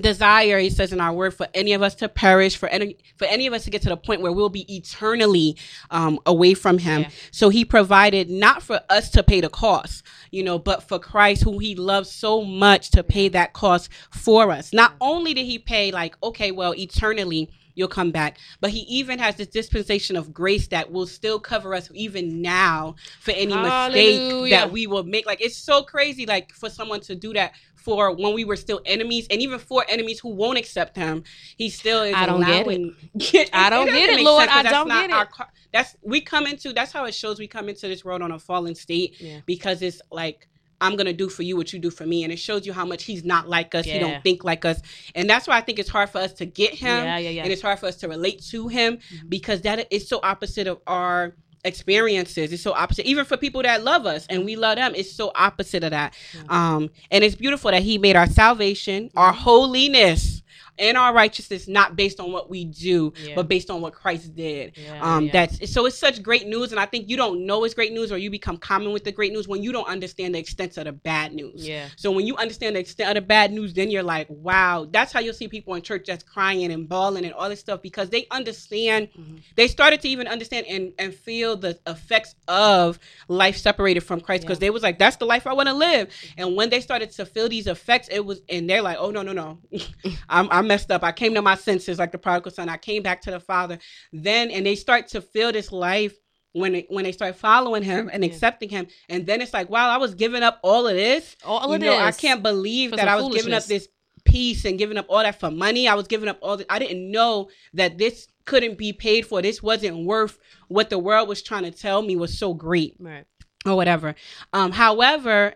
desire 0.00 0.58
he 0.58 0.70
says 0.70 0.92
in 0.92 1.00
our 1.00 1.12
word 1.12 1.34
for 1.34 1.46
any 1.54 1.72
of 1.72 1.82
us 1.82 1.94
to 1.94 2.08
perish 2.08 2.56
for 2.56 2.68
any 2.68 2.96
for 3.16 3.26
any 3.26 3.46
of 3.46 3.52
us 3.52 3.64
to 3.64 3.70
get 3.70 3.82
to 3.82 3.88
the 3.88 3.96
point 3.96 4.20
where 4.20 4.32
we'll 4.32 4.48
be 4.48 4.74
eternally 4.74 5.56
um, 5.90 6.18
away 6.26 6.54
from 6.54 6.78
him. 6.78 7.02
Yeah. 7.02 7.10
so 7.30 7.48
he 7.48 7.64
provided 7.64 8.30
not 8.30 8.62
for 8.62 8.80
us 8.88 9.10
to 9.10 9.22
pay 9.22 9.40
the 9.40 9.48
cost 9.48 10.04
you 10.30 10.42
know 10.42 10.58
but 10.58 10.82
for 10.82 10.98
christ 10.98 11.42
who 11.42 11.58
he 11.58 11.74
loves 11.74 12.10
so 12.10 12.44
much 12.44 12.90
to 12.90 13.02
pay 13.02 13.28
that 13.28 13.52
cost 13.52 13.88
for 14.10 14.50
us. 14.50 14.72
Not 14.72 14.94
only 15.00 15.34
did 15.34 15.46
he 15.46 15.58
pay 15.58 15.90
like 15.90 16.16
okay 16.22 16.50
well 16.50 16.74
eternally 16.74 17.50
you'll 17.78 17.88
come 17.88 18.10
back 18.10 18.36
but 18.60 18.70
he 18.70 18.80
even 18.80 19.18
has 19.18 19.36
this 19.36 19.46
dispensation 19.46 20.16
of 20.16 20.32
grace 20.34 20.66
that 20.68 20.90
will 20.90 21.06
still 21.06 21.38
cover 21.38 21.74
us 21.74 21.88
even 21.94 22.42
now 22.42 22.94
for 23.20 23.30
any 23.30 23.54
mistake 23.54 24.50
that 24.50 24.70
we 24.72 24.86
will 24.86 25.04
make 25.04 25.24
like 25.26 25.40
it's 25.40 25.56
so 25.56 25.82
crazy 25.82 26.26
like 26.26 26.52
for 26.52 26.68
someone 26.68 27.00
to 27.00 27.14
do 27.14 27.32
that 27.32 27.52
for 27.74 28.12
when 28.14 28.34
we 28.34 28.44
were 28.44 28.56
still 28.56 28.80
enemies 28.84 29.26
and 29.30 29.40
even 29.40 29.58
for 29.58 29.84
enemies 29.88 30.18
who 30.20 30.28
won't 30.30 30.58
accept 30.58 30.96
him 30.96 31.22
he 31.56 31.70
still 31.70 32.02
is 32.02 32.14
I 32.14 32.26
don't 32.26 32.40
get 32.40 32.66
allowing 32.66 32.94
I 33.52 33.70
don't 33.70 33.86
doesn't 33.86 33.94
get 34.00 34.18
it, 34.18 34.24
Lord. 34.24 34.48
I 34.48 34.62
don't 34.62 34.88
get 34.88 35.10
it. 35.10 35.30
car- 35.30 35.52
that's 35.72 35.96
we 36.02 36.20
come 36.20 36.46
into 36.46 36.72
that's 36.72 36.92
how 36.92 37.04
it 37.04 37.14
shows 37.14 37.38
we 37.38 37.46
come 37.46 37.68
into 37.68 37.86
this 37.88 38.04
world 38.04 38.20
on 38.22 38.32
a 38.32 38.38
fallen 38.38 38.74
state 38.74 39.14
Yeah. 39.20 39.40
because 39.46 39.80
it's 39.82 40.02
like 40.10 40.48
I'm 40.80 40.96
gonna 40.96 41.12
do 41.12 41.28
for 41.28 41.42
you 41.42 41.56
what 41.56 41.72
you 41.72 41.78
do 41.78 41.90
for 41.90 42.06
me, 42.06 42.24
and 42.24 42.32
it 42.32 42.38
shows 42.38 42.66
you 42.66 42.72
how 42.72 42.84
much 42.84 43.04
he's 43.04 43.24
not 43.24 43.48
like 43.48 43.74
us. 43.74 43.84
He 43.84 43.98
don't 43.98 44.22
think 44.22 44.44
like 44.44 44.64
us, 44.64 44.80
and 45.14 45.28
that's 45.28 45.46
why 45.48 45.56
I 45.56 45.60
think 45.60 45.78
it's 45.78 45.88
hard 45.88 46.10
for 46.10 46.18
us 46.18 46.32
to 46.34 46.46
get 46.46 46.74
him, 46.74 47.04
Yeah, 47.04 47.18
yeah, 47.18 47.30
yeah. 47.30 47.42
and 47.42 47.52
it's 47.52 47.62
hard 47.62 47.78
for 47.78 47.86
us 47.86 47.96
to 47.96 48.08
relate 48.08 48.42
to 48.50 48.68
him 48.68 48.96
Mhm. 48.98 49.28
because 49.28 49.62
that 49.62 49.86
is 49.92 50.08
so 50.08 50.20
opposite 50.22 50.66
of 50.66 50.80
our 50.86 51.34
experiences. 51.64 52.52
It's 52.52 52.62
so 52.62 52.72
opposite, 52.72 53.06
even 53.06 53.24
for 53.24 53.36
people 53.36 53.62
that 53.62 53.82
love 53.82 54.06
us 54.06 54.26
and 54.30 54.44
we 54.44 54.56
love 54.56 54.76
them. 54.76 54.92
It's 54.94 55.12
so 55.12 55.32
opposite 55.34 55.82
of 55.84 55.90
that. 55.90 56.14
Yeah. 56.34 56.42
Um, 56.48 56.90
and 57.10 57.24
it's 57.24 57.34
beautiful 57.34 57.70
that 57.72 57.82
He 57.82 57.98
made 57.98 58.14
our 58.16 58.28
salvation, 58.28 59.10
our 59.16 59.32
Mhm. 59.32 59.36
holiness, 59.38 60.42
and 60.78 60.96
our 60.96 61.12
righteousness 61.14 61.68
not 61.68 61.96
based 61.96 62.20
on 62.20 62.32
what 62.32 62.48
we 62.50 62.64
do, 62.64 63.12
Yeah. 63.22 63.34
but 63.36 63.48
based 63.48 63.70
on 63.70 63.80
what 63.80 63.92
Christ 63.94 64.34
did 64.34 64.76
Yeah, 64.76 65.02
um 65.16 65.24
yeah. 65.26 65.32
that's 65.32 65.72
so 65.72 65.86
it's 65.86 65.98
such 65.98 66.22
great 66.22 66.46
news 66.46 66.70
and 66.72 66.80
i 66.80 66.86
think 66.86 67.08
you 67.08 67.16
don't 67.16 67.44
know 67.46 67.64
it's 67.64 67.74
great 67.74 67.92
news 67.92 68.10
or 68.12 68.18
you 68.18 68.30
become 68.30 68.56
common 68.56 68.92
with 68.92 69.04
the 69.04 69.12
great 69.12 69.32
news 69.32 69.48
when 69.48 69.62
you 69.62 69.72
don't 69.72 69.88
understand 69.88 70.34
the 70.34 70.38
extent 70.38 70.76
of 70.78 70.84
the 70.84 70.92
bad 70.92 71.32
news 71.32 71.66
yeah. 71.66 71.88
so 71.96 72.10
when 72.10 72.26
you 72.26 72.36
understand 72.36 72.76
the 72.76 72.80
extent 72.80 73.08
of 73.10 73.14
the 73.14 73.26
bad 73.26 73.52
news 73.52 73.72
then 73.74 73.90
you're 73.90 74.02
like 74.02 74.26
wow 74.30 74.86
that's 74.90 75.12
how 75.12 75.20
you'll 75.20 75.34
see 75.34 75.48
people 75.48 75.74
in 75.74 75.82
church 75.82 76.04
that's 76.06 76.22
crying 76.22 76.70
and 76.72 76.88
bawling 76.88 77.24
and 77.24 77.32
all 77.34 77.48
this 77.48 77.60
stuff 77.60 77.80
because 77.82 78.10
they 78.10 78.26
understand 78.30 79.08
Mhm. 79.18 79.40
they 79.56 79.68
started 79.68 80.00
to 80.02 80.08
even 80.08 80.26
understand 80.28 80.66
and, 80.66 80.92
and 80.98 81.14
feel 81.14 81.56
the 81.56 81.78
effects 81.86 82.34
of 82.46 82.98
life 83.28 83.56
separated 83.56 84.00
from 84.00 84.20
christ 84.20 84.42
because 84.42 84.58
they 84.58 84.70
was 84.70 84.82
like 84.82 84.98
that's 84.98 85.16
the 85.16 85.26
life 85.26 85.46
i 85.46 85.52
want 85.52 85.68
to 85.68 85.74
live 85.74 86.08
and 86.36 86.56
when 86.56 86.70
they 86.70 86.80
started 86.80 87.10
to 87.12 87.24
feel 87.26 87.48
these 87.48 87.66
effects 87.66 88.08
it 88.10 88.24
was 88.24 88.40
and 88.48 88.68
they're 88.68 88.82
like 88.82 88.96
oh 89.00 89.10
no 89.10 89.22
no 89.22 89.32
no 89.32 89.58
I'm, 90.28 90.48
I 90.50 90.60
messed 90.68 90.90
up. 90.92 91.02
I 91.02 91.10
came 91.12 91.34
to 91.34 91.42
my 91.42 91.56
senses 91.56 91.98
like 91.98 92.12
the 92.12 92.18
prodigal 92.18 92.52
son. 92.52 92.68
I 92.68 92.76
came 92.76 93.02
back 93.02 93.22
to 93.22 93.30
the 93.32 93.40
Father. 93.40 93.78
Then, 94.12 94.50
and 94.50 94.64
they 94.64 94.76
start 94.76 95.08
to 95.08 95.20
feel 95.20 95.50
this 95.50 95.72
life 95.72 96.14
when 96.52 96.74
it, 96.76 96.86
when 96.88 97.04
they 97.04 97.12
start 97.12 97.34
following 97.36 97.82
Him 97.82 98.08
and 98.12 98.22
Yeah. 98.24 98.30
accepting 98.30 98.68
Him. 98.68 98.86
And 99.08 99.26
then 99.26 99.40
it's 99.42 99.52
like, 99.52 99.68
wow, 99.68 99.88
I 99.90 99.96
was 99.96 100.14
giving 100.14 100.42
up 100.42 100.60
all 100.62 100.86
of 100.86 100.94
this. 100.94 101.36
All 101.44 101.66
you 101.68 101.74
of 101.74 101.80
know, 101.80 101.96
I 101.98 102.12
can't 102.12 102.42
believe 102.42 102.92
that 102.92 103.08
I 103.08 103.16
was 103.20 103.34
giving 103.34 103.52
up 103.52 103.64
this 103.64 103.88
peace 104.24 104.64
and 104.64 104.78
giving 104.78 104.98
up 104.98 105.06
all 105.08 105.22
that 105.22 105.40
for 105.40 105.50
money. 105.50 105.88
I 105.88 105.94
was 105.94 106.06
giving 106.06 106.28
up 106.28 106.38
all 106.42 106.56
this. 106.58 106.66
I 106.68 106.78
didn't 106.78 107.10
know 107.10 107.48
that 107.74 107.98
this 107.98 108.28
couldn't 108.44 108.76
be 108.78 108.92
paid 108.92 109.26
for. 109.26 109.40
This 109.42 109.62
wasn't 109.62 110.04
worth 110.04 110.38
what 110.68 110.90
the 110.90 110.98
world 110.98 111.28
was 111.28 111.42
trying 111.42 111.64
to 111.64 111.70
tell 111.70 112.02
me 112.02 112.16
was 112.16 112.38
so 112.38 112.52
great 112.54 112.94
Right. 112.98 113.24
or 113.66 113.76
whatever. 113.76 114.14
Um, 114.52 114.72
however, 114.72 115.54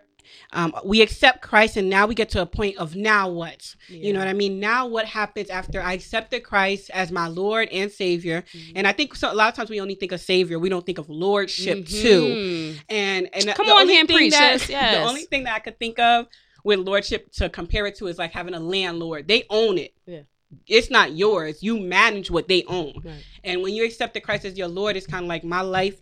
um, 0.51 0.73
we 0.85 1.01
accept 1.01 1.41
Christ, 1.41 1.77
and 1.77 1.89
now 1.89 2.05
we 2.05 2.15
get 2.15 2.29
to 2.29 2.41
a 2.41 2.45
point 2.45 2.77
of 2.77 2.95
now 2.95 3.27
what? 3.29 3.75
You 3.89 4.13
know 4.13 4.19
what 4.19 4.27
I 4.27 4.33
mean? 4.33 4.59
Now 4.59 4.85
what 4.87 5.05
happens 5.05 5.49
after 5.49 5.81
I 5.81 5.93
accepted 5.93 6.43
Christ 6.43 6.89
as 6.93 7.11
my 7.11 7.27
Lord 7.27 7.69
and 7.69 7.91
Savior? 7.91 8.43
Mhm. 8.53 8.71
And 8.75 8.87
I 8.87 8.91
think 8.91 9.15
so, 9.15 9.31
a 9.31 9.33
lot 9.33 9.49
of 9.49 9.55
times 9.55 9.69
we 9.69 9.79
only 9.81 9.95
think 9.95 10.11
of 10.11 10.21
Savior, 10.21 10.59
we 10.59 10.69
don't 10.69 10.85
think 10.85 10.97
of 10.97 11.09
Lordship 11.09 11.87
too. 11.87 12.23
Mhm. 12.23 12.79
And 12.89 13.29
and 13.33 13.47
Come 13.55 13.65
the 13.67 13.73
on 13.73 13.89
here 13.89 14.05
preach, 14.05 14.31
that- 14.33 14.69
Yes. 14.69 14.95
The 15.03 15.09
only 15.09 15.23
thing 15.23 15.43
that 15.45 15.55
I 15.55 15.59
could 15.59 15.79
think 15.79 15.97
of 15.99 16.27
with 16.63 16.79
Lordship 16.79 17.31
to 17.33 17.49
compare 17.49 17.85
it 17.87 17.95
to 17.95 18.07
is 18.07 18.17
like 18.17 18.31
having 18.31 18.53
a 18.53 18.59
landlord. 18.59 19.27
They 19.27 19.43
own 19.49 19.77
it. 19.77 19.93
Yeah. 20.05 20.21
It's 20.67 20.91
not 20.91 21.13
yours. 21.13 21.63
You 21.63 21.79
manage 21.79 22.29
what 22.29 22.47
they 22.47 22.63
own. 22.67 23.01
Right. 23.03 23.23
And 23.43 23.61
when 23.63 23.73
you 23.73 23.83
accepted 23.85 24.21
Christ 24.21 24.45
as 24.45 24.55
your 24.57 24.67
Lord, 24.67 24.95
it's 24.95 25.07
kind 25.07 25.25
of 25.25 25.29
like 25.29 25.43
my 25.43 25.61
life. 25.61 25.95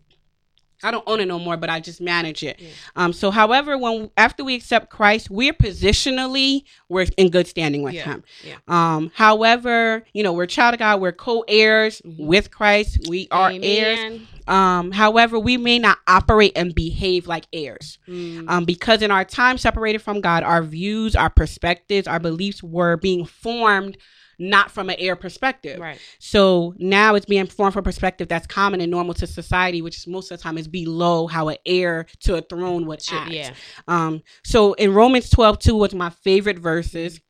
I 0.84 0.92
don't 0.92 1.04
own 1.08 1.20
it 1.20 1.28
no 1.28 1.40
more, 1.40 1.58
but 1.58 1.70
I 1.70 1.80
just 1.80 2.02
manage 2.02 2.44
it. 2.44 2.60
Yeah. 2.60 2.70
Um. 2.96 3.14
So, 3.14 3.32
however, 3.32 3.78
when 3.78 4.10
after 4.18 4.44
we 4.44 4.56
accept 4.56 4.90
Christ, 4.90 5.30
we're 5.30 5.54
positionally 5.54 6.64
we're 6.90 7.08
in 7.18 7.30
good 7.30 7.48
standing 7.48 7.82
with 7.84 7.94
Yeah. 7.94 8.06
Him. 8.06 8.24
Yeah. 8.46 8.56
Um. 8.68 9.12
However, 9.16 10.04
you 10.14 10.24
know, 10.24 10.34
we're 10.34 10.46
child 10.46 10.74
of 10.74 10.80
God. 10.80 11.02
We're 11.02 11.12
co-heirs 11.12 12.02
Mhm. 12.06 12.26
with 12.26 12.52
Christ. 12.52 13.08
We 13.10 13.28
are 13.32 13.52
heirs. 13.54 14.22
Um. 14.48 14.92
However, 14.92 15.40
we 15.40 15.58
may 15.58 15.80
not 15.80 16.00
operate 16.08 16.54
and 16.56 16.74
behave 16.74 17.28
like 17.28 17.46
heirs. 17.54 18.00
Mm. 18.08 18.50
Um, 18.50 18.66
because 18.66 19.02
in 19.02 19.12
our 19.12 19.24
time 19.24 19.58
separated 19.58 20.00
from 20.02 20.20
God, 20.20 20.44
our 20.44 20.64
views, 20.64 21.16
our 21.16 21.30
perspectives, 21.30 22.08
our 22.08 22.20
beliefs 22.20 22.64
were 22.64 22.98
being 22.98 23.26
formed 23.26 23.98
not 24.42 24.72
from 24.72 24.90
an 24.90 24.96
heir 25.00 25.16
perspective. 25.16 25.80
right. 25.80 26.00
So 26.20 26.74
now 26.78 27.16
it's 27.16 27.26
being 27.26 27.46
formed 27.48 27.74
from 27.74 27.82
a 27.82 27.84
perspective 27.84 28.28
that's 28.28 28.48
common 28.48 28.82
and 28.82 28.90
normal 28.92 29.14
to 29.16 29.28
society, 29.28 29.82
which 29.82 30.08
most 30.08 30.32
of 30.32 30.38
the 30.40 30.44
time 30.44 30.58
is 30.58 30.68
below 30.68 31.28
how 31.28 31.48
an 31.50 31.58
heir 31.66 32.08
to 32.22 32.36
a 32.36 32.42
throne 32.42 32.86
would 32.88 33.02
Should- 33.02 33.18
act. 33.18 33.32
yeah. 33.32 33.54
Um, 33.88 34.24
so 34.44 34.74
in 34.74 34.94
Romans 34.94 35.30
12, 35.30 35.60
2 35.60 35.76
was 35.76 35.94
my 35.94 36.10
favorite 36.10 36.60
verses. 36.60 37.22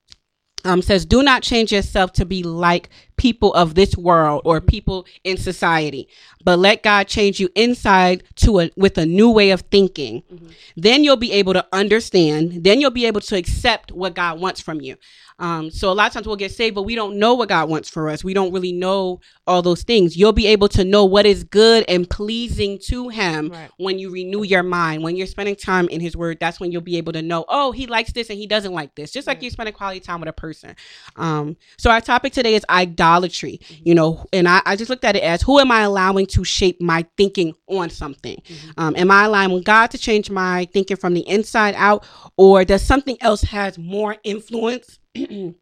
Um, 0.64 0.84
says, 0.84 1.08
do 1.08 1.24
not 1.24 1.42
change 1.42 1.72
yourself 1.72 2.14
to 2.14 2.24
be 2.26 2.44
like 2.44 2.90
people 3.18 3.52
of 3.56 3.74
this 3.74 3.98
world 3.98 4.44
or 4.46 4.62
people 4.62 5.08
in 5.24 5.36
society, 5.38 6.08
but 6.46 6.60
let 6.60 6.84
God 6.84 7.08
change 7.08 7.40
you 7.40 7.50
inside 7.56 8.22
to 8.36 8.60
a 8.60 8.70
with 8.78 8.96
a 9.00 9.06
new 9.08 9.32
way 9.32 9.50
of 9.50 9.62
thinking. 9.72 10.22
Mhm. 10.32 10.52
Then 10.78 11.04
you'll 11.04 11.16
be 11.18 11.32
able 11.32 11.54
to 11.54 11.66
understand. 11.74 12.64
Then 12.64 12.80
you'll 12.80 12.92
be 12.92 13.08
able 13.08 13.22
to 13.22 13.36
accept 13.36 13.92
what 13.92 14.14
God 14.14 14.40
wants 14.40 14.62
from 14.62 14.82
you. 14.82 14.98
Um, 15.42 15.72
so 15.72 15.92
a 15.92 15.94
lot 15.94 16.08
of 16.08 16.14
times 16.14 16.28
we'll 16.28 16.36
get 16.36 16.52
saved, 16.52 16.76
but 16.76 16.84
we 16.84 16.96
don't 16.96 17.18
know 17.18 17.34
what 17.34 17.50
God 17.50 17.68
wants 17.68 17.90
for 17.90 18.10
us. 18.10 18.24
We 18.24 18.34
don't 18.34 18.54
really 18.54 18.72
know 18.72 19.20
all 19.48 19.62
those 19.62 19.82
things. 19.84 20.16
You'll 20.16 20.32
be 20.34 20.48
able 20.48 20.68
to 20.70 20.86
know 20.86 21.04
what 21.04 21.26
is 21.26 21.44
good 21.44 21.84
and 21.90 22.10
pleasing 22.10 22.80
to 22.88 23.10
Him 23.10 23.50
Right. 23.50 23.70
when 23.78 23.98
you 24.00 24.12
renew 24.12 24.44
your 24.44 24.64
mind. 24.64 25.04
When 25.04 25.16
you're 25.16 25.26
spending 25.28 25.56
time 25.56 25.90
in 25.90 26.00
His 26.00 26.16
Word, 26.16 26.38
that's 26.40 26.60
when 26.60 26.72
you'll 26.72 26.82
be 26.82 26.98
able 26.98 27.12
to 27.14 27.22
know, 27.22 27.44
oh, 27.50 27.72
He 27.72 27.88
likes 27.88 28.14
this 28.14 28.30
and 28.30 28.38
He 28.38 28.46
doesn't 28.48 28.72
like 28.72 28.94
this. 28.96 29.12
Just 29.12 29.28
like 29.28 29.38
Right. 29.38 29.44
you're 29.44 29.52
spending 29.52 29.74
quality 29.74 30.00
time 30.00 30.20
with 30.20 30.30
a 30.30 30.34
person. 30.34 30.76
Um, 31.16 31.58
so 31.78 31.90
our 31.90 32.02
topic 32.02 32.34
today 32.34 32.54
is 32.54 32.64
idolatry. 32.70 33.60
You 33.84 33.96
know, 33.96 34.24
and 34.32 34.48
I, 34.48 34.62
I 34.66 34.76
just 34.76 34.90
looked 34.90 35.04
at 35.06 35.16
it 35.16 35.24
as 35.24 35.42
who 35.42 35.60
am 35.60 35.72
I 35.72 35.82
allowing 35.82 36.28
to 36.28 36.44
shape 36.44 36.80
my 36.82 37.06
thinking 37.18 37.54
on 37.68 37.90
something? 37.90 38.38
Mhm. 38.48 38.74
Um, 38.78 38.96
am 38.96 39.10
I 39.12 39.26
allowing 39.26 39.64
God 39.64 39.88
to 39.92 39.98
change 39.98 40.30
my 40.30 40.68
thinking 40.72 40.98
from 40.98 41.16
the 41.16 41.28
inside 41.28 41.74
out, 41.78 42.06
or 42.38 42.64
does 42.64 42.84
something 42.84 43.18
else 43.22 43.42
has 43.42 43.78
more 43.80 44.18
influence 44.24 45.00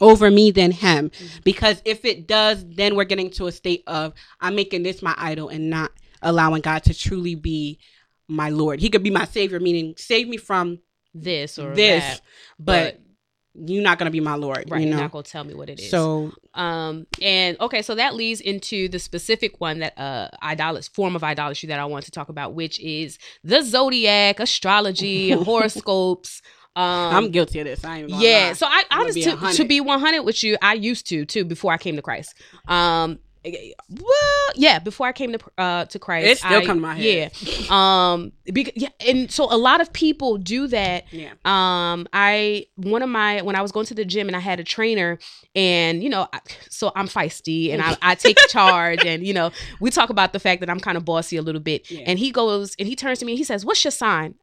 over 0.00 0.30
me 0.30 0.50
than 0.50 0.72
Him? 0.72 1.10
Mhm. 1.10 1.44
Because 1.44 1.82
if 1.84 2.04
it 2.04 2.26
does, 2.26 2.64
then 2.66 2.96
we're 2.96 3.04
getting 3.04 3.30
to 3.30 3.46
a 3.46 3.52
state 3.52 3.82
of 3.86 4.12
I'm 4.40 4.54
making 4.54 4.82
this 4.82 5.02
my 5.02 5.14
idol 5.16 5.48
and 5.48 5.70
not 5.70 5.92
allowing 6.22 6.62
God 6.62 6.82
to 6.84 6.94
truly 6.94 7.34
be 7.34 7.78
my 8.28 8.50
Lord. 8.50 8.80
He 8.80 8.90
could 8.90 9.02
be 9.02 9.10
my 9.10 9.24
Savior, 9.24 9.60
meaning 9.60 9.94
save 9.96 10.28
me 10.28 10.36
from 10.36 10.80
This 11.14 11.58
or 11.58 11.74
this, 11.74 12.04
that. 12.04 12.20
but, 12.58 13.00
you're 13.58 13.82
not 13.82 13.98
gonna 13.98 14.10
be 14.10 14.20
my 14.20 14.34
Lord. 14.34 14.70
Right. 14.70 14.82
you 14.82 14.88
You're 14.88 14.98
not 14.98 15.12
gonna 15.12 15.22
tell 15.22 15.42
me 15.42 15.54
what 15.54 15.70
it 15.70 15.80
is. 15.80 15.90
So 15.90 16.32
Um, 16.52 17.06
and 17.22 17.58
okay, 17.60 17.80
so 17.80 17.94
that 17.94 18.14
leads 18.14 18.40
into 18.42 18.88
the 18.88 18.98
specific 18.98 19.60
one 19.60 19.78
that 19.78 19.98
uh 19.98 20.28
idolatry 20.42 20.90
form 20.92 21.16
of 21.16 21.24
idolatry 21.24 21.68
that 21.68 21.78
I 21.78 21.86
want 21.86 22.04
to 22.04 22.10
talk 22.10 22.28
about, 22.28 22.52
which 22.54 22.78
is 22.80 23.18
the 23.44 23.62
zodiac, 23.62 24.40
astrology, 24.40 25.30
horoscopes. 25.44 26.42
Um, 26.76 27.14
I'm 27.14 27.30
guilty 27.30 27.58
of 27.60 27.64
this. 27.64 27.84
I 27.84 27.98
ain't 28.00 28.10
yeah. 28.10 28.48
lie. 28.48 28.52
So 28.52 28.66
I 28.68 29.10
be 29.12 29.22
to, 29.22 29.30
100. 29.30 29.56
to 29.56 29.64
be 29.64 29.80
100 29.80 30.22
with 30.22 30.44
you, 30.44 30.56
I 30.60 30.74
used 30.74 31.08
to 31.08 31.24
too 31.24 31.44
before 31.44 31.72
I 31.72 31.78
came 31.78 31.96
to 31.96 32.02
Christ. 32.02 32.34
Um, 32.68 33.18
well, 33.88 34.50
yeah, 34.56 34.78
before 34.80 35.06
I 35.06 35.12
came 35.12 35.32
to 35.32 35.38
uh 35.56 35.84
to 35.86 35.98
Christ, 35.98 36.26
It 36.26 36.38
still 36.38 36.62
I- 36.62 36.66
come 36.66 36.78
to 36.78 36.80
my 36.82 36.94
head. 36.96 37.32
Yeah. 37.40 37.66
Um, 38.12 38.32
because, 38.52 38.72
yeah, 38.76 38.88
and 39.06 39.30
so 39.30 39.44
a 39.52 39.56
lot 39.56 39.80
of 39.80 39.92
people 39.92 40.36
do 40.36 40.66
that 40.68 41.04
yeah. 41.12 41.30
um 41.44 42.06
i 42.12 42.66
one 42.76 43.02
of 43.02 43.08
my 43.08 43.42
when 43.42 43.56
i 43.56 43.62
was 43.62 43.72
going 43.72 43.86
to 43.86 43.94
the 43.94 44.04
gym 44.04 44.28
and 44.28 44.36
i 44.36 44.40
had 44.40 44.60
a 44.60 44.64
trainer 44.64 45.18
and 45.56 46.02
you 46.02 46.08
know 46.08 46.28
I, 46.32 46.40
so 46.70 46.92
i'm 46.94 47.08
feisty 47.08 47.72
and 47.72 47.82
I, 47.82 47.96
I 48.02 48.14
take 48.14 48.36
charge 48.48 49.04
and 49.04 49.26
you 49.26 49.34
know 49.34 49.50
we 49.80 49.90
talk 49.90 50.10
about 50.10 50.32
the 50.32 50.38
fact 50.38 50.60
that 50.60 50.70
i'm 50.70 50.78
kind 50.78 50.96
of 50.96 51.04
bossy 51.04 51.36
a 51.36 51.42
little 51.42 51.60
bit 51.60 51.90
Yeah. 51.90 52.04
and 52.06 52.20
he 52.20 52.30
goes 52.30 52.76
and 52.78 52.86
he 52.86 52.94
turns 52.94 53.18
to 53.18 53.24
me 53.24 53.32
and 53.32 53.38
he 53.38 53.44
says 53.44 53.64
what's 53.64 53.84
your 53.84 53.90
sign 53.90 54.36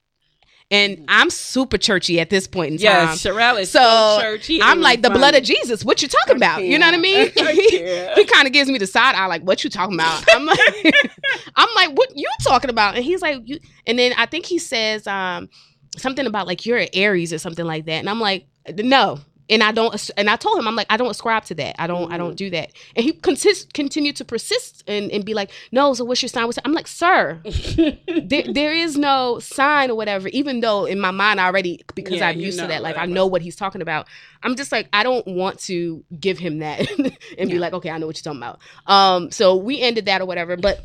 and 0.73 0.97
Mhm. 0.97 1.05
i'm 1.07 1.29
super 1.29 1.77
churchy 1.77 2.19
at 2.19 2.29
this 2.29 2.47
point 2.47 2.71
in 2.73 2.77
time. 2.77 2.83
Yes, 3.07 3.23
Sherelle 3.23 3.61
is 3.61 3.71
so, 3.71 3.79
So, 3.79 4.21
churchy. 4.21 4.61
i'm 4.61 4.81
like 4.81 5.01
the 5.01 5.09
blood 5.09 5.35
of 5.35 5.43
jesus 5.43 5.85
what 5.85 6.01
you 6.01 6.07
talking 6.09 6.35
about? 6.35 6.63
You 6.63 6.77
know 6.79 6.87
what 6.87 6.95
i 6.95 6.97
mean? 6.97 7.31
I 7.37 7.51
he 7.53 7.69
can't. 7.79 8.29
kind 8.31 8.47
of 8.47 8.53
gives 8.53 8.69
me 8.69 8.77
the 8.77 8.87
side 8.87 9.15
eye 9.15 9.27
like 9.27 9.43
what 9.43 9.63
you 9.63 9.69
talking 9.69 9.93
about? 9.95 10.23
I'm 10.35 10.45
like 10.45 10.59
i'm 11.55 11.69
like 11.75 11.91
what 11.97 12.09
you 12.15 12.27
talking 12.43 12.69
about? 12.69 12.95
And 12.95 13.03
he's 13.05 13.21
like 13.21 13.41
you 13.45 13.59
and 13.87 13.97
then 13.99 14.13
i 14.17 14.25
think 14.25 14.45
he 14.45 14.57
says 14.59 15.05
um 15.07 15.49
something 15.97 16.25
about 16.25 16.47
like 16.47 16.65
you're 16.65 16.79
an 16.79 16.89
aries 16.93 17.31
or 17.31 17.37
something 17.37 17.65
like 17.65 17.85
that. 17.85 17.99
And 17.99 18.09
i'm 18.09 18.19
like 18.19 18.47
no 18.75 19.19
and 19.49 19.61
I 19.61 19.71
don't 19.71 20.09
and 20.17 20.29
I 20.29 20.35
told 20.35 20.57
him 20.57 20.67
I'm 20.67 20.75
like 20.75 20.87
I 20.89 20.97
don't 20.97 21.09
ascribe 21.09 21.45
to 21.45 21.55
that. 21.55 21.75
I 21.79 21.87
don't 21.87 22.11
I 22.11 22.17
don't 22.17 22.35
do 22.35 22.49
that. 22.51 22.71
And 22.95 23.03
he 23.03 23.13
consist 23.13 23.73
continued 23.73 24.15
to 24.17 24.25
persist 24.25 24.83
and, 24.87 25.11
and 25.11 25.25
be 25.25 25.33
like, 25.33 25.51
"No, 25.71 25.93
so 25.93 26.05
what's 26.05 26.21
your 26.21 26.29
sign?" 26.29 26.45
What's 26.45 26.59
I'm 26.63 26.73
like, 26.73 26.87
"Sir, 26.87 27.41
there, 28.23 28.43
there 28.51 28.73
is 28.73 28.97
no 28.97 29.39
sign 29.39 29.91
or 29.91 29.95
whatever." 29.95 30.29
Even 30.29 30.61
though 30.61 30.85
in 30.85 30.99
my 30.99 31.11
mind 31.11 31.41
I 31.41 31.45
already 31.45 31.83
because 31.93 32.19
Yeah, 32.19 32.29
I'm 32.29 32.39
used 32.39 32.59
to 32.59 32.67
that, 32.67 32.81
like 32.81 32.97
I 32.97 33.05
know 33.05 33.27
what 33.27 33.41
he's 33.41 33.55
talking 33.55 33.81
about. 33.81 34.07
I'm 34.43 34.55
just 34.55 34.71
like 34.71 34.87
I 34.93 35.03
don't 35.03 35.27
want 35.27 35.59
to 35.61 36.03
give 36.19 36.37
him 36.37 36.59
that 36.59 36.87
and 37.37 37.49
be 37.49 37.59
like, 37.59 37.73
"Okay, 37.73 37.89
I 37.89 37.97
know 37.97 38.07
what 38.07 38.17
you're 38.17 38.33
talking 38.33 38.41
about." 38.41 38.59
Um, 38.87 39.31
so 39.31 39.55
we 39.55 39.81
ended 39.81 40.05
that 40.05 40.21
or 40.21 40.25
whatever, 40.25 40.57
but. 40.57 40.81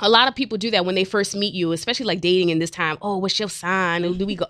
A 0.00 0.08
lot 0.08 0.26
of 0.26 0.34
people 0.34 0.58
do 0.58 0.70
that 0.72 0.84
when 0.84 0.96
they 0.96 1.04
first 1.04 1.36
meet 1.36 1.54
you, 1.54 1.70
especially 1.70 2.06
like 2.06 2.20
dating 2.20 2.48
in 2.48 2.58
this 2.58 2.70
time. 2.70 2.96
Oh, 3.02 3.18
what's 3.18 3.38
your 3.38 3.50
sign? 3.50 4.04
And 4.04 4.18
do 4.18 4.26
we 4.26 4.34
go? 4.34 4.46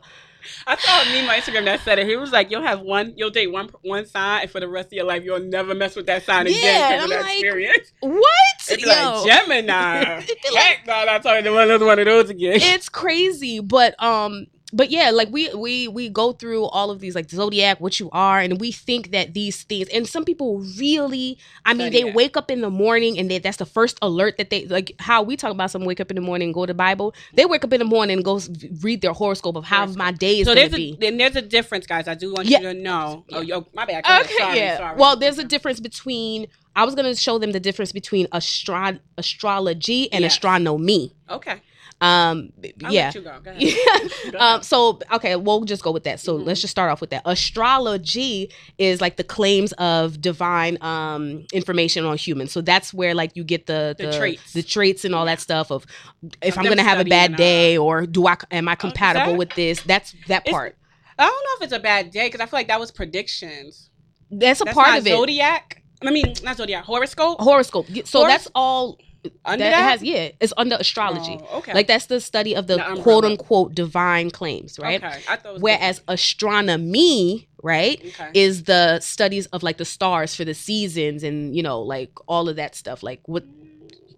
I 0.67 0.77
saw 0.77 1.03
a 1.03 1.05
meme 1.13 1.29
on 1.31 1.37
Instagram 1.37 1.65
that 1.67 1.81
said 1.81 1.99
it. 1.99 2.07
He 2.07 2.17
was 2.17 2.33
like, 2.33 2.51
"You'll 2.51 2.63
have 2.63 2.81
one, 2.81 3.15
you'll 3.17 3.31
date 3.31 3.53
one 3.53 3.69
one 3.83 4.07
sign, 4.07 4.43
and 4.43 4.51
for 4.51 4.61
the 4.61 4.69
rest 4.69 4.87
of 4.89 4.93
your 4.95 5.05
life, 5.07 5.23
you'll 5.25 5.41
never 5.41 5.75
mess 5.75 5.97
with 5.97 6.07
that 6.07 6.25
sign 6.25 6.47
Yeah, 6.47 6.53
again 6.53 6.91
because 6.93 6.99
I'm 6.99 7.05
of 7.05 7.11
that 7.11 7.23
like, 7.25 7.33
experience." 7.35 7.93
What? 8.01 8.29
It's 8.69 8.87
like 8.87 9.27
Gemini. 9.27 10.21
Be 10.27 10.35
like- 10.53 10.63
Heck, 10.63 10.87
no, 10.87 10.93
I'm 10.95 11.07
not 11.07 11.23
talking 11.23 11.45
to 11.45 11.51
one 11.53 11.65
another 11.65 11.87
one 11.87 11.99
of 11.99 12.05
those 12.07 12.31
again. 12.31 12.59
it's 12.61 12.89
crazy 12.89 13.61
but 13.61 14.01
um 14.03 14.47
but 14.73 14.91
yeah 14.91 15.11
like 15.11 15.29
we 15.31 15.53
we 15.55 15.87
we 15.89 16.09
go 16.09 16.33
through 16.33 16.65
all 16.65 16.91
of 16.91 17.01
these 17.01 17.15
like 17.15 17.29
zodiac 17.29 17.79
what 17.81 18.01
you 18.01 18.09
are 18.13 18.39
and 18.41 18.61
we 18.61 18.73
think 18.73 19.11
that 19.13 19.35
these 19.35 19.63
things 19.65 19.89
and 19.89 20.07
some 20.07 20.25
people 20.25 20.61
really 20.79 21.39
i 21.67 21.75
mean 21.75 21.93
they 21.93 22.05
wake 22.05 22.37
up 22.37 22.51
in 22.51 22.61
the 22.63 22.71
morning 22.71 23.19
and 23.19 23.31
they, 23.31 23.39
that's 23.39 23.59
the 23.59 23.67
first 23.67 23.99
alert 24.03 24.37
that 24.39 24.51
they 24.51 24.65
like 24.67 24.93
how 24.99 25.23
we 25.23 25.37
talk 25.37 25.51
about 25.51 25.71
some 25.71 25.85
wake 25.85 26.01
up 26.01 26.11
in 26.11 26.15
the 26.15 26.21
morning 26.23 26.47
and 26.49 26.55
go 26.55 26.65
to 26.65 26.71
the 26.71 26.75
bible 26.75 27.15
they 27.35 27.45
wake 27.45 27.65
up 27.65 27.73
in 27.73 27.79
the 27.81 27.85
morning 27.85 28.17
and 28.17 28.25
go 28.25 28.41
read 28.81 29.01
their 29.03 29.13
horoscope 29.13 29.57
of 29.57 29.65
how 29.65 29.81
Horoscope. 29.81 29.99
my 29.99 30.13
day 30.13 30.41
is 30.41 30.47
so 30.47 30.55
there's 30.55 30.71
to 30.71 30.77
a 30.77 30.79
be 30.79 30.97
then 31.01 31.17
there's 31.19 31.37
a 31.37 31.43
difference, 31.43 31.87
guys. 31.87 32.09
I 32.09 32.15
do 32.15 32.33
want 32.33 32.49
Yeah. 32.49 32.59
you 32.61 32.69
to 32.69 32.75
know. 32.75 33.25
Oh, 33.33 33.41
yo, 33.41 33.67
my 33.75 33.85
bad. 33.85 34.05
Okay 34.05 34.35
Sorry, 34.39 34.57
yeah 34.59 34.77
sorry. 34.79 34.97
well 34.99 35.17
there's 35.17 35.39
a 35.39 35.45
difference 35.45 35.81
between 35.81 36.47
i 36.77 36.85
was 36.85 36.95
going 36.95 37.05
to 37.07 37.15
show 37.21 37.39
them 37.39 37.53
the 37.53 37.61
difference 37.61 37.93
between 37.93 38.27
astro- 38.33 38.99
astrology 39.19 40.11
and 40.13 40.23
Yes. 40.23 40.33
astronomy 40.33 41.13
okay. 41.29 41.61
Um 42.03 42.51
I'll 42.85 42.93
yeah 42.99 43.13
go. 43.13 43.23
Go. 43.43 44.39
Um, 44.39 44.63
so 44.63 44.99
okay, 45.13 45.37
we'll 45.37 45.65
just 45.65 45.83
go 45.83 45.91
with 45.93 46.05
that. 46.05 46.21
So 46.21 46.39
Mhm. 46.39 46.47
let's 46.47 46.61
just 46.61 46.73
start 46.73 46.91
off 46.91 47.01
with 47.01 47.11
that. 47.11 47.23
Astrology 47.25 48.51
is 48.79 49.01
like 49.01 49.17
the 49.17 49.25
claims 49.25 49.73
of 49.75 50.21
divine 50.21 50.77
um 50.83 51.47
information 51.53 52.05
on 52.05 52.17
humans. 52.17 52.53
So 52.53 52.61
that's 52.61 52.93
where 52.93 53.15
like 53.15 53.33
you 53.37 53.45
get 53.45 53.67
the 53.67 53.95
The 53.97 54.07
the, 54.07 54.19
traits. 54.19 54.53
the 54.53 54.63
traits 54.63 55.05
and 55.05 55.15
all 55.15 55.25
that 55.27 55.41
stuff 55.41 55.71
of 55.71 55.87
if 56.43 56.59
I'm 56.59 56.65
gonna 56.65 56.83
have 56.83 57.01
a 57.01 57.05
bad 57.05 57.35
uh, 57.35 57.37
day 57.37 57.79
or 57.79 58.05
do 58.07 58.27
I 58.27 58.37
am 58.51 58.69
I 58.69 58.75
compatible 58.75 59.33
that- 59.33 59.39
with 59.39 59.51
this? 59.55 59.81
That's 59.83 60.13
that 60.29 60.43
It's- 60.47 60.53
part. 60.53 60.77
I 61.19 61.25
don't 61.27 61.33
know 61.33 61.57
if 61.59 61.63
it's 61.65 61.73
a 61.73 61.79
bad 61.79 62.11
day 62.11 62.27
because 62.27 62.41
I 62.41 62.47
feel 62.47 62.59
like 62.59 62.69
that 62.69 62.81
was 62.81 62.91
predictions. 62.91 63.91
That's 64.31 64.61
a 64.61 64.65
That's 64.65 64.75
part 64.75 64.99
of 64.99 65.07
it. 65.07 65.11
Zodiac. 65.11 65.83
I 66.05 66.11
mean, 66.11 66.35
not 66.43 66.57
zodiac. 66.57 66.85
Horoscope. 66.85 67.39
Horoscope. 67.41 67.87
So 68.07 68.25
Horos- 68.25 68.27
that's 68.29 68.49
all 68.57 68.99
Under 69.45 69.65
that, 69.65 69.71
that, 69.71 69.79
it 69.79 69.91
has. 69.91 70.03
Yeah, 70.03 70.29
it's 70.41 70.53
under 70.57 70.77
astrology. 70.81 71.39
Oh, 71.51 71.59
okay. 71.59 71.73
Like 71.75 71.87
that's 71.87 72.07
the 72.07 72.21
study 72.21 72.57
of 72.57 72.67
the, 72.67 72.75
umbrella. 72.75 73.03
quote 73.03 73.25
unquote 73.25 73.75
divine 73.75 74.31
claims, 74.31 74.79
right? 74.79 75.03
Okay. 75.03 75.23
I 75.29 75.37
thought 75.37 75.51
it 75.51 75.53
was 75.55 75.63
Whereas 75.63 76.01
astronomy, 76.09 77.49
right, 77.63 78.03
Okay. 78.05 78.31
is 78.35 78.65
the 78.65 79.01
studies 79.01 79.47
of 79.47 79.63
like 79.63 79.79
the 79.79 79.85
stars 79.85 80.35
for 80.35 80.45
the 80.45 80.55
seasons 80.55 81.23
and 81.23 81.55
you 81.57 81.63
know 81.63 81.81
like 81.83 82.11
all 82.27 82.49
of 82.49 82.57
that 82.57 82.75
stuff 82.75 83.03
like 83.03 83.21
what 83.27 83.45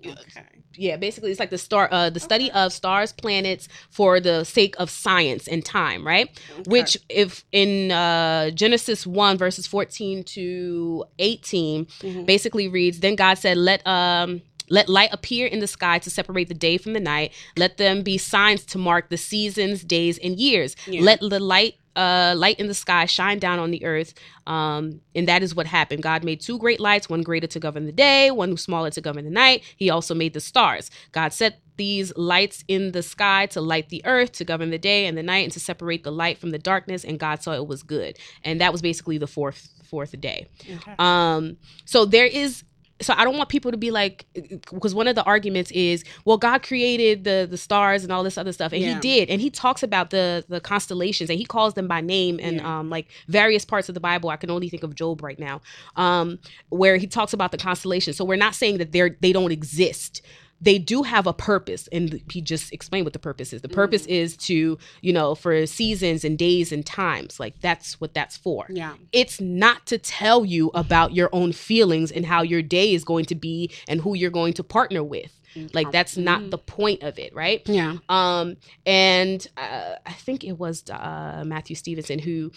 Okay. 0.06 0.44
yeah 0.76 0.96
basically 0.98 1.30
it's 1.30 1.40
like 1.40 1.48
the 1.48 1.56
star 1.56 1.88
uh 1.90 2.10
the 2.10 2.20
study 2.20 2.50
of 2.52 2.74
stars 2.74 3.10
planets 3.12 3.68
for 3.90 4.20
the 4.20 4.44
sake 4.44 4.74
of 4.78 4.90
science 4.90 5.48
and 5.48 5.64
time 5.64 6.06
right 6.06 6.28
Okay. 6.58 6.70
which 6.70 6.98
if 7.08 7.42
in 7.52 7.90
uh 7.90 8.50
genesis 8.50 9.06
1 9.06 9.38
verses 9.38 9.66
14 9.66 10.22
to 10.24 11.04
18 11.18 11.86
Mhm. 11.86 12.26
basically 12.26 12.68
reads 12.68 13.00
then 13.00 13.14
god 13.16 13.34
said 13.38 13.56
let 13.56 13.86
um 13.86 14.42
let 14.68 14.88
light 14.88 15.10
appear 15.12 15.46
in 15.46 15.60
the 15.60 15.66
sky 15.66 15.98
to 15.98 16.10
separate 16.10 16.48
the 16.48 16.54
day 16.54 16.78
from 16.78 16.92
the 16.92 17.00
night. 17.00 17.32
Let 17.56 17.76
them 17.76 18.02
be 18.02 18.18
signs 18.18 18.64
to 18.66 18.78
mark 18.78 19.10
the 19.10 19.16
seasons 19.16 19.84
days 19.84 20.18
and 20.18 20.38
years. 20.38 20.76
Yeah. 20.86 21.02
let 21.02 21.20
the 21.20 21.40
light 21.40 21.74
uh, 21.96 22.34
light 22.36 22.58
in 22.58 22.66
the 22.66 22.74
sky 22.74 23.06
shine 23.06 23.38
down 23.38 23.60
on 23.60 23.70
the 23.70 23.84
earth 23.84 24.14
um, 24.48 25.00
and 25.14 25.28
that 25.28 25.42
is 25.44 25.54
what 25.54 25.66
happened. 25.66 26.02
God 26.02 26.24
made 26.24 26.40
two 26.40 26.58
great 26.58 26.80
lights 26.80 27.08
one 27.08 27.22
greater 27.22 27.46
to 27.46 27.60
govern 27.60 27.86
the 27.86 27.92
day 27.92 28.30
one 28.30 28.56
smaller 28.56 28.90
to 28.90 29.00
govern 29.00 29.24
the 29.24 29.30
night. 29.30 29.62
He 29.76 29.90
also 29.90 30.14
made 30.14 30.34
the 30.34 30.40
stars. 30.40 30.90
God 31.12 31.32
set 31.32 31.60
these 31.76 32.12
lights 32.16 32.64
in 32.68 32.92
the 32.92 33.02
sky 33.02 33.46
to 33.46 33.60
light 33.60 33.88
the 33.88 34.04
earth 34.04 34.32
to 34.32 34.44
govern 34.44 34.70
the 34.70 34.78
day 34.78 35.06
and 35.06 35.16
the 35.16 35.22
night 35.22 35.44
and 35.44 35.52
to 35.52 35.60
separate 35.60 36.04
the 36.04 36.10
light 36.10 36.38
from 36.38 36.50
the 36.50 36.58
darkness 36.58 37.04
and 37.04 37.18
god 37.18 37.42
saw 37.42 37.52
it 37.52 37.66
was 37.66 37.82
good. 37.82 38.18
And 38.42 38.60
that 38.60 38.72
was 38.72 38.82
basically 38.82 39.18
the 39.18 39.26
fourth 39.26 39.68
fourth 39.84 40.18
day. 40.20 40.48
Okay. 40.68 40.94
um, 40.98 41.56
so 41.84 42.04
there 42.04 42.26
is 42.26 42.64
so 43.00 43.12
I 43.16 43.24
don't 43.24 43.36
want 43.36 43.48
people 43.48 43.70
to 43.72 43.76
be 43.76 43.90
like 43.90 44.24
because 44.72 44.94
one 44.94 45.08
of 45.08 45.16
the 45.16 45.24
arguments 45.24 45.70
is 45.72 46.04
well 46.24 46.38
God 46.38 46.62
created 46.62 47.24
the 47.24 47.46
the 47.50 47.56
stars 47.56 48.04
and 48.04 48.12
all 48.12 48.22
this 48.22 48.38
other 48.38 48.52
stuff 48.52 48.72
and 48.72 48.80
Yeah. 48.82 48.94
he 48.94 49.00
did 49.00 49.30
and 49.30 49.40
he 49.40 49.50
talks 49.50 49.82
about 49.82 50.10
the 50.10 50.44
the 50.48 50.60
constellations 50.60 51.28
and 51.28 51.38
he 51.38 51.44
calls 51.44 51.74
them 51.74 51.88
by 51.88 52.00
name 52.00 52.38
and 52.40 52.56
Yeah. 52.56 52.78
um 52.80 52.90
like 52.90 53.08
various 53.26 53.64
parts 53.64 53.88
of 53.88 53.94
the 53.94 54.00
Bible 54.00 54.30
I 54.30 54.36
can 54.36 54.48
only 54.50 54.68
think 54.68 54.82
of 54.84 54.94
Job 54.94 55.22
right 55.22 55.38
now 55.38 55.60
um 55.96 56.38
where 56.68 56.96
he 56.96 57.06
talks 57.08 57.32
about 57.32 57.50
the 57.50 57.58
constellations 57.58 58.16
so 58.16 58.24
we're 58.24 58.36
not 58.36 58.54
saying 58.54 58.78
that 58.78 58.92
they're 58.92 59.16
they 59.20 59.32
don't 59.32 59.50
exist 59.52 60.22
they 60.60 60.78
do 60.78 61.02
have 61.02 61.26
a 61.26 61.32
purpose 61.32 61.88
and 61.92 62.22
he 62.30 62.40
just 62.40 62.72
explained 62.72 63.04
what 63.06 63.12
the 63.12 63.18
purpose 63.18 63.52
is. 63.52 63.60
The 63.62 63.68
purpose 63.68 64.06
is 64.06 64.36
to 64.38 64.78
you 65.02 65.12
know 65.12 65.34
for 65.34 65.66
seasons 65.66 66.24
and 66.24 66.38
days 66.38 66.72
and 66.72 66.84
times. 66.84 67.38
Like 67.38 67.60
that's 67.60 68.00
what 68.00 68.14
that's 68.14 68.36
for. 68.36 68.66
Yeah. 68.68 68.94
it's 69.12 69.40
not 69.40 69.86
to 69.86 69.98
tell 69.98 70.44
you 70.44 70.70
about 70.74 71.12
your 71.14 71.28
own 71.32 71.52
feelings 71.52 72.10
and 72.10 72.24
how 72.26 72.42
your 72.42 72.62
day 72.62 72.94
is 72.94 73.04
going 73.04 73.26
to 73.26 73.34
be 73.34 73.70
and 73.88 74.00
who 74.00 74.14
you're 74.14 74.30
going 74.30 74.54
to 74.54 74.64
partner 74.64 75.02
with. 75.02 75.40
Like 75.72 75.92
that's 75.92 76.16
not 76.16 76.50
the 76.50 76.58
point 76.58 77.02
of 77.04 77.16
it 77.18 77.32
right? 77.34 77.62
Yeah. 77.66 77.98
um 78.08 78.56
and 78.84 79.46
uh, 79.56 79.94
i 80.04 80.12
think 80.12 80.42
it 80.42 80.58
was 80.58 80.82
uh, 80.90 81.44
matthew 81.46 81.76
stevenson 81.76 82.18
who 82.18 82.50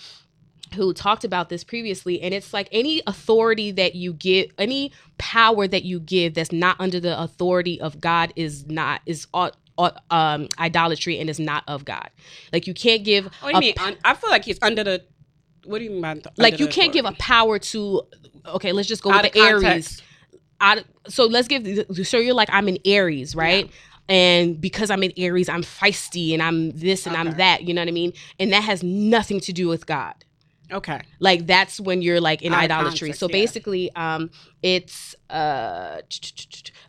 who 0.76 0.94
talked 0.94 1.24
about 1.24 1.50
this 1.50 1.64
previously 1.64 2.22
and 2.22 2.34
it's 2.34 2.54
like 2.54 2.68
any 2.72 3.02
authority 3.08 3.72
that 3.72 3.96
you 3.96 4.14
give 4.14 4.52
any 4.58 4.92
power 5.18 5.68
that 5.68 5.84
you 5.84 6.00
give 6.00 6.34
that's 6.34 6.52
not 6.52 6.76
under 6.80 7.00
the 7.00 7.20
authority 7.20 7.80
of 7.80 8.02
god 8.02 8.34
is 8.36 8.66
not 8.68 9.02
is 9.06 9.28
au- 9.34 9.52
um 10.10 10.48
idolatry 10.60 11.20
and 11.20 11.30
is 11.30 11.40
not 11.40 11.64
of 11.68 11.86
god. 11.86 12.10
Like 12.52 12.66
you 12.68 12.74
can't 12.74 13.04
give 13.04 13.26
What 13.42 13.54
do 13.62 13.66
you 13.68 13.74
mean? 13.78 13.96
I 14.04 14.14
feel 14.16 14.30
like 14.32 14.44
he's 14.44 14.58
under 14.62 14.84
the. 14.84 15.04
What 15.66 15.80
do 15.80 15.84
you 15.84 15.92
mean 15.92 16.22
like 16.38 16.60
you 16.60 16.68
can't 16.68 16.92
give 16.94 17.06
a 17.06 17.12
power 17.14 17.60
to 17.60 18.02
okay 18.48 18.72
let's 18.72 18.88
just 18.88 19.04
go 19.04 19.12
Out 19.12 19.24
with 19.24 19.34
the 19.34 19.40
aries. 19.40 19.62
context. 19.62 20.04
out 20.62 20.84
so 21.08 21.26
let's 21.26 21.48
give 21.48 21.86
so 22.08 22.18
you're 22.18 22.34
like 22.34 22.50
i'm 22.52 22.68
in 22.68 22.78
aries 22.86 23.36
right? 23.36 23.70
And 24.10 24.60
because 24.60 24.90
i'm 24.90 25.04
in 25.04 25.12
aries 25.18 25.50
i'm 25.50 25.62
feisty 25.64 26.34
and 26.34 26.42
i'm 26.42 26.72
this 26.72 27.06
and 27.06 27.16
i'm 27.16 27.32
that 27.38 27.64
you 27.64 27.74
know 27.74 27.82
what 27.82 27.88
i 27.90 27.92
mean? 27.92 28.14
And 28.40 28.52
that 28.54 28.64
has 28.64 28.82
nothing 28.82 29.40
to 29.42 29.54
do 29.54 29.68
with 29.68 29.86
god 29.86 30.16
Okay. 30.72 31.00
like 31.20 31.48
that's 31.48 31.80
when 31.80 32.02
you're 32.02 32.20
like 32.20 32.42
in 32.42 32.54
idolatry 32.54 33.14
so 33.14 33.28
yeah. 33.28 33.32
basically 33.32 33.90
um 33.96 34.30
it's 34.62 35.16
uh 35.30 36.02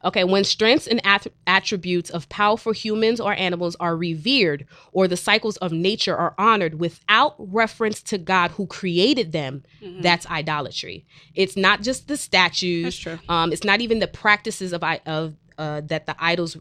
okay 0.05 0.25
when 0.25 0.45
strengths 0.45 0.87
and 0.87 1.01
att- 1.05 1.33
attributes 1.47 2.11
of 2.11 2.29
powerful 2.29 2.73
humans 2.73 3.21
or 3.21 3.33
animals 3.35 3.77
are 3.79 3.97
revered 3.97 4.67
or 4.93 5.07
the 5.07 5.17
cycles 5.17 5.57
of 5.59 5.73
nature 5.73 6.17
are 6.17 6.35
honored 6.39 6.81
without 6.81 7.35
reference 7.39 8.03
to 8.03 8.19
god 8.19 8.51
who 8.53 8.67
created 8.67 9.33
them 9.33 9.63
Mhm. 9.83 10.03
that's 10.03 10.27
idolatry 10.27 11.05
it's 11.35 11.57
not 11.57 11.83
just 11.83 12.09
the 12.09 12.17
statues 12.17 12.85
That's 12.85 12.97
true. 12.99 13.19
um 13.29 13.53
it's 13.53 13.65
not 13.65 13.81
even 13.81 13.99
the 14.01 14.09
practices 14.09 14.73
of 14.73 14.83
i 14.83 15.01
of 15.07 15.35
uh 15.57 15.81
that 15.87 16.07
the 16.07 16.17
idols 16.19 16.57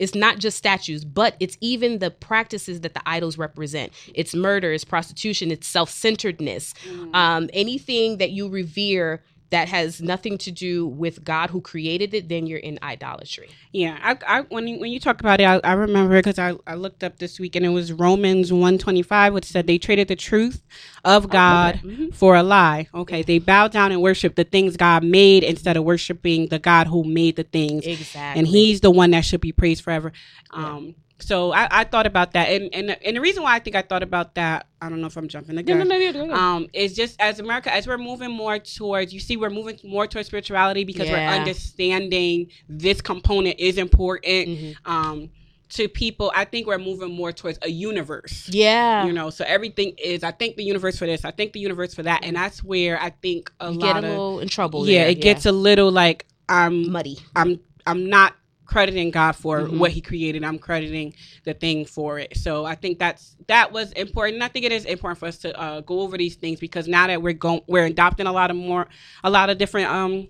it's 0.00 0.14
not 0.14 0.38
just 0.38 0.56
statues, 0.56 1.04
but 1.04 1.36
it's 1.38 1.56
even 1.60 1.98
the 1.98 2.10
practices 2.10 2.80
that 2.80 2.94
the 2.94 3.02
idols 3.06 3.36
represent. 3.38 3.92
It's 4.14 4.34
murder, 4.34 4.72
it's 4.72 4.84
prostitution, 4.84 5.50
it's 5.52 5.68
self 5.68 5.90
centeredness. 5.90 6.74
Mm. 6.88 7.14
Um, 7.14 7.50
anything 7.52 8.16
that 8.16 8.30
you 8.30 8.48
revere 8.48 9.22
that 9.50 9.68
has 9.68 10.00
nothing 10.00 10.38
to 10.38 10.50
do 10.52 10.86
with 10.86 11.24
God 11.24 11.50
who 11.50 11.60
created 11.60 12.14
it, 12.14 12.28
then 12.28 12.46
you're 12.46 12.58
in 12.60 12.78
idolatry. 12.82 13.50
Yeah, 13.72 13.98
I, 14.02 14.16
I 14.26 14.40
when 14.42 14.68
you, 14.68 14.78
when 14.78 14.92
you 14.92 15.00
talk 15.00 15.20
about 15.20 15.40
it, 15.40 15.44
I, 15.44 15.60
I 15.64 15.72
remember 15.72 16.16
because 16.18 16.38
I, 16.38 16.54
I 16.66 16.74
looked 16.74 17.02
up 17.02 17.18
this 17.18 17.40
week 17.40 17.56
and 17.56 17.66
it 17.66 17.70
was 17.70 17.92
Romans 17.92 18.52
one 18.52 18.78
twenty 18.78 19.02
five, 19.02 19.34
which 19.34 19.44
said 19.46 19.66
they 19.66 19.76
traded 19.78 20.08
the 20.08 20.16
truth 20.16 20.62
of 21.04 21.28
God 21.28 21.80
Mhm. 21.84 22.14
for 22.14 22.36
a 22.36 22.42
lie. 22.42 22.88
Okay, 22.94 23.22
they 23.22 23.38
bowed 23.40 23.72
down 23.72 23.90
and 23.92 24.00
worshiped 24.00 24.36
the 24.36 24.44
things 24.44 24.76
God 24.76 25.02
made 25.04 25.42
instead 25.42 25.76
of 25.76 25.84
worshiping 25.84 26.46
the 26.48 26.58
God 26.60 26.86
who 26.86 27.02
made 27.04 27.36
the 27.36 27.44
things, 27.44 27.84
Exactly. 27.86 28.38
and 28.38 28.46
He's 28.48 28.80
the 28.80 28.90
one 28.90 29.10
that 29.10 29.24
should 29.24 29.40
be 29.40 29.52
praised 29.52 29.82
forever. 29.82 30.12
Um, 30.52 30.94
so 31.22 31.52
I, 31.52 31.68
I 31.70 31.84
thought 31.84 32.06
about 32.06 32.32
that, 32.32 32.48
and, 32.50 32.72
and 32.74 32.90
and 33.04 33.16
the 33.16 33.20
reason 33.20 33.42
why 33.42 33.54
I 33.54 33.58
think 33.58 33.76
I 33.76 33.82
thought 33.82 34.02
about 34.02 34.34
that, 34.36 34.66
I 34.80 34.88
don't 34.88 35.00
know 35.00 35.06
if 35.06 35.16
I'm 35.16 35.28
jumping 35.28 35.56
the 35.56 35.62
No, 35.62 35.76
no, 35.76 35.84
no, 35.84 36.10
no, 36.10 36.24
no. 36.26 36.34
um 36.34 36.66
is 36.72 36.94
just 36.94 37.16
as 37.20 37.38
america 37.40 37.72
as 37.72 37.86
we're 37.86 37.98
moving 37.98 38.30
more 38.30 38.58
towards 38.58 39.12
you 39.12 39.20
see 39.20 39.36
we're 39.36 39.50
moving 39.50 39.78
more 39.84 40.06
towards 40.06 40.28
spirituality 40.28 40.84
because 40.84 41.08
Yeah. 41.08 41.14
we're 41.32 41.38
understanding 41.40 42.48
this 42.68 43.00
component 43.00 43.58
is 43.60 43.78
important 43.78 44.48
Mhm. 44.48 44.74
um 44.86 45.30
to 45.74 45.86
people, 45.88 46.32
I 46.34 46.46
think 46.46 46.66
we're 46.66 46.78
moving 46.78 47.12
more 47.14 47.30
towards 47.30 47.56
a 47.62 47.68
universe. 47.70 48.48
Yeah. 48.50 49.04
You 49.06 49.12
know, 49.12 49.30
so 49.30 49.44
everything 49.46 49.94
is. 50.02 50.24
I 50.24 50.32
think 50.32 50.56
the 50.56 50.64
universe 50.64 50.98
for 50.98 51.06
this. 51.06 51.24
I 51.24 51.30
think 51.30 51.52
the 51.52 51.60
universe 51.60 51.94
for 51.94 52.02
that, 52.02 52.24
and 52.24 52.34
that's 52.34 52.64
where 52.64 53.00
I 53.00 53.10
think 53.10 53.52
a 53.60 53.70
you 53.70 53.78
lot 53.78 53.86
get 53.86 53.94
a 53.94 53.98
of 53.98 54.04
little 54.04 54.40
in 54.40 54.48
trouble. 54.48 54.88
yeah, 54.88 55.02
there, 55.02 55.10
it 55.10 55.20
gets 55.20 55.46
a 55.46 55.52
little 55.52 55.92
like 55.92 56.26
I'm 56.48 56.90
muddy. 56.90 57.18
I'm 57.36 57.60
I'm 57.86 58.08
not 58.08 58.34
crediting 58.70 59.10
God 59.10 59.32
for 59.32 59.62
Mhm. 59.62 59.78
what 59.78 59.90
He 59.90 60.00
created. 60.00 60.44
I'm 60.44 60.58
crediting 60.58 61.12
the 61.44 61.54
thing 61.54 61.84
for 61.84 62.18
it. 62.18 62.36
So 62.36 62.64
I 62.64 62.74
think 62.76 62.98
that's 62.98 63.36
that 63.48 63.72
was 63.72 63.92
important. 63.92 64.36
And 64.36 64.44
I 64.44 64.48
think 64.48 64.64
it 64.64 64.72
is 64.72 64.84
important 64.84 65.18
for 65.18 65.26
us 65.26 65.38
to 65.38 65.58
uh, 65.60 65.80
go 65.80 66.00
over 66.00 66.16
these 66.16 66.36
things 66.36 66.60
because 66.60 66.86
now 66.88 67.06
that 67.08 67.20
we're 67.20 67.32
going, 67.32 67.62
we're 67.66 67.86
adopting 67.86 68.26
a 68.26 68.32
lot 68.32 68.50
of 68.50 68.56
more, 68.56 68.86
a 69.24 69.30
lot 69.30 69.50
of 69.50 69.58
different, 69.58 69.88
um, 69.88 70.28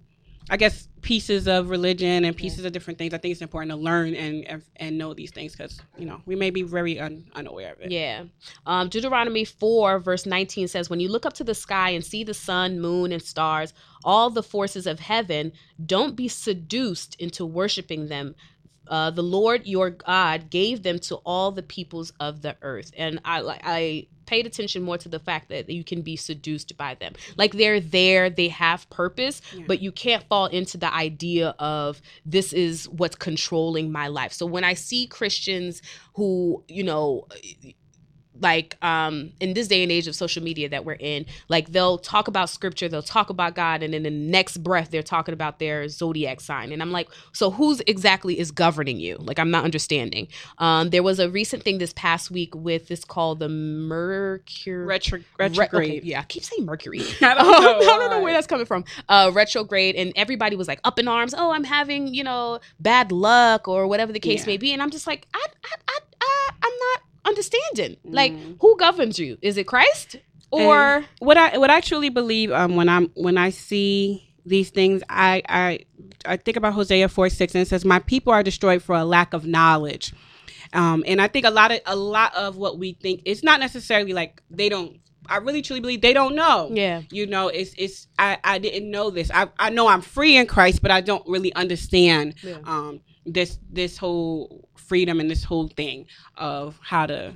I 0.48 0.56
guess 0.56 0.88
pieces 1.02 1.48
of 1.48 1.70
religion 1.70 2.24
and 2.24 2.36
pieces 2.36 2.64
of 2.64 2.72
different 2.72 2.98
things. 2.98 3.14
I 3.14 3.18
think 3.18 3.32
it's 3.32 3.40
important 3.40 3.70
to 3.70 3.76
learn 3.76 4.14
and 4.14 4.62
and, 4.76 4.98
know 4.98 5.14
these 5.14 5.30
things 5.30 5.52
because 5.52 5.80
you 5.96 6.04
know 6.04 6.20
we 6.26 6.34
may 6.36 6.50
be 6.50 6.62
very 6.62 6.98
un, 6.98 7.24
unaware 7.34 7.72
of 7.72 7.80
it. 7.80 7.90
Yeah. 7.90 8.24
Um, 8.66 8.88
Deuteronomy 8.88 9.44
4, 9.44 9.98
verse 10.00 10.26
19 10.26 10.68
says, 10.68 10.90
When 10.90 11.00
you 11.00 11.08
look 11.08 11.24
up 11.24 11.32
to 11.34 11.44
the 11.44 11.54
sky 11.54 11.90
and 11.90 12.04
see 12.04 12.24
the 12.24 12.34
sun, 12.34 12.80
moon, 12.80 13.12
and 13.12 13.22
stars, 13.22 13.72
all 14.04 14.30
the 14.30 14.42
forces 14.42 14.86
of 14.86 15.00
heaven, 15.00 15.52
don't 15.84 16.16
be 16.16 16.28
seduced 16.28 17.14
into 17.20 17.46
worshiping 17.46 18.08
them. 18.08 18.34
Uh, 18.88 19.10
the 19.10 19.22
Lord 19.22 19.66
your 19.66 19.90
God 19.90 20.50
gave 20.50 20.82
them 20.82 20.98
to 21.00 21.16
all 21.16 21.52
the 21.52 21.62
peoples 21.62 22.12
of 22.18 22.42
the 22.42 22.56
earth. 22.62 22.90
And 22.96 23.20
I 23.24 23.40
I 23.62 24.06
paid 24.26 24.46
attention 24.46 24.82
more 24.82 24.96
to 24.96 25.08
the 25.08 25.18
fact 25.18 25.48
that 25.48 25.68
you 25.68 25.82
can 25.82 26.02
be 26.02 26.14
seduced 26.16 26.76
by 26.76 26.94
them. 26.94 27.12
Like 27.36 27.52
they're 27.52 27.80
there, 27.80 28.30
they 28.30 28.46
have 28.48 28.88
purpose, 28.88 29.42
Yeah. 29.52 29.64
but 29.66 29.80
you 29.82 29.90
can't 29.90 30.22
fall 30.28 30.46
into 30.46 30.78
the 30.78 30.92
idea 30.94 31.48
of 31.58 32.00
this 32.24 32.52
is 32.52 32.88
what's 32.88 33.16
controlling 33.16 33.90
my 33.90 34.06
life. 34.06 34.32
So 34.32 34.46
when 34.46 34.62
I 34.62 34.74
see 34.74 35.08
Christians 35.08 35.82
who, 36.14 36.62
you 36.68 36.84
know, 36.84 37.26
like 38.40 38.76
um 38.82 39.32
in 39.40 39.54
this 39.54 39.68
day 39.68 39.82
and 39.82 39.92
age 39.92 40.06
of 40.06 40.14
social 40.14 40.42
media 40.42 40.68
that 40.68 40.84
we're 40.84 40.96
in 41.00 41.26
like 41.48 41.70
they'll 41.72 41.98
talk 41.98 42.26
about 42.28 42.48
scripture 42.50 42.88
they'll 42.88 43.02
talk 43.02 43.30
about 43.30 43.54
god 43.54 43.82
and 43.82 43.94
in 43.94 44.02
the 44.02 44.10
next 44.10 44.58
breath 44.58 44.90
they're 44.90 45.02
talking 45.02 45.32
about 45.34 45.58
their 45.58 45.86
zodiac 45.88 46.40
sign 46.40 46.72
and 46.72 46.82
i'm 46.82 46.90
like 46.92 47.08
so 47.32 47.50
who's 47.50 47.80
exactly 47.86 48.38
is 48.38 48.50
governing 48.50 48.98
you 48.98 49.16
like 49.20 49.38
i'm 49.38 49.50
not 49.50 49.64
understanding 49.64 50.26
um 50.58 50.90
there 50.90 51.02
was 51.02 51.18
a 51.18 51.28
recent 51.30 51.62
thing 51.62 51.78
this 51.78 51.92
past 51.94 52.30
week 52.30 52.54
with 52.54 52.88
this 52.88 53.04
called 53.04 53.38
the 53.40 53.48
mercury 53.48 54.86
Retro, 54.86 55.18
Re- 55.18 55.24
retrograde. 55.38 55.90
okay, 55.90 56.00
yeah, 56.02 56.20
I 56.20 56.22
keep 56.24 56.42
saying 56.44 56.64
Mercury. 56.64 57.00
I 57.20 57.34
don't 57.34 57.46
know 57.46 57.78
I 57.78 57.82
don't 57.84 58.10
know 58.10 58.22
where 58.22 58.32
that's 58.32 58.46
coming 58.46 58.66
from. 58.66 58.84
Uh, 59.08 59.30
retrograde, 59.34 59.94
and 59.96 60.12
everybody 60.16 60.56
was 60.56 60.68
like 60.68 60.80
up 60.84 60.98
in 60.98 61.08
arms. 61.08 61.34
Oh, 61.36 61.50
I'm 61.52 61.64
having 61.64 62.14
you 62.14 62.24
know 62.24 62.60
bad 62.78 63.12
luck 63.12 63.68
or 63.68 63.86
whatever 63.86 64.12
the 64.12 64.20
case 64.20 64.40
Yeah. 64.46 64.52
may 64.52 64.56
be, 64.56 64.72
and 64.72 64.82
I'm 64.82 64.90
just 64.90 65.06
like, 65.06 65.26
I, 65.34 65.44
I, 65.64 65.74
I, 65.88 65.98
I 66.22 66.50
I'm 66.62 66.72
not 66.92 67.02
understanding. 67.24 67.96
Like, 68.04 68.32
Mm. 68.32 68.56
who 68.60 68.76
governs 68.78 69.18
you? 69.18 69.38
Is 69.42 69.56
it 69.56 69.66
Christ 69.66 70.16
or? 70.50 70.96
And 70.96 71.06
what 71.20 71.36
I 71.36 71.58
what 71.58 71.70
I 71.70 71.80
truly 71.80 72.08
believe 72.08 72.50
um 72.52 72.76
when 72.76 72.88
I'm 72.88 73.08
when 73.14 73.36
I 73.38 73.50
see 73.50 74.26
these 74.46 74.70
things 74.70 75.02
I 75.08 75.42
I 75.48 75.80
I 76.24 76.36
think 76.36 76.56
about 76.56 76.72
Hosea 76.74 77.08
4 77.08 77.28
6 77.28 77.54
and 77.54 77.62
it 77.62 77.68
says 77.68 77.84
my 77.84 77.98
people 77.98 78.32
are 78.32 78.42
destroyed 78.42 78.82
for 78.82 78.94
a 78.96 79.04
lack 79.04 79.32
of 79.34 79.46
knowledge. 79.46 80.12
Um 80.72 81.04
and 81.06 81.20
I 81.20 81.28
think 81.28 81.46
a 81.46 81.50
lot 81.50 81.70
of 81.72 81.80
a 81.86 81.96
lot 81.96 82.34
of 82.34 82.56
what 82.56 82.78
we 82.78 82.94
think 83.02 83.22
it's 83.26 83.42
not 83.42 83.60
necessarily 83.60 84.12
like 84.12 84.42
they 84.50 84.68
don't 84.68 84.98
I 85.28 85.36
really 85.36 85.62
truly 85.62 85.80
believe 85.80 86.00
they 86.00 86.12
don't 86.14 86.34
know. 86.34 86.70
yeah, 86.72 87.02
You 87.12 87.26
know, 87.26 87.48
it's 87.48 87.72
it's 87.78 88.08
I, 88.18 88.38
I 88.42 88.58
didn't 88.58 88.90
know 88.90 89.10
this. 89.10 89.30
I, 89.32 89.46
I 89.60 89.70
know 89.70 89.86
I'm 89.86 90.00
free 90.00 90.36
in 90.36 90.46
Christ, 90.46 90.82
but 90.82 90.90
I 90.90 91.00
don't 91.02 91.22
really 91.28 91.52
understand 91.54 92.34
Yeah. 92.42 92.58
um 92.64 93.00
this 93.26 93.58
this 93.70 93.96
whole 93.98 94.68
freedom 94.90 95.20
and 95.20 95.30
this 95.30 95.44
whole 95.44 95.68
thing 95.68 96.04
of 96.36 96.76
how 96.82 97.06
to 97.06 97.32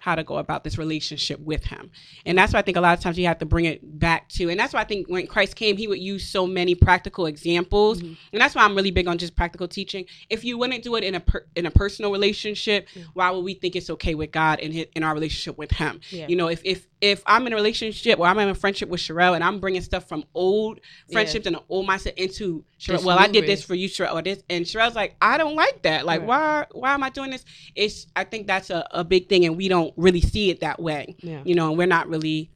how 0.00 0.14
to 0.14 0.22
go 0.22 0.36
about 0.36 0.64
this 0.64 0.78
relationship 0.78 1.40
with 1.40 1.64
him. 1.64 1.90
And 2.24 2.38
that's 2.38 2.52
why 2.52 2.60
I 2.60 2.62
think 2.62 2.76
a 2.76 2.80
lot 2.80 2.96
of 2.96 3.02
times 3.02 3.18
you 3.18 3.26
have 3.26 3.38
to 3.38 3.46
bring 3.46 3.64
it 3.64 3.98
back 3.98 4.28
to 4.30 4.48
and 4.48 4.58
that's 4.58 4.72
why 4.72 4.80
I 4.80 4.84
think 4.84 5.08
when 5.08 5.26
Christ 5.26 5.56
came 5.56 5.76
he 5.76 5.88
would 5.88 5.98
use 5.98 6.24
so 6.28 6.46
many 6.46 6.74
practical 6.74 7.26
examples. 7.26 8.00
Mhm. 8.00 8.16
And 8.32 8.40
that's 8.40 8.54
why 8.54 8.62
I'm 8.62 8.74
really 8.76 8.90
big 8.92 9.08
on 9.08 9.18
just 9.18 9.34
practical 9.34 9.66
teaching. 9.68 10.06
If 10.30 10.44
you 10.44 10.56
wouldn't 10.56 10.82
do 10.84 10.94
it 10.96 11.04
in 11.04 11.14
a 11.16 11.20
per, 11.20 11.44
in 11.56 11.66
a 11.66 11.70
personal 11.70 12.12
relationship, 12.12 12.86
Yeah. 12.94 13.02
why 13.14 13.30
would 13.30 13.44
we 13.44 13.54
think 13.54 13.74
it's 13.76 13.90
okay 13.90 14.14
with 14.14 14.30
God 14.30 14.60
and 14.60 14.72
in 14.74 15.02
our 15.02 15.14
relationship 15.14 15.58
with 15.58 15.72
him? 15.72 16.00
yeah, 16.10 16.26
You 16.28 16.36
know, 16.36 16.48
if 16.48 16.60
if 16.64 16.86
if 17.00 17.22
I'm 17.26 17.46
in 17.46 17.52
a 17.52 17.56
relationship 17.56 18.18
or 18.18 18.26
I'm 18.26 18.38
in 18.40 18.48
a 18.48 18.54
friendship 18.56 18.88
with 18.88 19.00
Sherelle 19.00 19.34
and 19.36 19.44
I'm 19.44 19.60
bringing 19.60 19.82
stuff 19.82 20.08
from 20.08 20.24
old 20.34 20.80
friendships 21.12 21.46
and 21.46 21.54
an 21.54 21.62
old 21.68 21.86
mindset 21.86 22.14
into 22.14 22.64
Sherelle, 22.80 22.96
This 22.96 23.04
well, 23.04 23.18
I 23.18 23.28
did 23.28 23.46
this 23.46 23.62
for 23.62 23.76
you, 23.76 23.88
Sherelle, 23.88 24.14
or 24.14 24.22
this, 24.22 24.42
and 24.50 24.64
Sherelle's 24.64 24.96
like, 24.96 25.14
I 25.22 25.38
don't 25.38 25.54
like 25.54 25.82
that. 25.82 26.04
Like, 26.06 26.20
Right. 26.20 26.26
why 26.26 26.66
why 26.72 26.94
am 26.94 27.02
I 27.04 27.10
doing 27.10 27.30
this? 27.30 27.44
It's 27.76 28.06
I 28.16 28.24
think 28.24 28.46
that's 28.48 28.70
a, 28.70 28.86
a 28.90 29.04
big 29.04 29.28
thing, 29.28 29.44
and 29.44 29.56
we 29.56 29.68
don't 29.68 29.87
really 29.96 30.20
see 30.20 30.50
it 30.50 30.60
that 30.60 30.80
way. 30.80 31.16
yeah, 31.20 31.42
You 31.44 31.54
know, 31.54 31.68
and 31.70 31.78
we're 31.78 31.86
not 31.86 32.08
really 32.08 32.50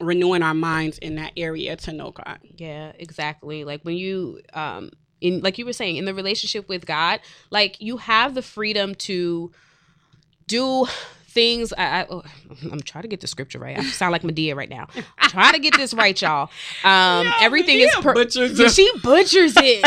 renewing 0.00 0.42
our 0.42 0.54
minds 0.54 0.98
in 0.98 1.14
that 1.16 1.32
area 1.36 1.76
to 1.76 1.92
know 1.92 2.10
God. 2.10 2.38
yeah, 2.56 2.92
exactly. 2.98 3.64
Like 3.64 3.82
when 3.82 3.96
you 3.96 4.40
um 4.52 4.90
in 5.20 5.40
like 5.40 5.56
you 5.58 5.64
were 5.64 5.72
saying 5.72 5.96
in 5.96 6.04
the 6.04 6.14
relationship 6.14 6.68
with 6.68 6.84
God, 6.86 7.20
like 7.50 7.80
you 7.80 7.96
have 7.96 8.34
the 8.34 8.42
freedom 8.42 8.94
to 8.96 9.52
do 10.46 10.86
things. 11.36 11.72
I, 11.74 12.00
I 12.00 12.06
oh, 12.08 12.22
I'm 12.72 12.80
trying 12.80 13.02
to 13.02 13.08
get 13.08 13.20
the 13.20 13.26
scripture 13.26 13.58
right. 13.58 13.78
I 13.78 13.82
sound 13.84 14.10
like 14.10 14.22
Madea 14.22 14.56
right 14.56 14.70
now. 14.70 14.88
I'm 15.18 15.28
trying 15.28 15.52
to 15.52 15.58
get 15.60 15.76
this 15.76 15.92
right, 15.92 16.20
y'all. 16.20 16.50
Um, 16.82 17.30
everything 17.40 17.78
is 17.78 17.94
per- 18.00 18.14
Yeah, 18.58 18.68
she 18.68 18.90
butchers 19.02 19.52
it. 19.56 19.84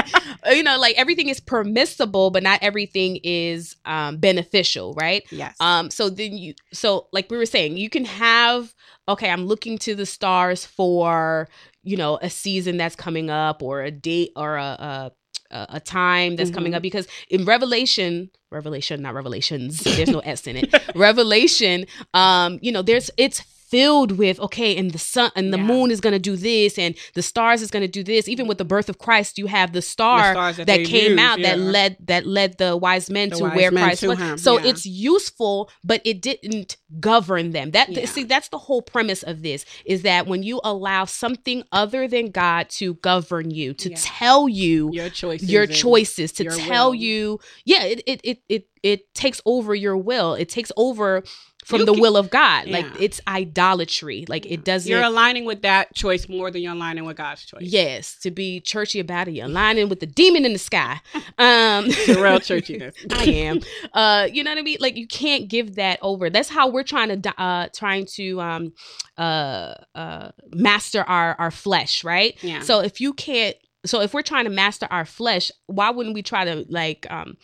You 0.56 0.62
know, 0.62 0.78
like 0.78 0.96
everything 0.98 1.28
is 1.28 1.40
permissible, 1.40 2.30
but 2.30 2.44
not 2.44 2.60
everything 2.62 3.20
is 3.24 3.76
um, 3.84 4.18
beneficial, 4.18 4.94
right? 4.94 5.24
yes. 5.32 5.58
Um, 5.60 5.90
so 5.90 6.10
then 6.10 6.38
you, 6.38 6.54
so 6.72 7.08
like 7.12 7.32
we 7.32 7.38
were 7.38 7.48
saying, 7.48 7.78
you 7.78 7.90
can 7.90 8.06
have, 8.06 8.74
okay, 9.08 9.32
I'm 9.32 9.48
looking 9.48 9.80
to 9.80 9.96
the 9.96 10.06
stars 10.06 10.66
for, 10.66 11.50
you 11.82 11.98
know, 11.98 12.20
a 12.22 12.30
season 12.30 12.78
that's 12.78 12.96
coming 12.96 13.32
up 13.32 13.64
or 13.64 13.82
a 13.82 13.90
date 13.90 14.34
or 14.36 14.56
a, 14.58 14.62
a, 14.64 15.12
a 15.52 15.66
a 15.76 15.80
time 15.80 16.36
that's 16.36 16.52
coming 16.52 16.72
Mhm. 16.74 16.78
up 16.78 16.82
because 16.82 17.08
in 17.30 17.46
Revelation, 17.46 18.30
Revelation, 18.52 19.02
not 19.02 19.14
Revelations, 19.14 19.80
there's 19.84 20.10
no 20.10 20.20
S 20.20 20.48
in 20.48 20.56
it. 20.58 20.74
Revelation, 20.96 21.86
um, 22.14 22.60
you 22.62 22.72
know, 22.72 22.82
there's, 22.82 23.10
it's 23.18 23.42
filled 23.70 24.14
with 24.18 24.40
okay 24.40 24.76
and 24.78 24.92
the 24.92 24.98
sun 25.00 25.32
and 25.36 25.54
the 25.54 25.58
Yeah. 25.58 25.64
moon 25.72 25.92
is 25.92 26.02
going 26.02 26.14
to 26.14 26.20
do 26.20 26.36
this 26.36 26.78
and 26.80 26.96
the 27.14 27.22
stars 27.22 27.62
is 27.62 27.70
going 27.70 27.82
to 27.84 27.88
do 27.88 28.04
this 28.04 28.28
even 28.28 28.48
with 28.48 28.58
the 28.58 28.66
birth 28.66 28.90
of 28.90 28.98
christ 28.98 29.38
you 29.38 29.46
have 29.48 29.72
the 29.74 29.80
The 29.80 29.84
star 29.84 30.34
stars 30.34 30.58
that, 30.58 30.66
they 30.68 30.84
came 30.84 31.18
out 31.20 31.40
that 31.42 31.58
led 31.60 31.98
that 32.08 32.26
led 32.26 32.58
the 32.58 32.76
wise 32.76 33.10
men 33.10 33.30
The 33.30 33.36
to 33.38 33.44
wise 33.44 33.56
where 33.56 33.72
men 33.72 33.84
Christ 33.84 34.02
to 34.02 34.08
was. 34.10 34.20
him, 34.20 34.38
So 34.38 34.60
yeah. 34.60 34.70
it's 34.70 34.86
useful, 34.86 35.70
but 35.84 36.02
it 36.06 36.22
didn't 36.22 36.78
govern 37.00 37.52
them. 37.52 37.72
That 37.72 37.90
Yeah. 37.90 38.06
see, 38.06 38.24
that's 38.24 38.50
the 38.50 38.58
whole 38.58 38.82
premise 38.82 39.24
of 39.24 39.42
this 39.44 39.66
is 39.86 40.02
that 40.04 40.28
when 40.28 40.42
you 40.44 40.60
allow 40.64 41.06
something 41.06 41.64
other 41.72 42.08
than 42.08 42.32
God 42.32 42.70
to 42.80 42.96
govern 42.96 43.52
you, 43.52 43.74
to 43.76 43.90
Yeah. 43.92 43.98
tell 44.00 44.50
you 44.50 44.90
your 44.94 45.10
choices. 45.10 45.50
your 45.52 45.66
choices, 45.68 46.32
to 46.34 46.44
your 46.44 46.54
tell 46.54 46.90
will. 46.90 46.96
you, 46.96 47.40
yeah, 47.66 47.84
it 47.84 48.02
it 48.08 48.20
it 48.24 48.38
it 48.50 48.64
it 48.84 49.14
takes 49.14 49.42
over 49.46 49.76
your 49.76 49.98
will. 49.98 50.34
It 50.34 50.50
takes 50.50 50.72
over 50.78 51.24
from 51.70 51.82
You 51.82 51.86
the 51.86 51.94
can- 51.94 52.02
will 52.02 52.18
of 52.18 52.32
God. 52.32 52.68
Like 52.68 52.88
it's 53.00 53.22
idolatry. 53.28 54.26
Like 54.28 54.46
it 54.48 54.66
doesn't. 54.66 54.90
You're 54.90 55.04
aligning 55.04 55.46
with 55.46 55.62
that 55.62 55.94
choice 55.94 56.28
more 56.28 56.50
than 56.50 56.64
you're 56.64 56.74
aligning 56.74 57.06
with 57.06 57.18
God's 57.18 57.46
choice. 57.46 57.62
Yes, 57.62 58.16
to 58.24 58.32
be 58.32 58.60
churchy 58.60 59.00
about 59.00 59.28
it, 59.28 59.34
you're 59.34 59.46
aligning 59.46 59.88
with 59.88 60.00
the 60.00 60.08
demon 60.08 60.46
in 60.46 60.54
the 60.54 60.60
sky. 60.60 61.00
Um, 61.38 61.86
Sherelle 62.08 62.40
churchiness. 62.40 62.96
I 63.12 63.24
am. 63.26 63.60
Uh, 63.94 64.28
you 64.32 64.44
know 64.44 64.50
what 64.52 64.58
I 64.58 64.62
mean? 64.64 64.78
Like 64.80 64.98
you 64.98 65.08
can't 65.08 65.48
give 65.48 65.76
that 65.76 66.00
over. 66.02 66.32
That's 66.32 66.50
how 66.50 66.70
we're 66.70 66.84
trying 66.84 67.22
to 67.22 67.42
uh 67.42 67.68
trying 67.72 68.08
to 68.16 68.42
um 68.42 68.74
uh 69.18 69.76
uh 69.94 70.32
master 70.52 71.04
our 71.04 71.36
our 71.38 71.52
flesh, 71.52 72.04
right? 72.04 72.36
Yeah. 72.42 72.62
So 72.62 72.80
if 72.80 73.00
you 73.00 73.14
can't 73.14 73.56
so 73.86 74.02
if 74.02 74.14
we're 74.14 74.24
trying 74.24 74.46
to 74.46 74.50
master 74.50 74.88
our 74.90 75.06
flesh, 75.06 75.52
why 75.68 75.92
wouldn't 75.92 76.16
we 76.16 76.24
try 76.24 76.46
to 76.46 76.66
like 76.68 77.06
um 77.12 77.38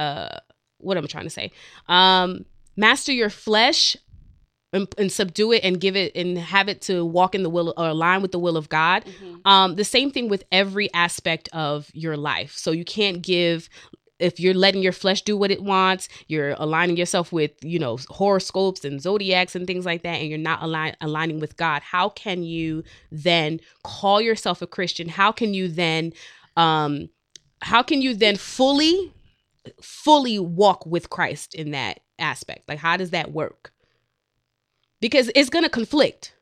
uh 0.00 0.36
what 0.78 0.96
am 0.96 1.04
I 1.04 1.06
trying 1.06 1.24
to 1.24 1.30
say? 1.30 1.52
Um 1.88 2.44
master 2.78 3.12
your 3.12 3.28
flesh 3.30 3.96
and, 4.72 4.86
and 4.98 5.10
subdue 5.10 5.52
it 5.52 5.64
and 5.64 5.80
give 5.80 5.96
it 5.96 6.14
and 6.14 6.38
have 6.38 6.68
it 6.68 6.80
to 6.82 7.04
walk 7.04 7.34
in 7.34 7.42
the 7.42 7.50
will 7.50 7.74
or 7.76 7.88
align 7.88 8.22
with 8.22 8.32
the 8.32 8.38
will 8.38 8.56
of 8.56 8.68
God. 8.68 9.04
Mhm. 9.04 9.40
um 9.44 9.76
the 9.76 9.84
same 9.84 10.10
thing 10.10 10.28
with 10.28 10.44
every 10.52 10.92
aspect 10.94 11.48
of 11.52 11.90
your 11.92 12.16
life. 12.16 12.52
So 12.56 12.70
you 12.70 12.84
can't 12.84 13.20
give 13.22 13.68
if 14.18 14.40
you're 14.40 14.54
letting 14.54 14.82
your 14.82 14.92
flesh 14.92 15.22
do 15.22 15.36
what 15.36 15.50
it 15.52 15.62
wants 15.62 16.08
you're 16.26 16.54
aligning 16.58 16.96
yourself 16.96 17.32
with 17.32 17.52
you 17.62 17.78
know 17.78 17.96
horoscopes 18.08 18.84
and 18.84 19.00
zodiacs 19.00 19.54
and 19.54 19.64
things 19.64 19.86
like 19.86 20.02
that 20.02 20.20
and 20.20 20.28
you're 20.28 20.38
not 20.38 20.60
align, 20.60 20.96
aligning 21.00 21.38
with 21.38 21.56
god 21.56 21.82
how 21.82 22.08
can 22.08 22.42
you 22.42 22.82
then 23.12 23.60
call 23.84 24.20
yourself 24.20 24.60
a 24.60 24.66
christian? 24.66 25.08
How 25.08 25.30
can 25.30 25.54
you 25.54 25.68
then 25.68 26.12
um 26.56 27.08
how 27.62 27.82
can 27.82 28.02
you 28.02 28.12
then 28.14 28.36
fully 28.36 29.12
fully 29.80 30.38
walk 30.38 30.84
with 30.86 31.10
christ 31.10 31.54
in 31.54 31.70
that 31.70 32.00
aspect 32.18 32.68
like 32.68 32.78
how 32.78 32.96
does 32.96 33.10
that 33.10 33.32
work 33.32 33.72
because 35.00 35.30
it's 35.34 35.50
going 35.50 35.64
to 35.64 35.70
conflict 35.70 36.34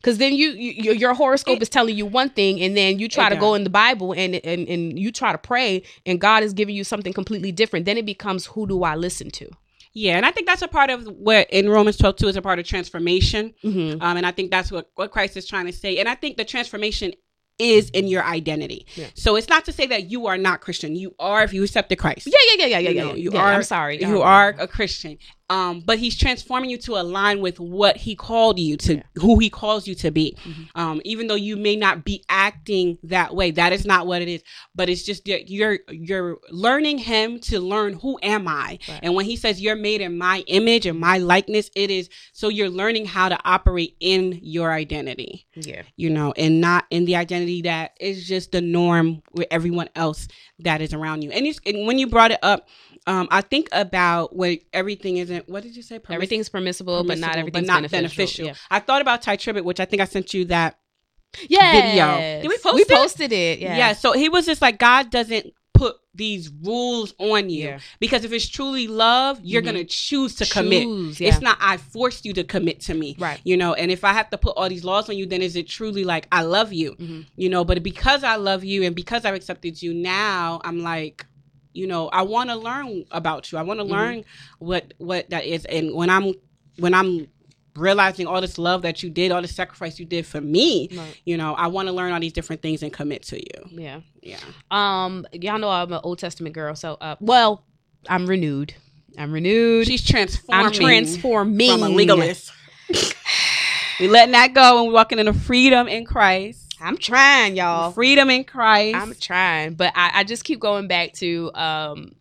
because 0.00 0.18
then 0.18 0.32
you, 0.32 0.50
you 0.52 0.92
your 0.92 1.12
horoscope 1.12 1.58
It- 1.58 1.62
is 1.62 1.68
telling 1.68 1.94
you 1.96 2.06
one 2.06 2.30
thing, 2.30 2.60
and 2.60 2.74
then 2.76 2.98
you 2.98 3.08
try 3.08 3.28
to 3.28 3.36
go 3.36 3.54
in 3.54 3.64
the 3.64 3.70
Bible 3.70 4.12
and, 4.12 4.34
and 4.36 4.66
and 4.66 4.98
you 4.98 5.12
try 5.12 5.30
to 5.32 5.38
pray, 5.38 5.82
and 6.06 6.18
God 6.18 6.42
is 6.42 6.54
giving 6.54 6.74
you 6.74 6.84
something 6.84 7.12
completely 7.12 7.52
different. 7.52 7.84
Then 7.84 7.98
it 7.98 8.06
becomes 8.06 8.46
who 8.46 8.66
do 8.66 8.82
I 8.82 8.96
listen 8.96 9.30
to? 9.32 9.50
Yeah, 9.92 10.16
and 10.16 10.24
I 10.24 10.30
think 10.30 10.46
that's 10.46 10.62
a 10.62 10.68
part 10.68 10.88
of 10.88 11.06
what 11.06 11.50
in 11.50 11.68
Romans 11.68 11.98
12 11.98 12.16
2 12.16 12.28
is 12.28 12.36
a 12.36 12.42
part 12.42 12.58
of 12.58 12.66
transformation. 12.66 13.52
Mm-hmm. 13.62 14.00
Um, 14.00 14.16
and 14.16 14.24
I 14.24 14.30
think 14.30 14.50
that's 14.50 14.70
what, 14.72 14.88
what 14.94 15.10
Christ 15.10 15.36
is 15.36 15.46
trying 15.46 15.66
to 15.66 15.72
say. 15.72 15.98
And 15.98 16.08
I 16.08 16.14
think 16.14 16.36
the 16.36 16.44
transformation 16.44 17.12
is 17.60 17.90
in 17.90 18.06
your 18.08 18.24
identity. 18.24 18.86
Yeah. 18.96 19.06
So 19.14 19.36
it's 19.36 19.48
not 19.48 19.64
to 19.66 19.72
say 19.72 19.86
that 19.86 20.10
you 20.10 20.26
are 20.26 20.38
not 20.38 20.60
Christian. 20.62 20.96
You 20.96 21.14
are 21.18 21.42
if 21.44 21.52
you 21.52 21.62
accepted 21.62 21.96
Christ. 21.96 22.26
Yeah, 22.26 22.32
yeah, 22.56 22.66
yeah, 22.66 22.66
yeah, 22.66 22.78
yeah, 22.78 22.90
You 22.90 22.96
yeah. 22.96 23.02
know, 23.04 23.08
yeah. 23.10 23.14
you 23.16 23.30
Yeah, 23.32 23.40
are- 23.40 23.52
I'm 23.52 23.62
sorry. 23.62 24.00
You 24.02 24.22
are 24.22 24.54
a 24.58 24.66
Christian. 24.66 25.18
Um, 25.50 25.80
but 25.80 25.98
he's 25.98 26.16
transforming 26.16 26.70
you 26.70 26.78
to 26.78 26.96
align 26.96 27.40
with 27.40 27.58
what 27.58 27.96
he 27.96 28.14
called 28.14 28.58
you 28.58 28.76
to, 28.78 28.94
Yeah. 28.94 29.02
who 29.16 29.38
he 29.40 29.50
calls 29.50 29.86
you 29.88 29.94
to 29.96 30.10
be. 30.12 30.36
Mhm. 30.46 30.68
Um, 30.76 31.02
even 31.04 31.26
though 31.26 31.34
you 31.34 31.56
may 31.56 31.74
not 31.74 32.04
be 32.04 32.22
acting 32.28 32.98
that 33.02 33.34
way, 33.34 33.50
that 33.50 33.72
is 33.72 33.84
not 33.84 34.06
what 34.06 34.22
it 34.22 34.28
is. 34.28 34.42
But 34.76 34.88
it's 34.88 35.02
just 35.02 35.24
that 35.24 35.50
you're 35.50 35.80
you're 35.90 36.38
learning 36.50 36.98
him 36.98 37.40
to 37.40 37.58
learn 37.60 37.94
who 37.94 38.18
am 38.22 38.46
I. 38.46 38.78
Right. 38.88 39.00
And 39.02 39.14
when 39.14 39.26
he 39.26 39.34
says 39.36 39.60
you're 39.60 39.74
made 39.76 40.00
in 40.00 40.16
my 40.16 40.44
image 40.46 40.86
and 40.86 40.98
my 41.00 41.18
likeness, 41.18 41.68
it 41.74 41.90
is 41.90 42.08
so 42.32 42.48
you're 42.48 42.70
learning 42.70 43.06
how 43.06 43.28
to 43.28 43.38
operate 43.44 43.96
in 44.00 44.38
your 44.42 44.72
identity 44.72 45.46
Yeah. 45.56 45.82
you 45.96 46.10
know, 46.10 46.32
and 46.36 46.60
not 46.60 46.86
in 46.90 47.04
the 47.06 47.16
identity 47.16 47.62
that 47.62 47.92
is 48.00 48.26
just 48.28 48.52
the 48.52 48.60
norm 48.60 49.22
with 49.34 49.48
everyone 49.50 49.88
else 49.96 50.28
that 50.60 50.80
is 50.80 50.94
around 50.94 51.22
you. 51.22 51.30
And, 51.32 51.44
and 51.66 51.86
when 51.86 51.98
you 51.98 52.06
brought 52.06 52.30
it 52.30 52.38
up, 52.42 52.68
um, 53.06 53.28
I 53.30 53.40
think 53.40 53.68
about 53.72 54.34
when 54.36 54.58
everything 54.72 55.16
isn't. 55.16 55.48
What 55.48 55.62
did 55.62 55.74
you 55.76 55.82
say? 55.82 55.98
Permiss- 55.98 56.14
Everything's 56.14 56.48
permissible, 56.48 57.02
but 57.04 57.18
not 57.18 57.32
permissible, 57.32 57.38
everything's 57.40 57.66
but 57.68 57.72
not 57.82 57.90
beneficial. 57.90 58.44
beneficial. 58.46 58.66
I 58.70 58.80
thought 58.80 59.00
about 59.02 59.22
Tye 59.22 59.36
Tribbett, 59.36 59.64
which 59.64 59.80
I 59.80 59.84
think 59.86 60.02
I 60.02 60.04
sent 60.04 60.34
you 60.34 60.44
that. 60.46 60.78
Yeah. 61.48 61.72
Video. 61.72 62.42
Did 62.42 62.48
we 62.48 62.58
post 62.58 62.74
We 62.74 62.82
it? 62.82 62.88
posted 62.88 63.32
it. 63.32 63.60
Yeah. 63.60 63.76
Yeah. 63.76 63.92
So 63.92 64.12
he 64.12 64.28
was 64.28 64.46
just 64.46 64.60
like, 64.60 64.78
God 64.78 65.10
doesn't 65.10 65.52
put 65.74 65.96
these 66.12 66.50
rules 66.62 67.14
on 67.18 67.48
you 67.48 67.68
Yeah. 67.68 67.78
because 68.00 68.24
if 68.24 68.32
it's 68.32 68.46
truly 68.48 68.86
love, 68.88 69.38
you're 69.42 69.62
Mhm. 69.62 69.66
gonna 69.66 69.84
choose 69.84 70.34
to 70.34 70.44
commit. 70.44 70.86
Yeah. 71.20 71.28
It's 71.28 71.40
not 71.40 71.56
I 71.60 71.76
forced 71.78 72.24
you 72.26 72.32
to 72.34 72.44
commit 72.44 72.80
to 72.82 72.94
me. 72.94 73.14
Right. 73.18 73.40
You 73.44 73.56
know, 73.56 73.72
and 73.74 73.90
if 73.92 74.02
I 74.04 74.12
have 74.12 74.28
to 74.30 74.36
put 74.38 74.56
all 74.56 74.68
these 74.68 74.84
laws 74.84 75.08
on 75.08 75.16
you, 75.16 75.24
then 75.24 75.40
is 75.40 75.54
it 75.56 75.68
truly 75.68 76.02
like 76.04 76.26
I 76.32 76.42
love 76.42 76.72
you? 76.72 76.96
Mhm. 76.96 77.26
you 77.36 77.48
know 77.48 77.64
but 77.64 77.82
because 77.82 78.24
i 78.24 78.34
love 78.36 78.62
you 78.64 78.82
and 78.82 78.94
because 78.94 79.24
i've 79.24 79.34
accepted 79.34 79.80
you 79.80 79.94
now 79.94 80.60
i'm 80.64 80.82
like 80.82 81.24
you 81.72 81.86
know 81.86 82.08
i 82.08 82.22
want 82.22 82.50
to 82.50 82.56
learn 82.56 83.04
about 83.10 83.50
you 83.52 83.58
i 83.58 83.62
want 83.62 83.78
to 83.80 83.84
Mhm. 83.84 83.90
learn 83.90 84.24
what 84.58 84.92
what 84.98 85.28
that 85.30 85.44
is 85.44 85.64
and 85.66 85.94
when 85.94 86.10
i'm 86.10 86.32
when 86.78 86.94
i'm 86.94 87.28
realizing 87.76 88.26
all 88.26 88.40
this 88.40 88.58
love 88.58 88.82
that 88.82 89.02
you 89.02 89.08
did 89.10 89.30
all 89.30 89.40
the 89.40 89.46
sacrifice 89.48 89.98
you 90.00 90.04
did 90.04 90.26
for 90.26 90.40
me 90.40 90.88
Right. 90.92 91.16
you 91.24 91.36
know 91.36 91.54
i 91.54 91.68
want 91.68 91.86
to 91.88 91.92
learn 91.92 92.12
all 92.12 92.18
these 92.20 92.32
different 92.32 92.60
things 92.62 92.82
and 92.82 92.92
commit 92.92 93.22
to 93.24 93.38
you 93.38 93.68
Yeah. 93.70 94.00
yeah 94.22 94.38
Um, 94.70 95.26
y'all 95.32 95.58
know 95.58 95.68
I'm 95.70 95.92
an 95.92 96.00
Old 96.02 96.18
Testament 96.18 96.54
girl, 96.54 96.74
so 96.74 96.94
uh, 97.00 97.14
well, 97.20 97.64
I'm 98.08 98.26
renewed. 98.26 98.74
I'm 99.18 99.32
renewed. 99.32 99.86
she's 99.86 100.04
transforming 100.06 100.66
I'm 100.66 100.72
transforming 100.72 101.70
from 101.70 101.82
a 101.84 101.88
legalist 101.88 102.50
we 104.00 104.08
letting 104.08 104.32
that 104.32 104.54
go 104.54 104.78
and 104.78 104.88
we're 104.88 104.94
walking 104.94 105.18
in 105.18 105.26
the 105.26 105.32
freedom 105.32 105.86
in 105.88 106.04
christ 106.04 106.69
I'm 106.80 106.96
trying, 106.96 107.56
y'all. 107.56 107.92
freedom 107.92 108.30
in 108.30 108.44
christ 108.44 108.96
I'm 108.96 109.14
trying, 109.14 109.74
but 109.74 109.92
I, 109.94 110.20
I 110.20 110.24
just 110.24 110.44
keep 110.44 110.60
going 110.60 110.88
back 110.88 111.12
to 111.14 111.50
um 111.54 112.12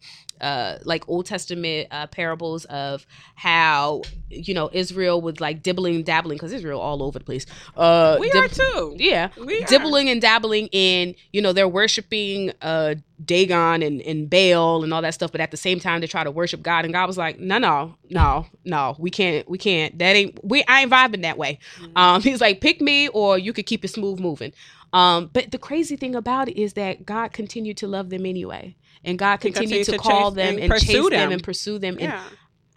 uh 0.41 0.77
like 0.83 1.07
Old 1.09 1.25
Testament 1.25 1.87
uh 1.91 2.07
parables 2.07 2.65
of 2.65 3.05
how 3.35 4.01
you 4.29 4.53
know 4.53 4.69
Israel 4.73 5.21
was 5.21 5.39
like 5.39 5.63
dibbling 5.63 5.95
and 5.95 6.05
dabbling 6.05 6.37
because 6.37 6.53
Israel 6.53 6.79
all 6.79 7.03
over 7.03 7.19
the 7.19 7.25
place. 7.25 7.45
Uh 7.75 8.17
we 8.19 8.29
dib- 8.31 8.45
are 8.45 8.47
too 8.47 8.95
yeah. 8.97 9.29
we 9.37 9.63
are. 9.63 9.67
Dibbling 9.67 10.09
and 10.09 10.21
dabbling 10.21 10.67
in, 10.71 11.15
you 11.33 11.41
know, 11.41 11.53
they're 11.53 11.67
worshiping 11.67 12.51
uh 12.61 12.95
Dagon 13.23 13.83
and, 13.83 14.01
and 14.03 14.29
Baal 14.29 14.83
and 14.83 14.93
all 14.93 15.01
that 15.01 15.13
stuff, 15.13 15.31
but 15.31 15.41
at 15.41 15.51
the 15.51 15.57
same 15.57 15.79
time 15.79 15.99
they 15.99 16.07
try 16.07 16.23
to 16.23 16.31
worship 16.31 16.61
God 16.61 16.85
and 16.85 16.93
God 16.93 17.05
was 17.05 17.17
like, 17.17 17.39
No, 17.39 17.57
no, 17.57 17.95
no, 18.09 18.45
no, 18.63 18.95
we 18.97 19.09
can't 19.09 19.49
we 19.49 19.57
can't. 19.57 19.97
That 19.99 20.15
ain't 20.15 20.39
we 20.43 20.63
I 20.67 20.81
ain't 20.81 20.91
vibing 20.91 21.21
that 21.23 21.37
way. 21.37 21.59
Mhm. 21.81 21.97
Um, 21.97 22.21
he's 22.29 22.41
like, 22.41 22.61
pick 22.61 22.79
me 22.81 23.07
or 23.09 23.37
you 23.37 23.51
could 23.53 23.65
keep 23.65 23.83
it 23.83 23.89
smooth 23.89 24.19
moving. 24.19 24.53
Um, 24.91 25.29
but 25.31 25.51
the 25.51 25.59
crazy 25.59 25.95
thing 25.95 26.15
about 26.15 26.49
it 26.49 26.59
is 26.59 26.73
that 26.73 27.05
God 27.05 27.31
continued 27.31 27.77
to 27.77 27.87
love 27.87 28.09
them 28.09 28.25
anyway. 28.25 28.75
And 29.03 29.17
God 29.17 29.41
He 29.41 29.51
continued 29.51 29.85
to, 29.85 29.91
to 29.93 29.97
call 29.97 30.31
them 30.31 30.55
and 30.55 30.59
and, 30.63 30.71
pursue 30.71 30.85
chase 30.85 30.95
them. 30.95 31.11
them. 31.11 31.31
and 31.31 31.43
pursue 31.43 31.79
them. 31.79 31.93
And 31.95 32.03
yeah 32.03 32.23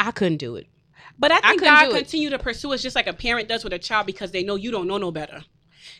I 0.02 0.10
couldn't 0.10 0.38
do 0.38 0.56
it. 0.56 0.66
But 1.18 1.30
I 1.30 1.40
think 1.40 1.60
couldn't 1.60 1.74
God 1.74 1.90
do 1.90 1.96
continue 1.96 2.30
to 2.30 2.38
pursue 2.38 2.72
us 2.72 2.82
just 2.82 2.96
like 2.96 3.06
a 3.06 3.12
parent 3.12 3.48
does 3.48 3.62
with 3.62 3.72
a 3.72 3.78
child 3.78 4.06
because 4.06 4.32
they 4.32 4.42
know 4.42 4.56
you 4.56 4.70
don't 4.70 4.88
know 4.88 4.98
no 4.98 5.12
better. 5.12 5.44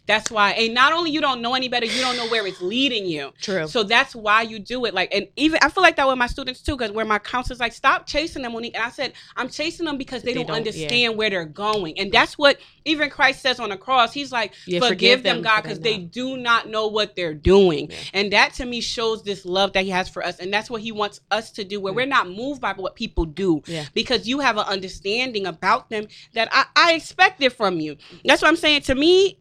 That's 0.07 0.31
why, 0.31 0.53
and 0.53 0.75
not 0.75 0.93
only 0.93 1.11
you 1.11 1.21
don't 1.21 1.41
know 1.41 1.55
any 1.55 1.69
better, 1.69 1.87
you 1.87 2.01
don't 2.01 2.17
know 2.17 2.29
where 2.29 2.47
it's 2.47 2.61
leading 2.61 3.07
you. 3.07 3.33
True. 3.41 3.67
So 3.67 3.83
that's 3.83 4.15
why 4.15 4.43
you 4.43 4.59
do 4.59 4.85
it. 4.85 4.95
Like, 4.95 5.15
and 5.15 5.29
even 5.37 5.59
I 5.63 5.69
feel 5.69 5.83
like 5.83 5.97
that 5.97 6.09
with 6.09 6.19
my 6.19 6.27
students 6.27 6.61
too, 6.63 6.77
because 6.77 6.93
where 6.93 7.05
my 7.05 7.19
counselors 7.19 7.61
like, 7.61 7.73
stop 7.73 8.07
chasing 8.07 8.43
them, 8.43 8.53
Monique. 8.53 8.75
And 8.75 8.85
I 8.85 8.91
said, 8.91 9.13
I'm 9.37 9.49
chasing 9.49 9.87
them 9.87 9.97
because 9.99 10.23
they, 10.23 10.33
They 10.33 10.41
don't, 10.41 10.47
don't- 10.49 10.57
understand 10.57 11.17
where 11.17 11.31
they're 11.31 11.45
going, 11.45 11.99
and 11.99 12.11
that's 12.13 12.37
what 12.37 12.59
even 12.85 13.11
Christ 13.11 13.43
says 13.43 13.61
on 13.61 13.69
the 13.71 13.77
cross. 13.77 14.13
He's 14.13 14.33
like, 14.33 14.55
Yeah, 14.67 14.81
forgive, 14.81 15.23
them, 15.23 15.43
God, 15.43 15.63
because 15.63 15.79
they 15.81 15.93
they 15.93 15.99
do 15.99 16.39
not 16.39 16.69
know 16.71 16.87
what 16.89 17.15
they're 17.17 17.35
doing. 17.35 17.91
Yeah. 17.91 17.97
And 18.15 18.33
that 18.33 18.55
to 18.55 18.65
me 18.65 18.81
shows 18.81 19.23
this 19.23 19.45
love 19.45 19.75
that 19.75 19.85
He 19.85 19.91
has 19.91 20.09
for 20.09 20.25
us, 20.25 20.39
and 20.39 20.53
that's 20.53 20.71
what 20.71 20.81
He 20.81 20.91
wants 20.91 21.21
us 21.31 21.51
to 21.53 21.65
do, 21.65 21.81
where 21.81 21.93
Mm. 21.93 21.97
we're 21.97 22.07
not 22.07 22.29
moved 22.31 22.61
by 22.63 22.73
what 22.73 22.95
people 22.95 23.27
do, 23.27 23.63
Yeah. 23.67 23.85
because 23.93 24.27
you 24.27 24.41
have 24.41 24.57
an 24.57 24.65
understanding 24.67 25.47
about 25.47 25.91
them 25.91 26.07
that 26.33 26.49
I, 26.51 26.65
I 26.75 26.93
expected 26.95 27.53
from 27.53 27.79
you. 27.79 27.97
That's 28.25 28.41
what 28.41 28.49
I'm 28.49 28.57
saying. 28.57 28.83
To 28.83 28.95
me, 28.95 29.39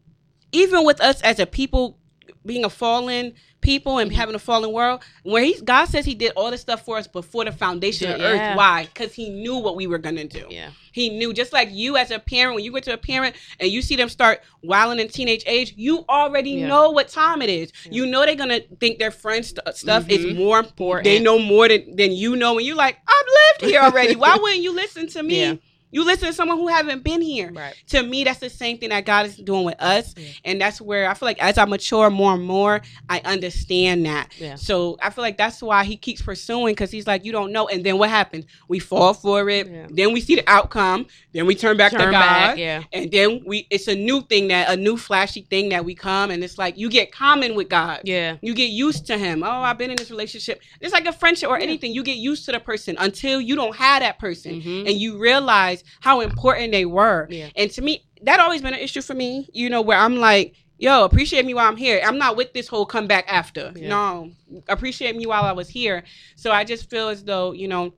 even 0.52 0.84
with 0.84 1.00
us 1.00 1.20
as 1.22 1.38
a 1.38 1.46
people 1.46 1.98
being 2.44 2.64
a 2.64 2.70
fallen 2.70 3.32
people 3.60 3.98
and 3.98 4.10
Mhm. 4.10 4.14
having 4.14 4.34
a 4.34 4.38
fallen 4.40 4.72
world, 4.72 5.00
where 5.22 5.44
he 5.44 5.54
God 5.62 5.84
says 5.84 6.04
he 6.04 6.14
did 6.16 6.32
all 6.34 6.50
this 6.50 6.60
stuff 6.60 6.84
for 6.84 6.98
us 6.98 7.06
before 7.06 7.44
the 7.44 7.52
foundation 7.52 8.10
of 8.10 8.18
Yeah. 8.20 8.26
earth. 8.26 8.56
Why? 8.56 8.88
Because 8.92 9.14
he 9.14 9.28
knew 9.30 9.56
what 9.56 9.76
we 9.76 9.86
were 9.86 9.98
gonna 9.98 10.24
do. 10.24 10.46
Yeah. 10.50 10.70
He 10.90 11.08
knew, 11.10 11.32
just 11.32 11.52
like 11.52 11.68
you 11.70 11.96
as 11.96 12.10
a 12.10 12.18
parent, 12.18 12.56
when 12.56 12.64
you 12.64 12.72
go 12.72 12.80
to 12.80 12.92
a 12.92 12.96
parent 12.96 13.36
and 13.60 13.70
you 13.70 13.80
see 13.80 13.94
them 13.94 14.08
start 14.08 14.42
wilding 14.64 14.98
in 14.98 15.08
teenage 15.08 15.44
age, 15.46 15.74
you 15.76 16.04
already 16.08 16.50
Yeah. 16.50 16.66
know 16.66 16.90
what 16.90 17.06
time 17.08 17.40
it 17.40 17.48
is. 17.50 17.72
Yeah. 17.84 17.92
You 17.92 18.06
know 18.06 18.26
they're 18.26 18.34
gonna 18.34 18.60
think 18.80 18.98
their 18.98 19.12
friends 19.12 19.50
st- 19.54 19.76
stuff 19.76 20.08
is 20.08 20.24
Mhm. 20.26 20.36
more 20.38 20.58
Important. 20.58 21.04
They 21.04 21.20
know 21.20 21.38
more 21.38 21.68
than, 21.68 21.94
than 21.94 22.10
you 22.10 22.34
know, 22.34 22.58
and 22.58 22.66
you're 22.66 22.74
like, 22.74 22.96
I've 23.06 23.60
lived 23.60 23.70
here 23.72 23.80
already. 23.80 24.16
Why 24.16 24.36
wouldn't 24.42 24.62
you 24.62 24.72
listen 24.72 25.06
to 25.10 25.22
me? 25.22 25.60
You 25.92 26.04
listen 26.04 26.26
to 26.28 26.32
someone 26.34 26.56
who 26.58 26.68
haven't 26.68 27.04
been 27.04 27.20
here. 27.20 27.52
Right. 27.52 27.74
To 27.88 28.02
me, 28.02 28.24
that's 28.24 28.40
the 28.40 28.50
same 28.50 28.78
thing 28.78 28.88
that 28.88 29.04
God 29.04 29.26
is 29.26 29.36
doing 29.36 29.64
with 29.64 29.80
us, 29.80 30.14
Yeah. 30.16 30.28
and 30.46 30.60
that's 30.60 30.80
where 30.80 31.08
I 31.08 31.14
feel 31.14 31.26
like 31.28 31.40
as 31.42 31.58
I 31.58 31.64
mature 31.66 32.08
more 32.10 32.34
and 32.34 32.42
more, 32.44 32.80
I 33.10 33.20
understand 33.24 34.06
that. 34.06 34.32
Yeah. 34.38 34.54
So 34.56 34.96
I 35.02 35.10
feel 35.10 35.22
like 35.22 35.36
that's 35.36 35.62
why 35.62 35.84
he 35.84 35.96
keeps 35.96 36.22
pursuing 36.22 36.72
because 36.72 36.90
he's 36.90 37.06
like, 37.06 37.24
you 37.24 37.30
don't 37.32 37.52
know. 37.52 37.68
And 37.68 37.84
then 37.84 37.98
what 37.98 38.08
happens? 38.10 38.46
We 38.68 38.78
fall 38.78 39.12
for 39.14 39.48
it. 39.50 39.68
Yeah. 39.68 39.86
Then 39.90 40.12
we 40.12 40.20
see 40.20 40.34
the 40.36 40.44
outcome. 40.50 41.06
Then 41.32 41.46
we 41.46 41.54
turn 41.54 41.76
back 41.76 41.92
to 41.92 41.98
Turn 41.98 42.10
God. 42.12 42.20
back. 42.20 42.58
Yeah. 42.58 42.82
And 42.92 43.10
then 43.10 43.42
we, 43.46 43.66
it's 43.70 43.86
a 43.88 43.94
new 43.94 44.22
thing 44.22 44.48
that 44.48 44.70
a 44.70 44.76
new 44.76 44.96
flashy 44.96 45.42
thing 45.42 45.68
that 45.68 45.84
we 45.84 45.94
come, 45.94 46.30
and 46.30 46.42
it's 46.42 46.56
like 46.58 46.78
you 46.78 46.88
get 46.88 47.12
common 47.12 47.54
with 47.54 47.68
God. 47.68 48.00
Yeah. 48.04 48.36
You 48.40 48.54
get 48.54 48.70
used 48.70 49.06
to 49.08 49.18
him. 49.18 49.42
Oh, 49.42 49.50
I've 49.50 49.76
been 49.78 49.90
in 49.90 49.96
this 49.96 50.10
relationship. 50.10 50.60
It's 50.80 50.92
like 50.94 51.06
a 51.06 51.12
friendship 51.12 51.50
or 51.50 51.58
anything. 51.58 51.92
You 51.92 52.02
get 52.02 52.16
used 52.16 52.46
to 52.46 52.52
the 52.52 52.60
person 52.60 52.96
until 52.98 53.40
you 53.40 53.56
don't 53.56 53.76
have 53.76 54.00
that 54.00 54.18
person, 54.18 54.62
Mhm. 54.62 54.88
and 54.88 54.98
you 54.98 55.18
realize 55.18 55.81
how 56.00 56.20
important 56.20 56.72
they 56.72 56.84
were. 56.84 57.26
Yeah. 57.30 57.48
And 57.56 57.70
to 57.72 57.82
me, 57.82 58.04
that 58.22 58.40
always 58.40 58.62
been 58.62 58.74
an 58.74 58.80
issue 58.80 59.02
for 59.02 59.14
me. 59.14 59.48
You 59.52 59.70
know, 59.70 59.82
where 59.82 59.98
I'm 59.98 60.16
like, 60.16 60.54
yo, 60.78 61.04
appreciate 61.04 61.44
me 61.44 61.54
while 61.54 61.68
I'm 61.68 61.76
here. 61.76 62.00
I'm 62.04 62.18
not 62.18 62.36
with 62.36 62.52
this 62.52 62.68
whole 62.68 62.86
comeback 62.86 63.24
after. 63.28 63.72
Yeah. 63.74 63.88
No, 63.88 64.30
appreciate 64.68 65.16
me 65.16 65.26
while 65.26 65.44
I 65.44 65.52
was 65.52 65.68
here. 65.68 66.04
So 66.36 66.50
I 66.50 66.64
just 66.64 66.90
feel 66.90 67.08
as 67.08 67.24
though 67.24 67.52
you 67.52 67.68
know. 67.68 67.94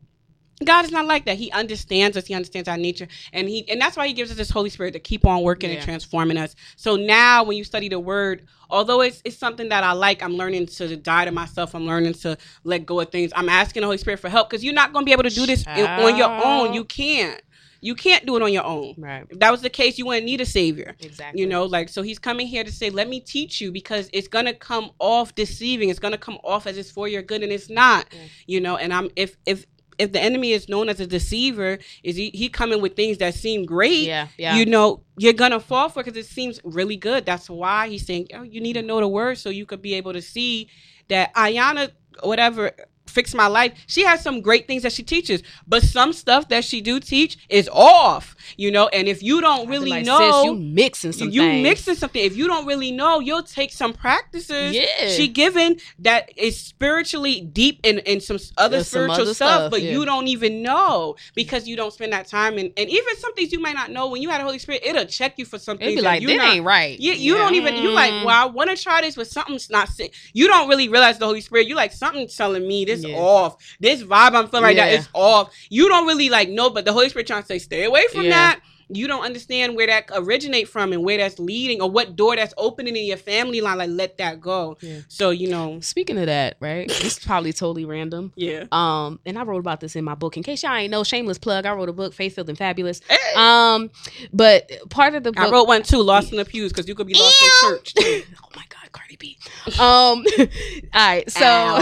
God 0.64 0.84
is 0.84 0.92
not 0.92 1.06
like 1.06 1.24
that. 1.24 1.36
He 1.36 1.50
understands 1.50 2.16
us. 2.16 2.26
He 2.26 2.32
understands 2.32 2.68
our 2.68 2.76
nature, 2.76 3.08
and 3.32 3.48
he 3.48 3.68
and 3.68 3.80
that's 3.80 3.96
why 3.96 4.06
he 4.06 4.12
gives 4.12 4.30
us 4.30 4.36
this 4.36 4.50
Holy 4.50 4.70
Spirit 4.70 4.92
to 4.92 5.00
keep 5.00 5.26
on 5.26 5.42
working 5.42 5.72
and 5.72 5.82
transforming 5.82 6.36
us. 6.36 6.54
So 6.76 6.94
now, 6.94 7.42
when 7.42 7.56
you 7.56 7.64
study 7.64 7.88
the 7.88 7.98
Word, 7.98 8.46
although 8.70 9.00
it's 9.00 9.20
it's 9.24 9.36
something 9.36 9.68
that 9.70 9.82
I 9.82 9.92
like, 9.92 10.22
I'm 10.22 10.34
learning 10.34 10.66
to 10.66 10.96
die 10.96 11.24
to 11.24 11.32
myself. 11.32 11.74
I'm 11.74 11.86
learning 11.86 12.14
to 12.14 12.38
let 12.62 12.86
go 12.86 13.00
of 13.00 13.10
things. 13.10 13.32
I'm 13.34 13.48
asking 13.48 13.80
the 13.80 13.88
Holy 13.88 13.98
Spirit 13.98 14.20
for 14.20 14.28
help 14.28 14.48
because 14.48 14.62
you're 14.62 14.74
not 14.74 14.92
going 14.92 15.04
to 15.04 15.06
be 15.06 15.12
able 15.12 15.24
to 15.24 15.30
do 15.30 15.44
this 15.44 15.66
on 15.66 16.16
your 16.16 16.30
own. 16.30 16.72
You 16.72 16.84
can't. 16.84 17.42
You 17.84 17.94
can't 17.94 18.24
do 18.24 18.34
it 18.36 18.42
on 18.42 18.50
your 18.50 18.64
own. 18.64 18.94
Right. 18.96 19.26
If 19.28 19.40
that 19.40 19.50
was 19.50 19.60
the 19.60 19.68
case, 19.68 19.98
you 19.98 20.06
wouldn't 20.06 20.24
need 20.24 20.40
a 20.40 20.46
savior. 20.46 20.96
Exactly. 21.00 21.38
You 21.38 21.46
know, 21.46 21.64
like 21.64 21.90
so 21.90 22.00
he's 22.00 22.18
coming 22.18 22.46
here 22.46 22.64
to 22.64 22.72
say, 22.72 22.88
"Let 22.88 23.10
me 23.10 23.20
teach 23.20 23.60
you," 23.60 23.70
because 23.70 24.08
it's 24.14 24.26
gonna 24.26 24.54
come 24.54 24.90
off 24.98 25.34
deceiving. 25.34 25.90
It's 25.90 25.98
gonna 25.98 26.16
come 26.16 26.38
off 26.42 26.66
as 26.66 26.78
it's 26.78 26.90
for 26.90 27.08
your 27.08 27.20
good, 27.20 27.42
and 27.42 27.52
it's 27.52 27.68
not. 27.68 28.06
Yeah. 28.10 28.18
You 28.46 28.60
know, 28.62 28.76
and 28.78 28.90
I'm 28.94 29.10
if 29.16 29.36
if 29.44 29.66
if 29.98 30.12
the 30.12 30.20
enemy 30.20 30.52
is 30.52 30.66
known 30.66 30.88
as 30.88 30.98
a 30.98 31.06
deceiver, 31.06 31.78
is 32.02 32.16
he 32.16 32.30
he 32.32 32.48
coming 32.48 32.80
with 32.80 32.96
things 32.96 33.18
that 33.18 33.34
seem 33.34 33.66
great? 33.66 34.06
Yeah. 34.06 34.28
Yeah. 34.38 34.56
You 34.56 34.64
know, 34.64 35.02
you're 35.18 35.34
gonna 35.34 35.60
fall 35.60 35.90
for 35.90 36.02
because 36.02 36.16
it 36.16 36.24
seems 36.24 36.60
really 36.64 36.96
good. 36.96 37.26
That's 37.26 37.50
why 37.50 37.90
he's 37.90 38.06
saying, 38.06 38.28
"Oh, 38.32 38.44
you 38.44 38.62
need 38.62 38.72
to 38.74 38.82
know 38.82 38.98
the 38.98 39.08
word 39.08 39.36
so 39.36 39.50
you 39.50 39.66
could 39.66 39.82
be 39.82 39.92
able 39.92 40.14
to 40.14 40.22
see 40.22 40.68
that 41.08 41.34
Iyanla, 41.34 41.90
whatever." 42.22 42.72
Fix 43.06 43.34
my 43.34 43.46
life. 43.46 43.72
She 43.86 44.04
has 44.04 44.22
some 44.22 44.40
great 44.40 44.66
things 44.66 44.82
that 44.82 44.92
she 44.92 45.02
teaches, 45.02 45.42
but 45.66 45.82
some 45.82 46.12
stuff 46.12 46.48
that 46.48 46.64
she 46.64 46.80
do 46.80 47.00
teach 47.00 47.38
is 47.48 47.68
off. 47.72 48.33
You 48.56 48.70
know. 48.70 48.88
And 48.88 49.08
if 49.08 49.22
you 49.22 49.40
don't 49.40 49.68
really 49.68 49.90
like, 49.90 50.04
know, 50.06 50.44
you 50.44 50.54
mixing 50.56 51.12
some 51.12 51.30
you 51.30 51.42
things. 51.42 51.62
mixing 51.62 51.94
something. 51.94 52.22
If 52.22 52.36
you 52.36 52.46
don't 52.46 52.66
really 52.66 52.90
know, 52.92 53.20
you'll 53.20 53.42
take 53.42 53.72
some 53.72 53.92
practices 53.92 54.74
Yeah. 54.74 55.08
she 55.08 55.28
given 55.28 55.78
that 56.00 56.30
is 56.38 56.58
spiritually 56.60 57.40
deep 57.40 57.80
in, 57.82 57.98
in 58.00 58.20
some 58.20 58.38
other 58.58 58.76
There's 58.76 58.88
some 58.88 59.02
spiritual 59.02 59.22
other 59.22 59.34
stuff, 59.34 59.60
stuff, 59.60 59.70
but 59.70 59.82
yeah. 59.82 59.92
you 59.92 60.04
don't 60.04 60.28
even 60.28 60.62
know 60.62 61.16
because 61.34 61.66
you 61.68 61.76
don't 61.76 61.92
spend 61.92 62.12
that 62.12 62.26
time. 62.26 62.58
And, 62.58 62.72
and 62.76 62.88
even 62.90 63.16
some 63.16 63.34
things 63.34 63.52
you 63.52 63.60
might 63.60 63.74
not 63.74 63.90
know 63.90 64.08
when 64.08 64.22
you 64.22 64.30
had 64.30 64.40
the 64.40 64.44
Holy 64.44 64.58
Spirit, 64.58 64.82
it'll 64.84 65.04
check 65.04 65.38
you 65.38 65.44
for 65.44 65.58
something. 65.58 65.86
It'd 65.86 65.98
be 65.98 66.02
like, 66.02 66.22
you 66.22 66.28
that 66.36 66.54
ain't 66.54 66.64
right. 66.64 66.98
you, 66.98 67.12
you 67.12 67.34
don't 67.34 67.54
even 67.54 67.76
you 67.76 67.90
like 67.90 68.10
well 68.24 68.30
I 68.30 68.46
want 68.46 68.70
to 68.70 68.76
try 68.76 69.00
this 69.00 69.14
but 69.16 69.26
something's 69.26 69.70
not 69.70 69.88
you 70.32 70.46
don't 70.48 70.68
really 70.68 70.88
realize 70.88 71.18
the 71.18 71.26
Holy 71.26 71.40
Spirit 71.40 71.66
you 71.66 71.74
like 71.74 71.92
something's 71.92 72.34
telling 72.36 72.66
me 72.66 72.84
this 72.84 73.04
Yeah. 73.04 73.16
off 73.16 73.56
this 73.80 74.02
vibe 74.02 74.34
I'm 74.34 74.48
feeling 74.48 74.64
right 74.64 74.76
now 74.76 74.86
is 74.86 75.08
off 75.12 75.52
you 75.68 75.88
don't 75.88 76.06
really 76.06 76.28
like 76.30 76.48
know 76.48 76.70
but 76.70 76.84
the 76.84 76.92
Holy 76.92 77.08
Spirit 77.08 77.26
trying 77.26 77.42
to 77.42 77.46
say 77.46 77.58
stay 77.58 77.84
away 77.84 78.04
from 78.12 78.28
That 78.34 78.60
you 78.90 79.06
don't 79.08 79.24
understand 79.24 79.76
where 79.76 79.86
that 79.86 80.10
originate 80.14 80.68
from 80.68 80.92
and 80.92 81.02
where 81.02 81.16
that's 81.16 81.38
leading 81.38 81.80
or 81.80 81.90
what 81.90 82.16
door 82.16 82.36
that's 82.36 82.52
opening 82.58 82.94
in 82.96 83.06
your 83.06 83.16
family 83.16 83.62
line 83.62 83.78
like 83.78 83.88
let 83.88 84.18
that 84.18 84.42
go 84.42 84.76
Yeah. 84.82 84.98
so 85.08 85.30
you 85.30 85.48
know 85.48 85.80
Speaking 85.80 86.18
of 86.18 86.26
that, 86.26 86.56
right? 86.60 86.86
This 86.86 87.16
is 87.18 87.24
probably 87.24 87.54
totally 87.54 87.86
random. 87.86 88.32
yeah 88.36 88.64
Um, 88.72 89.20
and 89.24 89.38
I 89.38 89.42
wrote 89.44 89.60
about 89.60 89.80
this 89.80 89.96
in 89.96 90.04
my 90.04 90.14
book. 90.14 90.36
In 90.36 90.42
case 90.42 90.62
y'all 90.62 90.74
ain't 90.74 90.90
know, 90.90 91.02
shameless 91.02 91.38
plug. 91.38 91.64
I 91.64 91.72
wrote 91.72 91.88
a 91.88 91.94
book, 91.94 92.12
Faith 92.12 92.34
Filled 92.34 92.50
and 92.50 92.58
Fabulous. 92.58 93.00
Hey. 93.08 93.16
Um, 93.36 93.90
but 94.34 94.70
part 94.90 95.14
of 95.14 95.24
the 95.24 95.32
book, 95.32 95.40
I 95.42 95.50
wrote 95.50 95.66
one 95.66 95.82
too 95.82 96.02
lost 96.02 96.30
in 96.30 96.36
the 96.36 96.44
pews 96.44 96.70
because 96.70 96.86
you 96.86 96.94
could 96.94 97.06
be 97.06 97.14
lost 97.14 97.40
Ew. 97.40 97.46
in 97.48 97.52
church 97.78 97.94
too. 97.94 98.22
oh 98.44 98.48
my 98.54 98.64
god, 98.68 98.92
Cardi 98.92 99.16
B. 99.16 99.38
Um, 99.78 99.78
all 100.92 101.08
right, 101.08 101.28
so, 101.30 101.78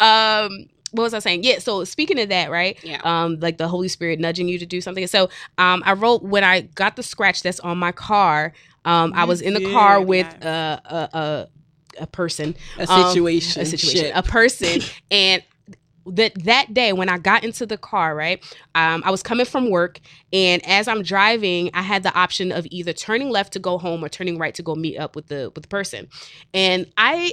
um, 0.00 0.66
what 0.94 1.04
was 1.04 1.14
I 1.14 1.18
saying? 1.18 1.42
Yeah. 1.42 1.58
So 1.58 1.84
speaking 1.84 2.18
of 2.20 2.28
that, 2.28 2.50
right? 2.50 2.78
yeah 2.84 3.00
Um, 3.04 3.38
like 3.40 3.58
the 3.58 3.68
Holy 3.68 3.88
Spirit 3.88 4.20
nudging 4.20 4.48
you 4.48 4.58
to 4.58 4.66
do 4.66 4.80
something. 4.80 5.06
So, 5.06 5.28
um, 5.58 5.82
I 5.84 5.92
wrote 5.92 6.22
when 6.22 6.44
I 6.44 6.62
got 6.62 6.96
the 6.96 7.02
scratch 7.02 7.42
that's 7.42 7.60
on 7.60 7.78
my 7.78 7.92
car. 7.92 8.52
Um, 8.84 9.12
I 9.14 9.24
was 9.24 9.40
in 9.40 9.54
the 9.54 9.72
car 9.72 10.00
with 10.00 10.26
yes. 10.26 10.44
uh, 10.44 10.80
a 10.84 11.18
a 11.18 11.48
a 12.00 12.06
person, 12.06 12.54
a 12.78 12.90
um, 12.90 13.08
situation 13.08 13.62
a 13.62 13.64
situation, 13.64 14.06
Shit. 14.06 14.12
a 14.14 14.22
person, 14.22 14.80
and 15.10 15.42
that 16.06 16.34
that 16.44 16.74
day 16.74 16.92
when 16.92 17.08
I 17.08 17.18
got 17.18 17.44
into 17.44 17.64
the 17.66 17.78
car, 17.78 18.14
right, 18.14 18.44
um, 18.74 19.02
I 19.04 19.10
was 19.10 19.22
coming 19.22 19.46
from 19.46 19.70
work, 19.70 20.00
and 20.32 20.64
as 20.66 20.86
I'm 20.86 21.02
driving, 21.02 21.70
I 21.72 21.82
had 21.82 22.02
the 22.02 22.14
option 22.14 22.52
of 22.52 22.66
either 22.70 22.92
turning 22.92 23.30
left 23.30 23.52
to 23.54 23.58
go 23.58 23.78
home 23.78 24.04
or 24.04 24.08
turning 24.08 24.38
right 24.38 24.54
to 24.54 24.62
go 24.62 24.74
meet 24.74 24.98
up 24.98 25.16
with 25.16 25.28
the 25.28 25.50
with 25.54 25.62
the 25.62 25.68
person, 25.68 26.08
and 26.52 26.86
I. 26.96 27.32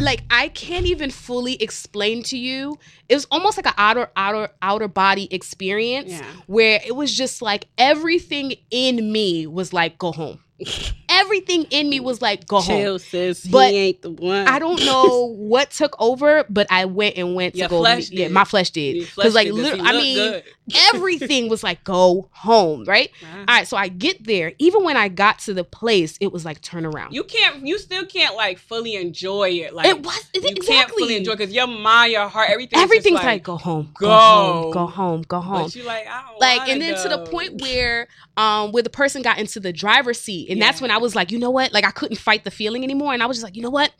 Like 0.00 0.22
I 0.30 0.48
can't 0.48 0.86
even 0.86 1.10
fully 1.10 1.54
explain 1.62 2.22
to 2.24 2.36
you. 2.38 2.78
It 3.08 3.14
was 3.14 3.26
almost 3.30 3.56
like 3.56 3.66
an 3.66 3.74
outer 3.76 4.10
outer 4.16 4.50
outer 4.62 4.88
body 4.88 5.28
experience 5.32 6.10
yeah 6.12 6.26
where 6.46 6.80
it 6.86 6.94
was 6.94 7.12
just 7.14 7.42
like 7.42 7.66
everything 7.78 8.54
in 8.70 9.12
me 9.12 9.46
was 9.46 9.72
like 9.72 9.98
go 9.98 10.12
home. 10.12 10.40
everything 11.20 11.64
in 11.70 11.88
me 11.88 12.00
was 12.00 12.22
like 12.22 12.46
go 12.46 12.60
home. 12.60 12.98
sis 12.98 13.46
But 13.46 13.70
he 13.70 13.76
ain't 13.76 14.02
the 14.02 14.10
one 14.10 14.46
I 14.46 14.58
don't 14.58 14.84
know 14.84 15.26
what 15.36 15.70
took 15.70 15.96
over, 16.00 16.44
but 16.48 16.66
I 16.70 16.84
went 16.84 17.16
and 17.16 17.34
went 17.34 17.54
to 17.54 17.68
go. 17.68 17.80
flesh 17.80 18.10
yeah, 18.10 18.28
my 18.28 18.44
flesh 18.44 18.70
did. 18.70 19.06
Because 19.14 19.34
like. 19.34 19.46
Literally, 19.50 19.80
I 19.88 19.92
mean, 19.92 20.42
everything 20.94 21.48
was 21.48 21.62
like 21.62 21.84
go 21.84 22.28
home, 22.32 22.84
right? 22.84 23.10
Wow. 23.22 23.38
All 23.38 23.44
right, 23.46 23.68
so 23.68 23.76
I 23.76 23.88
get 23.88 24.24
there. 24.24 24.52
Even 24.58 24.84
when 24.84 24.96
I 24.96 25.08
got 25.08 25.38
to 25.40 25.54
the 25.54 25.64
place, 25.64 26.18
it 26.20 26.32
was 26.32 26.44
like 26.44 26.60
turn 26.60 26.84
around. 26.84 27.14
You 27.14 27.24
can't. 27.24 27.66
You 27.66 27.78
still 27.78 28.04
can't 28.06 28.34
like 28.36 28.58
fully 28.58 28.96
enjoy 28.96 29.50
it. 29.50 29.74
Like 29.74 29.86
it 29.86 30.02
was 30.04 30.30
it, 30.34 30.42
you 30.42 30.48
exactly. 30.50 30.66
can't 30.66 30.90
fully 30.90 31.16
enjoy 31.16 31.36
because 31.36 31.52
your 31.52 31.66
mind, 31.66 32.12
your 32.12 32.28
heart, 32.28 32.50
everything. 32.50 32.78
Everything's 32.78 33.16
just 33.16 33.24
like, 33.24 33.42
go 33.42 33.56
home, 33.56 33.92
go, 33.98 34.06
go. 34.06 34.12
home, 34.18 34.70
go 34.72 34.86
home, 34.86 35.22
go 35.22 35.40
home. 35.40 35.62
But 35.64 35.76
you 35.76 35.84
like 35.84 36.06
I 36.06 36.22
don't 36.28 36.40
like 36.40 36.68
and 36.68 36.80
then 36.80 37.00
to 37.02 37.08
the 37.08 37.26
point 37.26 37.60
where 37.60 38.08
um 38.36 38.72
where 38.72 38.82
the 38.82 38.90
person 38.90 39.22
got 39.22 39.38
into 39.38 39.60
the 39.60 39.72
driver's 39.72 40.20
seat 40.20 40.50
and 40.50 40.60
that's 40.60 40.80
when 40.80 40.90
i 40.90 40.98
was 40.98 41.05
like 41.14 41.30
you 41.30 41.38
know 41.38 41.50
what? 41.50 41.72
Like 41.72 41.84
i 41.84 41.90
couldn't 41.90 42.16
fight 42.16 42.44
the 42.44 42.50
feeling 42.50 42.84
anymore. 42.84 43.12
And 43.14 43.22
i 43.22 43.26
was 43.26 43.36
just 43.36 43.44
like 43.44 43.56
you 43.56 43.62
know 43.62 43.70
what? 43.70 43.92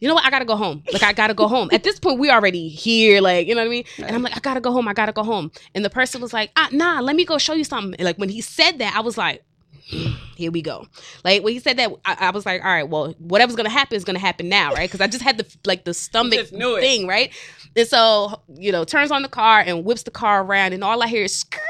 You 0.00 0.08
know 0.08 0.14
what? 0.14 0.24
I 0.24 0.30
gotta 0.30 0.44
go 0.44 0.56
home. 0.56 0.82
Like 0.92 1.02
i 1.02 1.12
gotta 1.12 1.34
go 1.34 1.48
home. 1.48 1.68
At 1.72 1.84
this 1.84 1.98
point 1.98 2.18
we 2.18 2.30
already 2.30 2.68
here 2.68 3.20
like 3.20 3.46
you 3.46 3.54
know 3.54 3.60
what 3.60 3.68
i 3.68 3.70
mean? 3.70 3.84
And 3.98 4.14
i'm 4.14 4.22
like 4.22 4.36
i 4.36 4.40
gotta 4.40 4.60
go 4.60 4.72
home. 4.72 4.88
I 4.88 4.92
gotta 4.94 5.12
go 5.12 5.22
home. 5.22 5.50
And 5.74 5.84
the 5.84 5.90
person 5.90 6.20
was 6.20 6.32
like 6.32 6.50
ah, 6.56 6.68
nah 6.72 7.00
let 7.00 7.16
me 7.16 7.24
go 7.24 7.38
show 7.38 7.54
you 7.54 7.64
something. 7.64 7.94
And 7.94 8.04
like 8.04 8.16
when 8.18 8.28
he 8.28 8.40
said 8.40 8.78
that 8.78 8.94
i 8.96 9.00
was 9.00 9.16
like 9.16 9.44
here 10.36 10.50
we 10.50 10.62
go. 10.62 10.86
Like 11.24 11.42
when 11.42 11.52
he 11.52 11.58
said 11.58 11.76
that 11.76 11.92
I, 12.04 12.16
I 12.20 12.30
was 12.30 12.46
like 12.46 12.64
all 12.64 12.70
right 12.70 12.88
well 12.88 13.14
whatever's 13.18 13.56
gonna 13.56 13.68
happen 13.68 13.96
is 13.96 14.04
gonna 14.04 14.18
happen 14.18 14.48
now 14.48 14.72
right? 14.74 14.88
Because 14.88 15.00
i 15.00 15.06
just 15.06 15.22
had 15.22 15.38
the 15.38 15.56
like 15.64 15.84
the 15.84 15.94
stomach 15.94 16.38
just 16.38 16.52
knew 16.52 16.76
it. 16.76 16.80
thing 16.80 17.06
right? 17.06 17.32
And 17.76 17.86
so 17.86 18.40
you 18.54 18.72
know 18.72 18.84
turns 18.84 19.10
on 19.10 19.22
the 19.22 19.28
car 19.28 19.60
and 19.60 19.84
whips 19.84 20.02
the 20.02 20.10
car 20.10 20.42
around 20.44 20.72
and 20.72 20.82
all 20.84 21.02
i 21.02 21.06
hear 21.06 21.24
is 21.24 21.34
skirt 21.34 21.60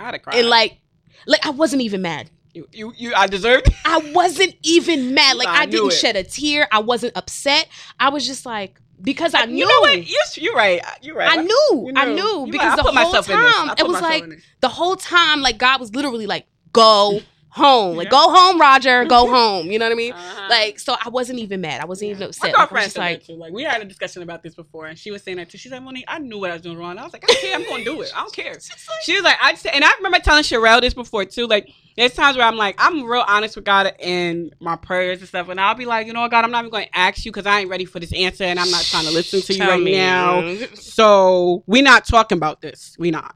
I'd 0.00 0.14
have 0.14 0.22
cried. 0.22 0.36
and 0.36 0.48
like 0.48 0.78
like 1.26 1.44
I 1.44 1.50
wasn't 1.50 1.82
even 1.82 2.02
mad. 2.02 2.30
You, 2.58 2.68
you, 2.72 2.92
you, 2.96 3.14
I 3.14 3.26
deserved. 3.26 3.68
It. 3.68 3.74
I 3.84 4.12
wasn't 4.14 4.54
even 4.62 5.14
mad. 5.14 5.36
Like 5.36 5.48
I, 5.48 5.62
I 5.62 5.66
didn't 5.66 5.88
it. 5.92 5.94
shed 5.94 6.16
a 6.16 6.24
tear. 6.24 6.66
I 6.72 6.80
wasn't 6.80 7.16
upset. 7.16 7.68
I 8.00 8.08
was 8.10 8.26
just 8.26 8.44
like 8.46 8.80
because 9.00 9.34
I 9.34 9.44
knew. 9.44 9.58
You 9.58 9.68
know 9.68 9.80
what? 9.80 10.06
You're, 10.06 10.18
you're 10.36 10.54
right. 10.56 10.82
You're 11.02 11.16
right. 11.16 11.38
I 11.38 11.42
knew. 11.42 11.68
You 11.72 11.92
I 11.96 12.12
knew. 12.12 12.40
like, 12.42 12.52
because 12.52 12.72
I 12.72 12.76
the 12.76 12.82
whole 12.82 12.92
myself 12.92 13.30
in 13.30 13.38
this. 13.38 13.54
I 13.54 13.66
time 13.66 13.74
it 13.78 13.86
was 13.86 14.00
like 14.02 14.24
the 14.60 14.68
whole 14.68 14.96
time 14.96 15.40
like 15.40 15.58
God 15.58 15.80
was 15.80 15.94
literally 15.94 16.26
like 16.26 16.46
go 16.72 17.20
home. 17.50 17.96
Like 17.96 18.06
Yeah. 18.06 18.10
go 18.10 18.30
home, 18.30 18.60
Roger. 18.60 19.04
Go 19.04 19.28
home. 19.30 19.70
You 19.70 19.78
know 19.78 19.86
what 19.86 19.92
I 19.92 19.96
mean? 19.96 20.12
Uh-huh. 20.12 20.46
Like 20.50 20.78
so 20.78 20.96
I 21.04 21.08
wasn't 21.08 21.38
even 21.38 21.60
mad. 21.60 21.80
I 21.80 21.84
wasn't 21.86 22.10
even 22.10 22.24
upset. 22.24 22.42
My 22.42 22.48
Like, 22.48 22.56
girlfriend 22.70 22.92
said 22.92 23.00
like. 23.00 23.22
Like 23.28 23.52
we 23.52 23.62
had 23.62 23.80
a 23.80 23.84
discussion 23.84 24.22
about 24.22 24.42
this 24.42 24.54
before, 24.54 24.86
and 24.86 24.98
she 24.98 25.10
was 25.10 25.22
saying 25.22 25.36
that 25.38 25.48
too. 25.50 25.58
She's 25.58 25.72
like, 25.72 25.82
Monique, 25.82 26.04
I 26.08 26.18
knew 26.18 26.38
what 26.38 26.50
I 26.50 26.54
was 26.54 26.62
doing 26.62 26.76
wrong. 26.78 26.98
I 26.98 27.04
was 27.04 27.12
like, 27.12 27.24
I 27.28 27.34
care. 27.34 27.54
I'm 27.56 27.64
going 27.64 27.84
to 27.84 27.90
do 27.90 28.00
it. 28.02 28.12
I 28.16 28.20
don't 28.20 28.32
care. 28.32 28.56
She 29.02 29.14
was 29.14 29.22
like, 29.22 29.36
I 29.40 29.52
just, 29.52 29.66
and 29.66 29.84
I 29.84 29.92
remember 29.96 30.18
telling 30.18 30.42
Sherelle 30.42 30.80
this 30.80 30.92
before 30.94 31.24
too. 31.24 31.46
Like, 31.46 31.70
there's 31.98 32.14
times 32.14 32.36
where 32.36 32.46
I'm 32.46 32.56
like, 32.56 32.76
I'm 32.78 33.04
real 33.04 33.24
honest 33.26 33.56
with 33.56 33.64
God 33.64 33.92
in 33.98 34.52
my 34.60 34.76
prayers 34.76 35.18
and 35.18 35.28
stuff, 35.28 35.48
and 35.48 35.60
I'll 35.60 35.74
be 35.74 35.84
like, 35.84 36.06
you 36.06 36.12
know 36.12 36.20
what, 36.20 36.30
God, 36.30 36.44
I'm 36.44 36.52
not 36.52 36.60
even 36.60 36.70
going 36.70 36.86
to 36.86 36.96
ask 36.96 37.24
you 37.24 37.32
because 37.32 37.44
I 37.44 37.60
ain't 37.60 37.70
ready 37.70 37.84
for 37.84 37.98
this 37.98 38.12
answer, 38.12 38.44
and 38.44 38.60
I'm 38.60 38.70
not 38.70 38.84
trying 38.84 39.04
to 39.06 39.10
listen 39.10 39.40
to 39.42 39.52
you 39.52 39.58
Tell 39.58 39.70
right 39.70 39.82
me. 39.82 39.92
now. 39.92 40.56
So 40.74 41.64
we 41.66 41.82
not 41.82 42.06
talking 42.06 42.38
about 42.38 42.60
this. 42.60 42.94
We 42.98 43.10
not. 43.10 43.34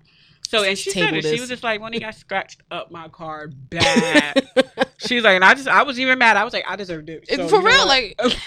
So 0.49 0.63
and 0.63 0.79
she 0.79 0.91
said 0.91 1.11
Table 1.11 1.19
it. 1.19 1.25
She 1.25 1.41
was 1.41 1.49
just 1.49 1.65
like, 1.65 1.81
Monique, 1.81 2.05
I 2.05 2.11
scratched 2.11 2.63
up 2.71 2.91
my 2.91 3.09
car 3.09 3.49
bad. 3.49 4.47
she 4.99 5.17
was 5.17 5.25
like, 5.25 5.35
and 5.35 5.45
I 5.45 5.55
just, 5.55 5.67
I 5.67 5.83
was 5.83 5.99
even 5.99 6.19
mad. 6.19 6.37
I 6.37 6.45
was 6.45 6.53
like, 6.53 6.65
I 6.69 6.77
deserved 6.77 7.09
it. 7.09 7.29
So, 7.29 7.49
For 7.49 7.57
you 7.57 7.63
know 7.63 7.69
real, 7.69 7.87
like 7.87 8.15
I'm 8.19 8.29
not 8.29 8.39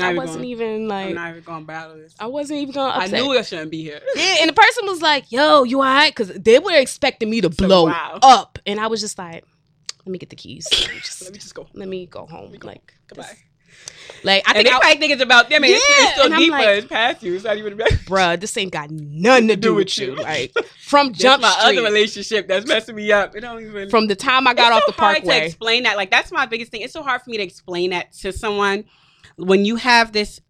I 0.00 0.14
wasn't 0.14 0.38
going. 0.38 0.44
even 0.50 0.88
like 0.88 1.08
I'm 1.08 1.14
not 1.14 1.30
even 1.30 1.42
going 1.42 1.60
to 1.60 1.66
battle 1.66 1.96
this. 1.96 2.14
I 2.18 2.26
wasn't 2.26 2.60
even 2.60 2.74
gonna 2.74 2.92
I 2.98 3.06
knew 3.08 3.30
I 3.36 3.42
shouldn't 3.42 3.70
be 3.70 3.82
here. 3.82 4.00
Yeah, 4.14 4.36
and 4.40 4.48
the 4.48 4.54
person 4.54 4.86
was 4.86 5.02
like, 5.02 5.30
"Yo, 5.30 5.64
you 5.64 5.78
alright?" 5.78 6.14
Because 6.14 6.28
they 6.34 6.58
were 6.58 6.72
expecting 6.76 7.30
me 7.30 7.40
to 7.40 7.52
So, 7.52 7.66
blow 7.66 7.86
wow. 7.86 8.18
up, 8.22 8.58
and 8.66 8.80
I 8.80 8.86
was 8.86 9.00
just 9.00 9.18
like, 9.18 9.44
"Let 10.04 10.08
me 10.12 10.18
get 10.18 10.30
the 10.30 10.36
keys. 10.36 10.66
Let 10.72 10.90
me 10.90 11.00
just- 11.00 11.22
Let 11.24 11.32
me 11.32 11.38
just 11.38 11.54
go. 11.54 11.66
let 11.74 11.88
me 11.88 12.06
go 12.06 12.26
home." 12.26 12.52
go. 12.56 12.66
Like, 12.68 12.94
Goodbye. 13.08 13.24
this- 13.24 13.38
like 14.22 14.42
I 14.48 14.54
think, 14.54 14.68
I, 14.68 14.78
probably 14.78 14.96
think 14.98 15.12
it's 15.12 15.22
about 15.22 15.50
them. 15.50 15.62
I 15.64 15.66
mean, 15.66 15.72
Yeah, 15.72 15.78
it's 16.04 16.12
still 16.12 16.26
and 16.26 16.36
deeper. 16.36 16.52
like- 16.52 16.68
it's 16.78 16.86
past 16.86 17.22
you. 17.22 17.34
It's 17.34 17.44
not 17.44 17.56
even 17.58 17.74
about 17.74 17.90
bruh, 18.06 18.40
this 18.40 18.56
ain't 18.56 18.72
got 18.72 18.90
nothing 18.90 19.48
to 19.48 19.56
do 19.66 19.74
with 19.74 19.98
you. 19.98 20.14
Like 20.14 20.54
from 20.80 21.12
Jump 21.12 21.42
my 21.42 21.50
Street, 21.50 21.78
other 21.78 21.82
relationship 21.82 22.48
that's 22.48 22.66
messing 22.66 22.94
me 22.96 23.12
up. 23.12 23.36
It 23.36 23.40
don't 23.40 23.60
even. 23.62 23.90
from 23.90 24.06
the 24.06 24.14
time 24.16 24.46
I 24.46 24.54
got 24.54 24.68
it's 24.72 24.76
off 24.76 24.82
so 24.86 24.92
the 24.92 25.00
hard 25.02 25.16
to 25.16 25.22
parkway. 25.22 25.46
explain 25.46 25.82
that. 25.82 25.96
Like 25.96 26.10
that's 26.10 26.32
my 26.32 26.46
biggest 26.46 26.70
thing. 26.70 26.80
It's 26.82 26.92
so 26.92 27.02
hard 27.02 27.20
for 27.22 27.28
me 27.30 27.36
to 27.36 27.42
explain 27.42 27.90
that 27.90 28.12
to 28.14 28.32
someone 28.32 28.84
when 29.36 29.64
you 29.64 29.76
have 29.76 30.12
this 30.12 30.40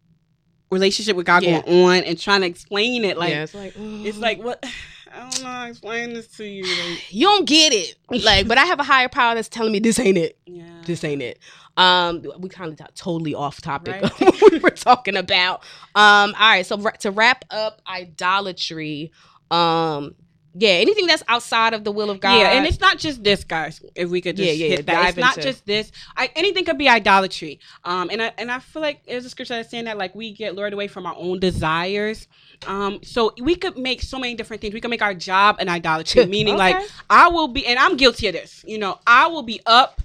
relationship 0.71 1.17
with 1.17 1.27
God 1.27 1.43
Yeah. 1.43 1.63
going 1.63 1.85
on 1.85 2.05
and 2.05 2.19
trying 2.19 2.41
to 2.43 2.47
explain 2.47 3.05
it. 3.05 3.17
Like 3.17 3.31
yeah, 3.31 3.43
it's 3.45 3.55
like 3.55 3.73
it's 3.77 4.19
like 4.19 4.43
what. 4.43 4.65
I 5.17 5.31
don't 5.31 5.43
know. 5.45 5.49
how 5.49 5.63
to 5.65 5.71
Explain 5.71 6.13
this 6.13 6.27
to 6.39 6.45
you. 6.45 6.63
Like, 6.65 7.05
you 7.15 7.25
don't 7.27 7.47
get 7.47 7.73
it. 7.73 7.95
Like, 8.11 8.49
but 8.49 8.59
I 8.59 8.65
have 8.65 8.81
a 8.81 8.83
higher 8.83 9.09
power 9.09 9.37
that's 9.37 9.49
telling 9.49 9.71
me 9.71 9.79
this 9.79 10.01
ain't 10.01 10.19
it. 10.19 10.37
yeah. 10.45 10.65
This 10.87 11.05
ain't 11.05 11.23
it. 11.23 11.39
Um, 11.77 12.25
we 12.41 12.49
kind 12.49 12.73
of 12.73 12.77
got 12.79 12.97
totally 12.97 13.33
off 13.33 13.61
topic 13.61 14.03
Right. 14.03 14.03
of 14.03 14.19
what 14.41 14.51
we 14.53 14.59
were 14.59 14.71
talking 14.71 15.17
about. 15.17 15.61
Um, 15.95 16.35
all 16.37 16.49
right. 16.49 16.67
So 16.67 16.77
to 16.77 17.11
wrap 17.13 17.45
up 17.53 17.81
idolatry, 17.87 19.13
um, 19.53 20.17
yeah, 20.57 20.71
anything 20.71 21.07
that's 21.07 21.23
outside 21.27 21.75
of 21.75 21.83
the 21.85 21.91
will 21.91 22.11
of 22.11 22.21
God. 22.21 22.39
Yeah, 22.39 22.53
and 22.53 22.65
it's 22.67 22.79
not 22.81 22.99
just 22.99 23.25
this, 23.25 23.43
guys. 23.43 23.83
If 23.97 24.09
we 24.11 24.21
could 24.21 24.37
just 24.37 24.47
Yeah, 24.47 24.53
yeah, 24.53 24.69
hit 24.69 24.71
yeah, 24.71 24.95
that, 24.95 25.03
dive 25.03 25.09
it's 25.09 25.19
not 25.19 25.41
just 25.41 25.67
this. 25.67 25.91
I, 26.17 26.31
anything 26.37 26.65
could 26.65 26.79
be 26.79 26.89
idolatry. 26.89 27.59
Um, 27.85 28.09
and 28.11 28.23
I 28.23 28.33
and 28.39 28.51
I 28.53 28.61
feel 28.61 28.81
like 28.81 29.05
there's 29.05 29.25
a 29.25 29.31
scripture 29.31 29.55
that's 29.55 29.71
saying 29.71 29.87
that 29.87 29.99
like 29.99 30.15
we 30.15 30.33
get 30.33 30.55
lured 30.55 30.73
away 30.73 30.87
from 30.87 31.07
our 31.07 31.15
own 31.17 31.41
desires. 31.41 32.29
Um, 32.69 33.01
so 33.03 33.33
we 33.43 33.57
could 33.57 33.77
make 33.77 34.01
so 34.01 34.19
many 34.19 34.35
different 34.35 34.61
things. 34.63 34.73
We 34.75 34.81
could 34.81 34.91
make 34.91 35.03
our 35.03 35.15
job 35.15 35.57
an 35.59 35.69
idolatry, 35.69 36.25
meaning 36.37 36.57
like 36.57 36.77
I 37.11 37.29
will 37.29 37.49
be, 37.49 37.67
and 37.67 37.79
I'm 37.79 37.97
guilty 37.97 38.29
of 38.29 38.35
this. 38.35 38.65
You 38.67 38.79
know, 38.79 39.01
I 39.07 39.27
will 39.27 39.43
be 39.43 39.61
up, 39.67 40.01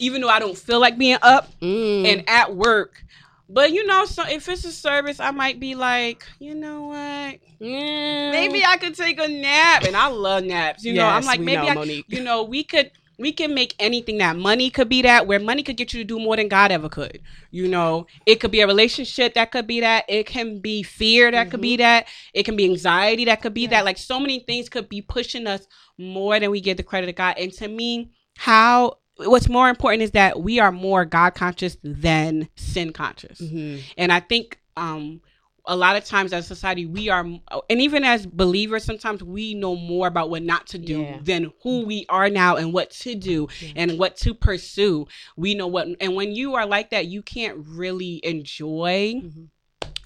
even 0.00 0.20
though 0.20 0.28
I 0.28 0.40
don't 0.40 0.58
feel 0.58 0.80
like 0.80 0.98
being 0.98 1.18
up, 1.22 1.48
Mm. 1.60 2.06
and 2.06 2.28
at 2.28 2.54
work. 2.56 3.04
But 3.48 3.72
you 3.72 3.86
know, 3.86 4.04
so 4.04 4.24
if 4.26 4.48
it's 4.48 4.64
a 4.64 4.72
service, 4.72 5.20
I 5.20 5.30
might 5.30 5.60
be 5.60 5.74
like, 5.74 6.24
you 6.38 6.54
know 6.54 6.84
what? 6.84 7.38
Yeah. 7.58 8.30
Maybe 8.30 8.60
mm. 8.60 8.66
I 8.66 8.76
could 8.78 8.94
take 8.94 9.20
a 9.20 9.28
nap, 9.28 9.84
and 9.84 9.96
I 9.96 10.08
love 10.08 10.44
naps. 10.44 10.84
You 10.84 10.94
know, 10.94 11.06
I'm 11.06 11.24
like 11.24 11.40
maybe 11.40 11.72
know, 11.72 11.82
I, 11.82 12.04
you 12.08 12.22
know, 12.22 12.44
we 12.44 12.64
could 12.64 12.90
we 13.18 13.32
can 13.32 13.54
make 13.54 13.74
anything 13.78 14.18
that 14.18 14.36
money 14.36 14.68
could 14.70 14.88
be 14.88 15.02
that 15.02 15.26
where 15.26 15.38
money 15.38 15.62
could 15.62 15.76
get 15.76 15.92
you 15.92 16.00
to 16.00 16.04
do 16.04 16.18
more 16.18 16.36
than 16.36 16.48
god 16.48 16.72
ever 16.72 16.88
could 16.88 17.20
you 17.50 17.68
know 17.68 18.06
it 18.26 18.36
could 18.36 18.50
be 18.50 18.60
a 18.60 18.66
relationship 18.66 19.34
that 19.34 19.52
could 19.52 19.66
be 19.66 19.80
that 19.80 20.04
it 20.08 20.26
can 20.26 20.58
be 20.58 20.82
fear 20.82 21.30
that 21.30 21.50
could 21.50 21.60
be 21.60 21.74
mm-hmm. 21.74 21.82
that 21.82 22.06
it 22.34 22.42
can 22.42 22.56
be 22.56 22.64
anxiety 22.64 23.24
that 23.24 23.40
could 23.40 23.54
be 23.54 23.62
Yeah. 23.62 23.68
that 23.70 23.84
like 23.84 23.98
so 23.98 24.18
many 24.18 24.40
things 24.40 24.68
could 24.68 24.88
be 24.88 25.02
pushing 25.02 25.46
us 25.46 25.66
more 25.98 26.40
than 26.40 26.50
we 26.50 26.60
give 26.60 26.76
the 26.76 26.82
credit 26.82 27.06
to 27.06 27.12
god 27.12 27.36
and 27.38 27.52
to 27.54 27.68
me 27.68 28.10
how 28.36 28.98
what's 29.16 29.48
more 29.48 29.68
important 29.68 30.02
is 30.02 30.12
that 30.12 30.40
we 30.40 30.58
are 30.58 30.72
more 30.72 31.04
god 31.04 31.30
conscious 31.34 31.76
than 31.82 32.48
sin 32.56 32.92
conscious 32.92 33.40
Mhm. 33.40 33.82
and 33.96 34.12
I 34.12 34.20
think 34.20 34.58
um 34.76 35.20
a 35.64 35.76
lot 35.76 35.94
of 35.94 36.04
times 36.04 36.32
as 36.32 36.44
a 36.44 36.48
society 36.48 36.86
we 36.86 37.08
are 37.08 37.24
and 37.24 37.80
even 37.80 38.02
as 38.02 38.26
believers 38.26 38.82
sometimes 38.84 39.22
we 39.22 39.54
know 39.54 39.76
more 39.76 40.08
about 40.08 40.28
what 40.28 40.42
not 40.42 40.66
to 40.68 40.78
do 40.78 41.02
Yeah. 41.02 41.18
than 41.22 41.52
who 41.62 41.84
we 41.86 42.04
are 42.08 42.28
now 42.28 42.56
and 42.56 42.72
what 42.72 42.90
to 42.90 43.14
do 43.14 43.46
Yeah. 43.60 43.68
and 43.76 43.98
what 43.98 44.16
to 44.18 44.34
pursue. 44.34 45.06
We 45.36 45.54
know 45.54 45.68
what 45.68 45.86
and 46.00 46.16
when 46.16 46.32
you 46.34 46.54
are 46.54 46.66
like 46.66 46.90
that 46.90 47.06
you 47.06 47.22
can't 47.22 47.58
really 47.64 48.20
enjoy 48.24 49.22
Mhm. 49.22 49.48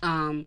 um 0.03 0.47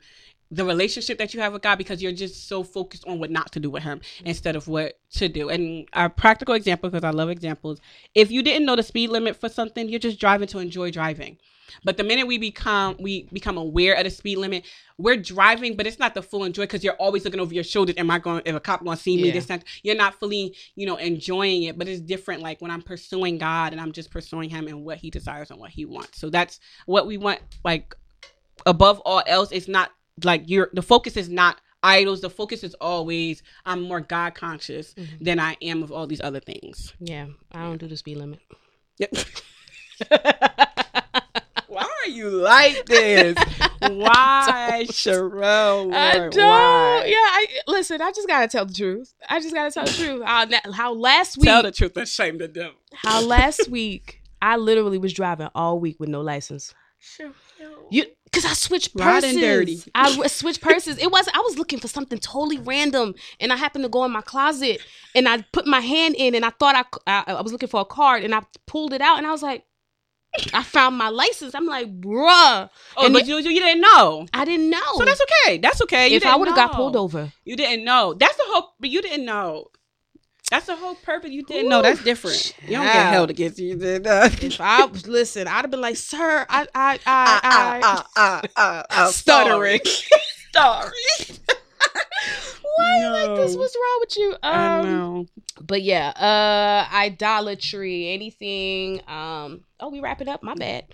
the 0.52 0.66
relationship 0.66 1.18
that 1.20 1.34
you 1.34 1.40
have 1.42 1.54
with 1.54 1.62
God 1.62 1.78
because 1.78 2.02
you're 2.02 2.12
just 2.12 2.48
so 2.48 2.64
focused 2.64 3.08
on 3.08 3.20
what 3.20 3.30
not 3.30 3.52
to 3.52 3.60
do 3.60 3.70
with 3.70 3.84
him 3.84 4.02
instead 4.26 4.56
of 4.56 4.68
what 4.68 5.00
to 5.12 5.30
do. 5.30 5.50
And 5.50 5.88
a 5.94 6.10
practical 6.10 6.56
example 6.56 6.90
because 6.90 7.04
I 7.04 7.12
love 7.12 7.30
examples. 7.30 7.80
If 8.16 8.32
you 8.32 8.42
didn't 8.42 8.66
know 8.66 8.76
the 8.76 8.84
speed 8.84 9.10
limit 9.12 9.36
for 9.36 9.50
something, 9.50 9.88
you're 9.88 10.00
just 10.00 10.20
driving 10.20 10.48
to 10.48 10.60
enjoy 10.60 10.92
driving. 10.92 11.38
But 11.84 11.98
the 11.98 12.04
minute 12.04 12.26
we 12.26 12.40
become 12.40 12.96
we 13.00 13.30
become 13.32 13.58
aware 13.58 13.94
of 13.94 14.04
the 14.04 14.10
speed 14.10 14.38
limit, 14.38 14.66
we're 14.98 15.18
driving, 15.18 15.76
but 15.76 15.86
it's 15.86 16.00
not 16.00 16.16
the 16.16 16.22
full 16.24 16.44
enjoy 16.44 16.64
because 16.64 16.84
you're 16.84 16.96
always 16.96 17.24
looking 17.26 17.40
over 17.40 17.54
your 17.54 17.64
shoulder. 17.64 17.94
Am 17.96 18.10
I 18.10 18.18
going? 18.18 18.42
If 18.46 18.56
a 18.56 18.60
cop 18.60 18.84
going 18.84 18.98
to 18.98 19.04
see 19.04 19.18
me? 19.18 19.28
Yeah. 19.28 19.34
This 19.34 19.46
time, 19.46 19.62
you're 19.84 19.96
not 19.96 20.20
fully, 20.20 20.56
you 20.76 20.88
know, 20.88 20.96
enjoying 20.96 21.64
it. 21.64 21.78
But 21.78 21.88
it's 21.88 22.02
different. 22.02 22.42
Like 22.42 22.60
when 22.60 22.72
I'm 22.72 22.82
pursuing 22.82 23.38
God 23.38 23.72
and 23.72 23.80
I'm 23.80 23.92
just 23.92 24.12
pursuing 24.12 24.50
Him 24.50 24.68
and 24.68 24.84
what 24.84 24.98
He 24.98 25.10
desires 25.10 25.52
and 25.52 25.60
what 25.60 25.70
He 25.70 25.86
wants. 25.86 26.20
So 26.20 26.30
that's 26.30 26.60
what 26.86 27.06
we 27.06 27.18
want. 27.18 27.40
Like 27.64 27.96
above 28.66 29.00
all 29.02 29.22
else, 29.26 29.52
it's 29.52 29.68
not 29.68 29.92
like 30.24 30.44
you're. 30.48 30.70
The 30.74 30.82
focus 30.82 31.16
is 31.18 31.30
not 31.30 31.60
idols. 31.84 32.22
The 32.22 32.30
focus 32.30 32.64
is 32.64 32.74
always 32.82 33.42
I'm 33.66 33.82
more 33.82 34.02
God 34.02 34.36
conscious 34.36 34.94
Mhm. 34.94 35.08
than 35.22 35.40
I 35.40 35.58
am 35.62 35.82
of 35.84 35.92
all 35.92 36.08
these 36.08 36.22
other 36.22 36.40
things. 36.40 36.94
Yeah, 37.00 37.28
I 37.52 37.60
don't 37.64 37.78
do 37.78 37.88
the 37.88 37.98
speed 37.98 38.18
limit. 38.18 38.40
Yep. 38.98 39.14
Why 41.68 41.88
are 42.06 42.10
you 42.10 42.30
like 42.32 42.86
this? 42.88 43.38
Why, 43.80 44.86
Sherelle? 44.90 45.94
I 45.94 46.14
don't. 46.18 46.36
why? 46.36 47.04
Yeah, 47.06 47.14
I 47.16 47.46
listen. 47.68 48.02
I 48.02 48.12
just 48.12 48.28
gotta 48.28 48.48
tell 48.48 48.66
the 48.66 48.74
truth. 48.74 49.14
I 49.30 49.40
just 49.40 49.54
gotta 49.54 49.72
tell 49.72 49.86
the 49.86 49.92
truth. 49.92 50.24
How, 50.26 50.46
how 50.74 50.94
last 50.94 51.38
week, 51.38 51.46
Tell 51.46 51.62
the 51.62 51.72
truth 51.72 51.96
and 51.96 52.08
shame 52.08 52.40
the 52.40 52.48
devil. 52.48 52.74
how 52.94 53.22
last 53.22 53.70
week, 53.70 54.22
I 54.42 54.58
literally 54.58 54.98
was 54.98 55.14
driving 55.14 55.50
all 55.54 55.80
week 55.80 55.98
with 56.00 56.10
no 56.10 56.22
license. 56.22 56.74
You, 57.92 58.06
cause 58.34 58.46
I 58.46 58.54
switched 58.54 58.96
purses. 58.96 59.36
Dirty. 59.36 59.82
I 59.96 60.28
switched 60.28 60.62
purses. 60.62 60.98
It 60.98 61.12
was 61.12 61.28
I 61.34 61.40
was 61.40 61.58
looking 61.58 61.80
for 61.80 61.88
something 61.88 62.20
totally 62.20 62.60
random, 62.60 63.16
and 63.40 63.52
I 63.54 63.56
happened 63.56 63.84
to 63.84 63.90
go 63.90 64.04
in 64.06 64.12
my 64.12 64.22
closet, 64.22 64.82
and 65.16 65.28
I 65.28 65.44
put 65.54 65.68
my 65.68 65.80
hand 65.82 66.16
in, 66.18 66.36
and 66.36 66.46
I 66.46 66.52
thought 66.52 66.76
I, 66.76 67.24
I 67.26 67.34
I 67.34 67.42
was 67.42 67.52
looking 67.52 67.70
for 67.70 67.82
a 67.82 67.86
card, 67.86 68.24
and 68.24 68.34
I 68.36 68.42
pulled 68.68 68.94
it 68.94 69.02
out, 69.02 69.18
and 69.18 69.28
I 69.28 69.32
was 69.32 69.44
like, 69.44 69.66
I 70.54 70.64
found 70.64 70.98
my 70.98 71.10
license. 71.10 71.56
I'm 71.56 71.66
like, 71.66 71.88
bruh, 72.00 72.70
Oh, 72.98 73.06
And 73.06 73.14
but 73.14 73.28
you, 73.28 73.38
you 73.38 73.60
didn't 73.60 73.82
know. 73.82 74.28
I 74.34 74.46
didn't 74.46 74.70
know. 74.70 74.80
So 74.96 75.06
that's 75.06 75.22
okay. 75.22 75.58
That's 75.58 75.82
okay. 75.84 76.10
You 76.10 76.18
if 76.18 76.26
I 76.26 76.36
would 76.36 76.48
have 76.48 76.56
got 76.56 76.74
pulled 76.74 76.96
over, 76.96 77.32
You 77.46 77.56
didn't 77.56 77.84
know. 77.84 78.14
That's 78.14 78.36
the 78.36 78.44
whole. 78.46 78.74
But 78.80 78.90
you 78.90 79.02
didn't 79.02 79.26
know. 79.26 79.68
That's 80.50 80.66
the 80.66 80.76
whole 80.76 80.96
purpose. 80.96 81.30
You 81.32 81.44
didn't 81.44 81.70
know. 81.70 81.82
That's 81.82 82.04
different. 82.04 82.56
You 82.66 82.78
don't 82.78 82.86
get 82.86 83.12
held 83.14 83.30
against 83.30 83.60
you. 83.60 83.70
You 83.70 83.76
did 83.76 84.04
that. 84.06 84.44
if 84.44 84.60
I 84.60 84.86
was 84.86 85.08
listen, 85.08 85.48
I'd 85.48 85.62
have 85.62 85.72
been 85.72 85.82
like, 85.82 85.96
sir, 85.98 86.46
I 86.50 86.64
I 86.74 86.94
I, 86.94 87.00
Ah, 87.06 87.40
I, 87.44 87.80
ah, 87.84 88.08
ah, 88.16 88.42
ah, 88.58 88.84
ah, 88.90 89.06
Stuttering. 89.12 89.80
Sorry. 90.54 90.92
why 92.78 93.00
you 93.00 93.10
like 93.10 93.36
this? 93.38 93.56
What's 93.56 93.76
wrong 93.76 93.98
with 94.02 94.18
you? 94.18 94.36
I 94.44 94.80
Um, 94.80 94.86
know. 94.92 95.26
but 95.62 95.82
yeah, 95.82 96.10
uh, 96.10 96.94
idolatry, 96.96 98.10
anything. 98.10 99.02
Um, 99.08 99.62
oh, 99.80 99.90
we 99.90 100.00
wrapping 100.02 100.28
up. 100.28 100.44
My 100.44 100.56
bad. 100.56 100.86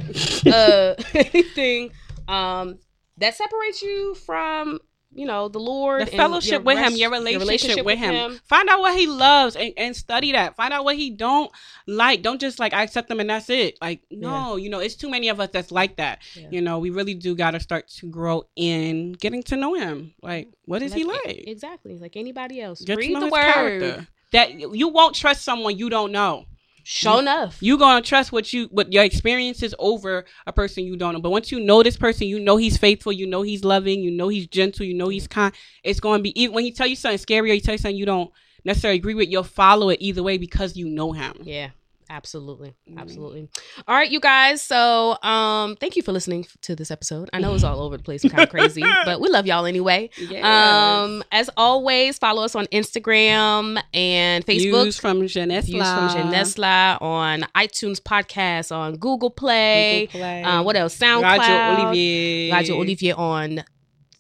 uh, 0.45 0.95
anything, 1.13 1.91
um, 2.27 2.77
that 3.17 3.35
separates 3.35 3.81
you 3.81 4.13
from 4.15 4.79
you 5.15 5.25
know 5.25 5.47
the 5.47 5.59
Lord, 5.59 6.01
The 6.01 6.05
fellowship 6.07 6.51
your 6.51 6.61
with 6.61 6.77
him, 6.77 6.83
rest- 6.83 6.97
your 6.97 7.09
relationship, 7.09 7.85
with 7.85 7.97
him. 7.97 8.39
Find 8.43 8.69
out 8.69 8.79
what 8.81 8.97
he 8.97 9.07
loves 9.07 9.55
and, 9.55 9.73
and 9.77 9.95
study 9.95 10.33
that. 10.33 10.55
Find 10.55 10.73
out 10.73 10.83
what 10.83 10.95
he 10.97 11.09
don't 11.09 11.49
like. 11.87 12.21
Don't 12.21 12.39
just 12.39 12.59
like 12.59 12.73
I 12.73 12.83
accept 12.83 13.09
him 13.09 13.19
and 13.19 13.29
that's 13.29 13.49
it. 13.49 13.77
Like 13.81 14.01
no, 14.11 14.57
you 14.57 14.69
know, 14.69 14.79
it's 14.79 14.95
too 14.95 15.09
many 15.09 15.29
of 15.29 15.39
us 15.39 15.49
that's 15.51 15.71
like 15.71 15.95
that. 15.97 16.19
Yeah. 16.35 16.47
You 16.51 16.61
know, 16.61 16.79
we 16.79 16.89
really 16.89 17.15
do 17.15 17.35
got 17.35 17.51
to 17.51 17.59
start 17.59 17.87
to 17.99 18.07
grow 18.07 18.43
in 18.55 19.13
getting 19.13 19.41
to 19.43 19.55
know 19.55 19.73
him. 19.73 20.13
Like, 20.21 20.49
what 20.65 20.81
is 20.81 20.93
he 20.93 21.03
Like? 21.05 21.47
Exactly, 21.47 21.97
like 21.97 22.15
anybody 22.17 22.61
else. 22.61 22.81
Get 22.81 22.95
to 22.95 22.99
Read 22.99 23.15
the 23.15 23.27
word. 23.27 23.53
character. 23.53 24.07
That 24.31 24.75
you 24.75 24.89
won't 24.89 25.15
trust 25.15 25.43
someone 25.43 25.77
you 25.77 25.89
don't 25.89 26.11
know. 26.11 26.45
Show 26.87 27.17
enough. 27.17 27.57
You 27.61 27.79
gonna 27.79 28.03
trust 28.03 28.31
what 28.31 28.53
you 28.53 28.65
what 28.65 28.93
your 28.93 29.03
experiences 29.03 29.73
over 29.79 30.23
a 30.45 30.53
person 30.53 30.85
you 30.85 30.95
don't 30.95 31.13
know. 31.13 31.19
But 31.19 31.31
once 31.31 31.51
you 31.51 31.59
know 31.59 31.81
this 31.81 31.97
person, 31.97 32.27
you 32.27 32.39
know 32.39 32.57
he's 32.57 32.77
faithful, 32.77 33.11
you 33.11 33.25
know 33.25 33.41
he's 33.41 33.63
loving, 33.63 34.01
you 34.01 34.11
know 34.11 34.27
he's 34.27 34.45
gentle, 34.45 34.85
you 34.85 34.93
know 34.93 35.07
he's 35.09 35.27
kind. 35.27 35.51
It's 35.83 35.99
going 35.99 36.19
to 36.19 36.23
be 36.23 36.39
even 36.39 36.53
when 36.53 36.63
he 36.63 36.71
tell 36.71 36.85
you 36.85 36.95
something 36.95 37.17
scary 37.17 37.49
or 37.49 37.55
he 37.55 37.59
tell 37.59 37.73
you 37.73 37.79
something 37.79 37.97
you 37.97 38.05
don't 38.05 38.31
necessarily 38.63 38.99
agree 38.99 39.15
with, 39.15 39.29
you'll 39.29 39.43
follow 39.43 39.89
it 39.89 39.97
either 39.99 40.21
way 40.21 40.37
because 40.37 40.77
you 40.77 40.87
know 40.87 41.11
him. 41.11 41.33
Yeah, 41.41 41.71
absolutely. 42.09 42.73
Mhm. 42.89 42.99
Absolutely. 42.99 43.49
All 43.87 43.95
right, 43.95 44.09
you 44.09 44.19
guys. 44.19 44.61
So, 44.61 45.17
um, 45.23 45.75
thank 45.77 45.95
you 45.95 46.01
for 46.01 46.11
listening 46.11 46.45
to 46.61 46.75
this 46.75 46.91
episode. 46.91 47.29
I 47.33 47.39
know 47.39 47.53
it's 47.55 47.63
all 47.63 47.81
over 47.81 47.97
the 47.97 48.03
place 48.03 48.23
and 48.23 48.31
kind 48.31 48.43
of 48.43 48.49
crazy, 48.49 48.81
but 49.05 49.19
we 49.21 49.29
love 49.29 49.45
y'all 49.45 49.65
anyway. 49.65 50.09
Yes. 50.17 50.43
Um, 50.45 51.23
as 51.31 51.49
always, 51.57 52.17
follow 52.17 52.43
us 52.43 52.55
on 52.55 52.65
Instagram 52.67 53.81
and 53.93 54.45
Facebook. 54.45 54.83
Views 54.83 54.99
from 54.99 55.25
Jeunesse. 55.27 55.65
Views 55.65 55.87
from 55.87 56.09
Jenesla 56.09 57.01
on 57.01 57.41
iTunes 57.55 57.99
podcast 58.01 58.75
on 58.75 58.97
Google 58.97 59.29
Play. 59.29 60.07
Play. 60.11 60.43
Uh, 60.43 60.63
what 60.63 60.75
else? 60.75 60.97
SoundCloud. 60.97 61.39
Radio 61.39 61.85
Olivier. 61.85 62.51
Radio 62.51 62.75
Olivier 62.75 63.11
on 63.13 63.63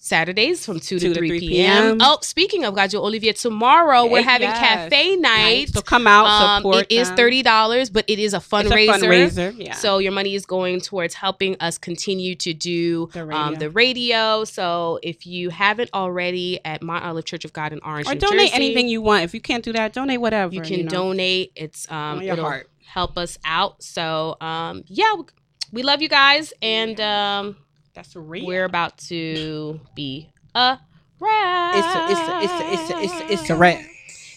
Saturdays 0.05 0.63
from 0.63 0.79
2 0.79 0.99
to 0.99 1.07
2 1.07 1.13
to 1.15 1.19
3, 1.19 1.29
3 1.29 1.39
p.m. 1.39 1.97
Oh, 1.99 2.19
speaking 2.21 2.63
of 2.63 2.75
Radio 2.75 2.99
Olivier, 3.01 3.33
tomorrow 3.33 4.05
we're 4.05 4.21
having 4.21 4.47
yes. 4.49 4.59
cafe 4.59 5.15
night. 5.15 5.69
So 5.69 5.81
come 5.81 6.05
out, 6.05 6.27
Um, 6.27 6.59
support 6.61 6.85
it 6.91 6.91
is 6.95 7.09
thirty 7.09 7.41
dollars, 7.41 7.89
but 7.89 8.05
it 8.07 8.19
is 8.19 8.35
a 8.35 8.37
It's 8.37 8.47
fundraiser. 8.47 8.95
a 8.95 8.99
fundraiser. 8.99 9.53
Yeah. 9.57 9.73
So 9.73 9.97
your 9.97 10.11
money 10.11 10.35
is 10.35 10.45
going 10.45 10.81
towards 10.81 11.15
helping 11.15 11.55
us 11.59 11.79
continue 11.79 12.35
to 12.35 12.53
do 12.53 13.09
The 13.13 13.21
um, 13.21 13.29
radio. 13.29 13.59
the 13.59 13.69
radio. 13.71 14.43
So 14.43 14.99
if 15.01 15.25
you 15.25 15.49
haven't 15.49 15.89
already 15.91 16.59
at 16.63 16.83
Mount 16.83 17.03
Olive 17.03 17.25
Church 17.25 17.43
of 17.43 17.51
God 17.53 17.73
in 17.73 17.79
Orange, 17.83 18.07
or 18.07 18.13
New 18.13 18.19
donate 18.19 18.39
Jersey, 18.51 18.53
anything 18.53 18.87
you 18.87 19.01
want. 19.01 19.23
If 19.23 19.33
you 19.33 19.41
can't 19.41 19.63
do 19.63 19.73
that, 19.73 19.93
donate 19.93 20.21
whatever. 20.21 20.53
you 20.53 20.61
can 20.61 20.85
know. 20.85 20.89
donate. 20.91 21.51
It's 21.55 21.89
um, 21.91 22.21
your 22.21 22.35
heart. 22.35 22.69
help 22.85 23.17
us 23.17 23.39
out. 23.43 23.81
So 23.81 24.37
um, 24.39 24.83
yeah, 24.85 25.15
we- 25.17 25.23
we 25.71 25.81
love 25.81 26.01
you 26.01 26.07
guys, 26.07 26.53
and 26.61 27.01
um, 27.01 27.57
That's 27.95 28.15
real. 28.15 28.45
we're 28.45 28.65
about 28.65 28.97
to 29.09 29.79
be 29.95 30.29
a 30.53 30.77
wrap. 31.19 31.75
It's 31.75 31.87
a, 31.95 32.11
it's 32.11 32.19
a, 32.19 32.41
it's 32.43 32.53
a, 32.53 32.73
it's 32.73 32.91
a, 32.91 32.99
it's 33.01 33.13
a, 33.21 33.33
it's 33.33 33.49
a 33.49 33.55
wrap. 33.55 33.81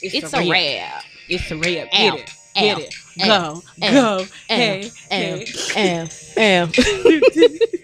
It's 0.00 0.32
a 0.32 0.48
wrap. 0.50 1.04
It's 1.28 1.50
a 1.50 1.56
wrap. 1.56 1.88
Ow, 1.92 2.16
Get 2.16 2.20
it. 2.20 2.34
Get 2.54 2.78
it. 2.78 2.94
Go. 3.26 3.62
Go. 3.80 4.18
ow, 4.20 4.24
Hey. 4.48 4.90
ow, 5.10 5.44
Hey. 5.74 6.02
ow, 6.02 6.08
ow. 6.38 6.66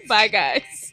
Bye, 0.07 0.27
guys. 0.29 0.84